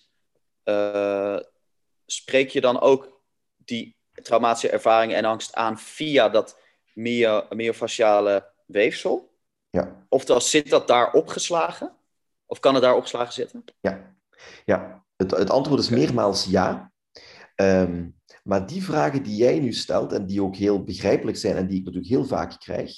[0.63, 1.39] uh,
[2.05, 3.21] spreek je dan ook
[3.55, 6.59] die traumatische ervaringen en angst aan via dat
[6.93, 9.33] myo myofasciale weefsel?
[9.69, 10.05] Ja.
[10.09, 11.95] Oftewel, zit dat daar opgeslagen?
[12.45, 13.63] Of kan het daar opgeslagen zitten?
[13.79, 14.15] Ja,
[14.65, 15.05] ja.
[15.15, 16.91] Het, het antwoord is meermaals ja.
[17.55, 21.67] Um, maar die vragen die jij nu stelt en die ook heel begrijpelijk zijn en
[21.67, 22.91] die ik natuurlijk heel vaak krijg,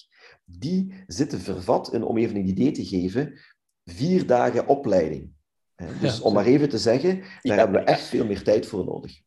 [0.49, 3.39] die zitten vervat in, om even een idee te geven,
[3.85, 5.35] vier dagen opleiding.
[5.99, 8.65] Dus ja, om maar even te zeggen, daar ja, hebben we echt veel meer tijd
[8.65, 9.21] voor nodig.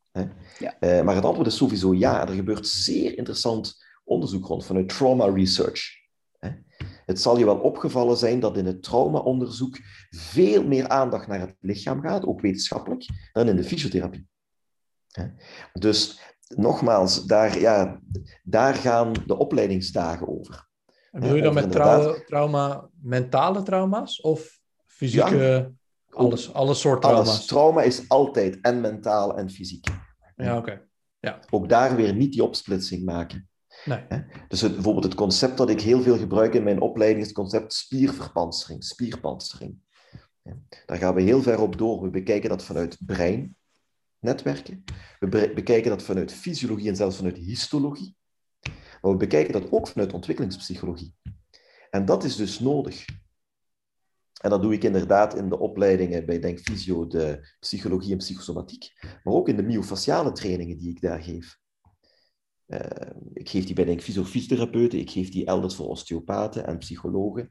[0.58, 0.76] Ja.
[0.80, 2.28] Uh, maar het antwoord is sowieso ja.
[2.28, 5.98] Er gebeurt zeer interessant onderzoek rond vanuit trauma research.
[7.06, 9.78] Het zal je wel opgevallen zijn dat in het traumaonderzoek
[10.10, 14.26] veel meer aandacht naar het lichaam gaat, ook wetenschappelijk, dan in de fysiotherapie.
[15.72, 18.00] Dus nogmaals, daar, ja,
[18.42, 20.69] daar gaan de opleidingsdagen over.
[21.10, 25.70] En bedoel je dan met trauma, trauma, mentale trauma's of fysieke, ja,
[26.10, 27.28] alles, alle soort trauma's?
[27.28, 27.46] Alles.
[27.46, 29.86] Trauma is altijd en mentaal en fysiek.
[30.36, 30.70] Ja, oké.
[30.70, 30.88] Okay.
[31.18, 31.38] Ja.
[31.50, 33.48] Ook daar weer niet die opsplitsing maken.
[33.84, 34.04] Nee.
[34.48, 37.36] Dus het, bijvoorbeeld het concept dat ik heel veel gebruik in mijn opleiding is het
[37.36, 39.78] concept spierverpansering, spierpansering.
[40.86, 42.02] Daar gaan we heel ver op door.
[42.02, 43.56] We bekijken dat vanuit brein,
[44.18, 44.84] netwerken.
[45.18, 48.16] We bekijken dat vanuit fysiologie en zelfs vanuit histologie.
[49.00, 51.14] Maar we bekijken dat ook vanuit ontwikkelingspsychologie.
[51.90, 53.04] En dat is dus nodig.
[54.40, 58.92] En dat doe ik inderdaad in de opleidingen bij Denk Fysio, de psychologie en psychosomatiek,
[59.22, 61.58] maar ook in de myofasciale trainingen die ik daar geef.
[62.66, 62.80] Uh,
[63.32, 67.50] ik geef die bij denk fysiotherapeuten, ik geef die elders voor osteopaten en psychologen.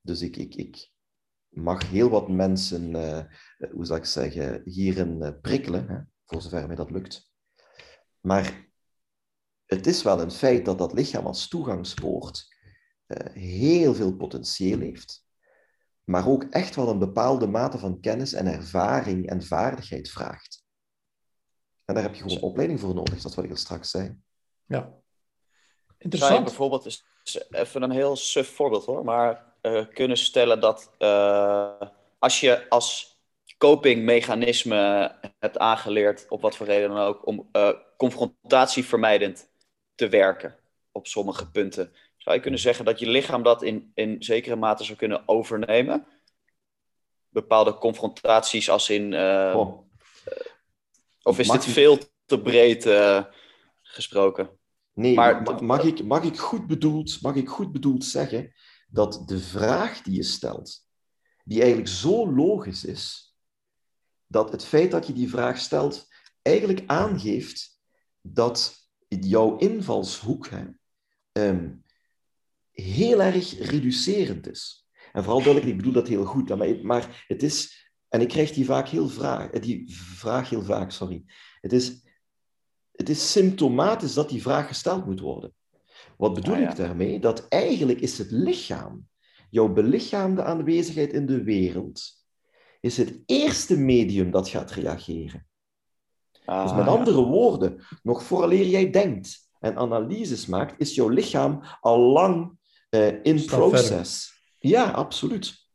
[0.00, 0.90] Dus ik, ik, ik
[1.48, 3.20] mag heel wat mensen, uh,
[3.70, 7.32] hoe zou ik zeggen, hierin uh, prikkelen, hè, voor zover mij dat lukt.
[8.20, 8.67] Maar
[9.68, 12.56] het is wel een feit dat dat lichaam als toegangspoort
[13.32, 15.26] heel veel potentieel heeft,
[16.04, 20.64] maar ook echt wel een bepaalde mate van kennis en ervaring en vaardigheid vraagt.
[21.84, 24.16] En daar heb je gewoon opleiding voor nodig, dat wil ik er straks zei.
[24.66, 24.92] Ja.
[25.98, 26.32] Interessant.
[26.32, 27.04] Zou je bijvoorbeeld, is
[27.50, 31.80] even een heel suf voorbeeld hoor, maar uh, kunnen stellen dat uh,
[32.18, 33.16] als je als
[33.58, 39.47] copingmechanisme hebt aangeleerd, op wat voor reden dan ook, om uh, confrontatievermijdend
[39.98, 40.56] te werken
[40.92, 44.84] op sommige punten, zou je kunnen zeggen dat je lichaam dat in, in zekere mate
[44.84, 46.06] zou kunnen overnemen?
[47.28, 49.14] Bepaalde confrontaties als in...
[49.14, 49.86] Oh.
[51.22, 52.88] Of is dit veel te breed
[53.82, 54.50] gesproken?
[54.92, 58.54] Nee, maar, mag, ik, mag, ik goed bedoeld, mag ik goed bedoeld zeggen
[58.88, 60.86] dat de vraag die je stelt,
[61.44, 63.34] die eigenlijk zo logisch is,
[64.26, 66.08] dat het feit dat je die vraag stelt
[66.42, 67.80] eigenlijk aangeeft
[68.20, 70.64] dat jouw invalshoek hè,
[71.32, 71.84] um,
[72.72, 74.88] heel erg reducerend is.
[75.12, 78.52] En vooral duidelijk, ik bedoel dat heel goed, maar, maar het is, en ik krijg
[78.52, 81.24] die, vaak heel vraag, die vraag heel vaak, sorry.
[81.60, 82.02] Het is,
[82.92, 85.54] het is symptomatisch dat die vraag gesteld moet worden.
[86.16, 87.20] Wat bedoel ah, ik daarmee?
[87.20, 89.08] Dat eigenlijk is het lichaam,
[89.50, 92.02] jouw belichaamde aanwezigheid in de wereld,
[92.80, 95.47] is het eerste medium dat gaat reageren.
[96.48, 101.62] Ah, dus met andere woorden, nog vooraleer jij denkt en analyses maakt, is jouw lichaam
[101.80, 102.58] al lang
[102.90, 104.32] uh, in proces.
[104.58, 105.66] Ja, absoluut.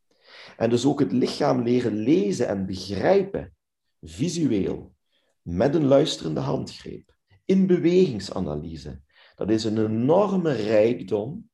[0.57, 3.55] En dus ook het lichaam leren lezen en begrijpen,
[4.01, 4.95] visueel,
[5.41, 9.01] met een luisterende handgreep, in bewegingsanalyse.
[9.35, 11.49] Dat is een enorme rijkdom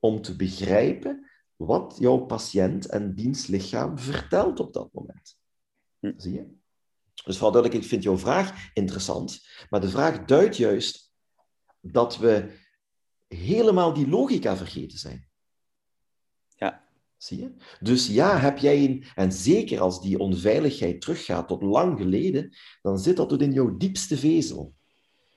[0.00, 5.38] om te begrijpen wat jouw patiënt en dienstlichaam vertelt op dat moment.
[5.98, 6.12] Hm.
[6.16, 6.60] Zie je?
[7.24, 11.12] Dus vooral duidelijk, ik vind jouw vraag interessant, maar de vraag duidt juist
[11.80, 12.60] dat we
[13.28, 15.28] helemaal die logica vergeten zijn.
[16.56, 16.84] Ja.
[17.16, 17.52] Zie je?
[17.80, 22.98] Dus ja, heb jij een, en zeker als die onveiligheid teruggaat tot lang geleden, dan
[22.98, 24.74] zit dat tot in jouw diepste vezel.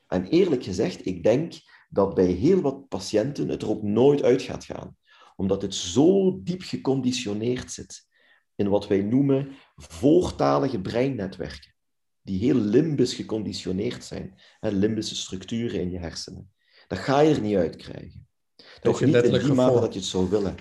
[0.07, 1.53] En eerlijk gezegd, ik denk
[1.89, 4.97] dat bij heel wat patiënten het er ook nooit uit gaat gaan,
[5.35, 8.07] omdat het zo diep geconditioneerd zit
[8.55, 11.74] in wat wij noemen voortalige breinnetwerken,
[12.25, 16.51] die heel limbisch geconditioneerd zijn, hè, limbische structuren in je hersenen.
[16.87, 18.27] Dat ga je er niet uit krijgen.
[18.81, 20.55] Toch niet in die mate dat je het zou willen.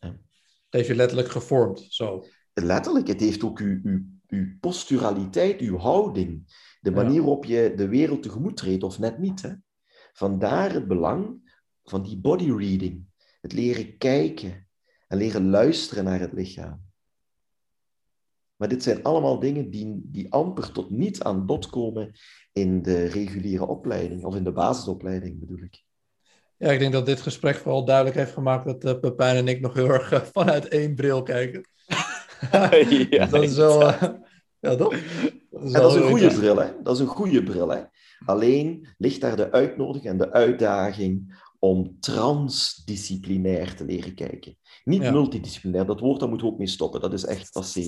[0.00, 2.24] Dat heeft je letterlijk gevormd, zo.
[2.54, 7.88] Letterlijk, het heeft ook uw, uw, uw posturaliteit, uw houding, de manier waarop je de
[7.88, 9.42] wereld tegemoet treedt, of net niet.
[9.42, 9.52] Hè?
[10.12, 11.52] Vandaar het belang
[11.84, 13.04] van die body reading.
[13.40, 14.68] Het leren kijken
[15.08, 16.89] en leren luisteren naar het lichaam.
[18.60, 22.12] Maar dit zijn allemaal dingen die, die amper tot niet aan bod komen
[22.52, 25.82] in de reguliere opleiding, of in de basisopleiding bedoel ik.
[26.56, 29.60] Ja, ik denk dat dit gesprek vooral duidelijk heeft gemaakt dat uh, Pepijn en ik
[29.60, 31.68] nog heel erg uh, vanuit één bril kijken.
[33.10, 33.82] ja, dat is wel...
[33.82, 34.02] Uh,
[34.58, 34.90] ja, toch?
[35.50, 36.68] Dat is, en dat is een goede bril, hè?
[36.82, 37.80] Dat is een goede bril, hè?
[38.24, 44.56] Alleen ligt daar de uitnodiging en de uitdaging om transdisciplinair te leren kijken.
[44.84, 47.00] Niet multidisciplinair, dat woord daar moeten we ook mee stoppen.
[47.00, 47.86] Dat is echt passé.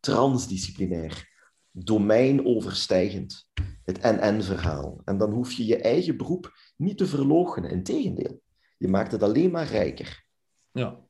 [0.00, 1.30] Transdisciplinair.
[1.70, 3.48] Domeinoverstijgend.
[3.84, 5.00] Het NN-verhaal.
[5.04, 7.70] En dan hoef je je eigen beroep niet te verloochenen.
[7.70, 8.40] Integendeel.
[8.78, 10.24] Je maakt het alleen maar rijker.
[10.72, 11.00] Ja.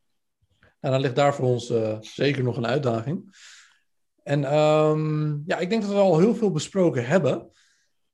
[0.80, 3.36] En dan ligt daar voor ons uh, zeker nog een uitdaging.
[4.22, 7.50] En um, ja, ik denk dat we al heel veel besproken hebben.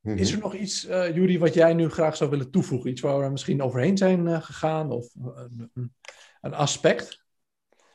[0.09, 0.19] Mhm.
[0.19, 2.91] Is er nog iets, uh, Jury, wat jij nu graag zou willen toevoegen?
[2.91, 5.93] Iets waar we misschien overheen zijn uh, gegaan of een,
[6.41, 7.27] een aspect?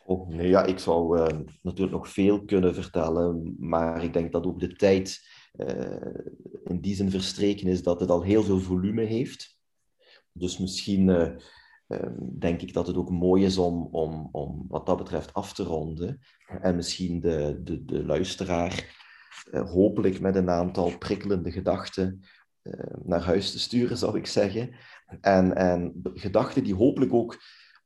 [0.05, 4.45] Oh, nee, ja, ik zou uh, natuurlijk nog veel kunnen vertellen, maar ik denk dat
[4.45, 5.21] ook de tijd
[6.63, 9.57] in die zin verstreken is dat het al heel veel volume heeft.
[10.31, 14.97] Dus misschien ehm, denk ik dat het ook mooi is om, om, om wat dat
[14.97, 16.19] betreft af te ronden
[16.61, 19.02] en misschien de, de, de luisteraar
[19.51, 22.21] hopelijk met een aantal prikkelende gedachten
[22.63, 22.73] uh,
[23.03, 24.75] naar huis te sturen, zou ik zeggen.
[25.21, 27.41] En, en gedachten die hopelijk ook,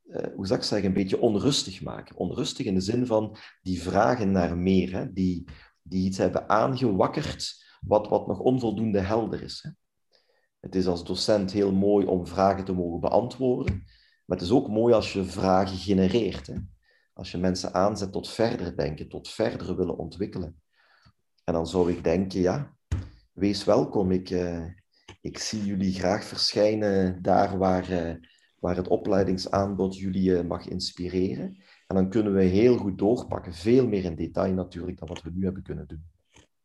[0.05, 2.15] uh, hoe zou ik zeggen, een beetje onrustig maken.
[2.15, 5.13] Onrustig in de zin van die vragen naar meer, hè?
[5.13, 5.45] Die,
[5.81, 9.59] die iets hebben aangewakkerd wat, wat nog onvoldoende helder is.
[9.63, 9.69] Hè?
[10.59, 13.83] Het is als docent heel mooi om vragen te mogen beantwoorden,
[14.25, 16.47] maar het is ook mooi als je vragen genereert.
[16.47, 16.55] Hè?
[17.13, 20.61] Als je mensen aanzet tot verder denken, tot verder willen ontwikkelen.
[21.47, 22.77] En dan zou ik denken, ja,
[23.33, 24.11] wees welkom.
[24.11, 24.65] Ik, uh,
[25.21, 28.17] ik zie jullie graag verschijnen daar waar,
[28.59, 31.57] waar het opleidingsaanbod jullie mag inspireren.
[31.87, 35.31] En dan kunnen we heel goed doorpakken, veel meer in detail natuurlijk dan wat we
[35.33, 36.03] nu hebben kunnen doen.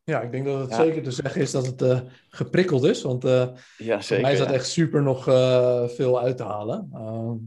[0.05, 3.03] Ja, ik denk dat het zeker te zeggen is dat het uh, geprikkeld is.
[3.03, 6.43] Want uh, ja, zeker, voor mij is dat echt super nog uh, veel uit te
[6.43, 6.89] halen.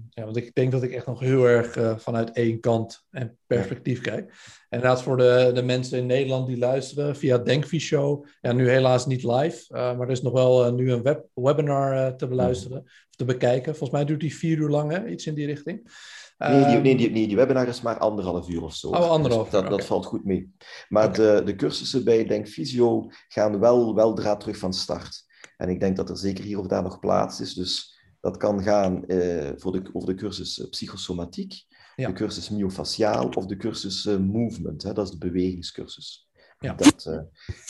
[0.10, 4.02] ja, want ik denk dat ik echt nog heel erg vanuit één kant en perspectief
[4.02, 4.30] kijk.
[4.69, 8.26] En inderdaad voor de, de mensen in Nederland die luisteren via Denkvi Show.
[8.41, 9.65] Ja, nu helaas niet live.
[9.69, 13.76] maar er is nog wel nu een web, webinar te beluisteren of te bekijken.
[13.76, 15.07] Volgens mij duurt die vier uur lang, hè?
[15.07, 15.90] iets in die richting.
[16.37, 18.87] Nee, die, nee, die, nee, die webinar is maar anderhalf uur of zo.
[18.87, 20.55] Oh, anderhalf dus dat, dat valt goed mee.
[20.89, 25.23] Maar de, de cursussen bij Denk Visio gaan wel, wel draad terug van start.
[25.57, 27.53] En ik denk dat er zeker hier of daar nog plaats is.
[27.53, 31.63] Dus dat kan gaan eh, voor de, over de cursus eh, psychosomatiek,
[31.95, 34.83] de cursus myofasciaal of de cursus uh, movement.
[34.83, 36.29] Hè, dat is de bewegingscursus.
[36.59, 36.73] Ja.
[36.73, 37.15] Dat, uh,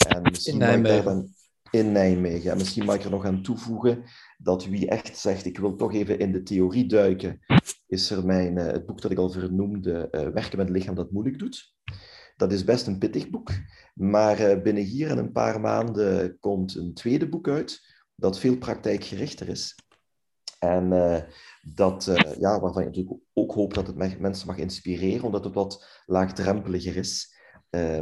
[0.08, 1.35] en in Nijmegen.
[1.76, 2.50] In Nijmegen.
[2.50, 4.04] En misschien mag ik er nog aan toevoegen
[4.38, 7.40] dat wie echt zegt, ik wil toch even in de theorie duiken,
[7.86, 10.94] is er mijn, uh, het boek dat ik al vernoemde, uh, Werken met het lichaam
[10.94, 11.74] dat moeilijk doet.
[12.36, 13.50] Dat is best een pittig boek,
[13.94, 17.80] maar uh, binnen hier en een paar maanden komt een tweede boek uit,
[18.14, 19.74] dat veel praktijkgerichter is.
[20.58, 20.88] En
[21.62, 22.04] dat,
[22.38, 26.96] ja, waarvan je natuurlijk ook hoopt dat het mensen mag inspireren, omdat het wat laagdrempeliger
[26.96, 27.34] is.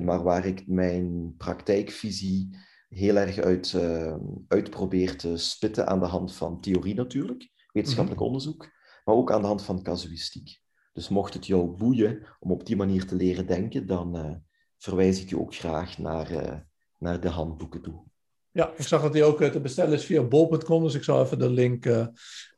[0.02, 2.56] maar waar ik mijn praktijkvisie
[2.94, 4.16] heel erg uit, uh,
[4.48, 8.30] uit probeert te spitten aan de hand van theorie natuurlijk, wetenschappelijk mhm.
[8.30, 8.68] onderzoek,
[9.04, 10.62] maar ook aan de hand van casuïstiek.
[10.92, 14.34] Dus mocht het jou boeien om op die manier te leren denken, dan uh,
[14.78, 16.54] verwijs ik je ook graag naar, uh,
[16.98, 18.02] naar de handboeken toe.
[18.50, 21.38] Ja, ik zag dat die ook te bestellen is via bol.com, dus ik zal even
[21.38, 21.86] de link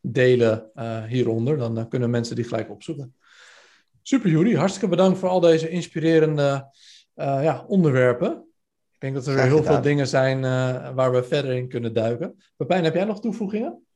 [0.01, 0.71] delen
[1.09, 1.57] hieronder.
[1.59, 3.15] Dan kunnen mensen die gelijk opzoeken.
[4.03, 4.55] Super, Jury.
[4.55, 6.71] Hartstikke bedankt voor al deze inspirerende
[7.15, 8.47] ja, onderwerpen.
[8.97, 12.43] Ik denk dat er heel veel dingen zijn uh, waar we verder in kunnen duiken.
[12.57, 13.87] Pepijn, heb jij nog toevoegingen?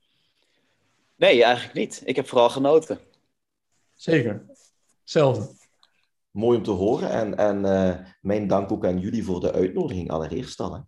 [1.16, 2.02] Nee, eigenlijk niet.
[2.04, 2.98] Ik heb vooral genoten.
[3.94, 4.46] Zeker.
[5.00, 5.54] Hetzelfde.
[6.30, 7.10] Mooi om te horen.
[7.10, 10.74] En, en uh, mijn dank ook aan jullie voor de uitnodiging allereerst al.
[10.74, 10.80] Hè.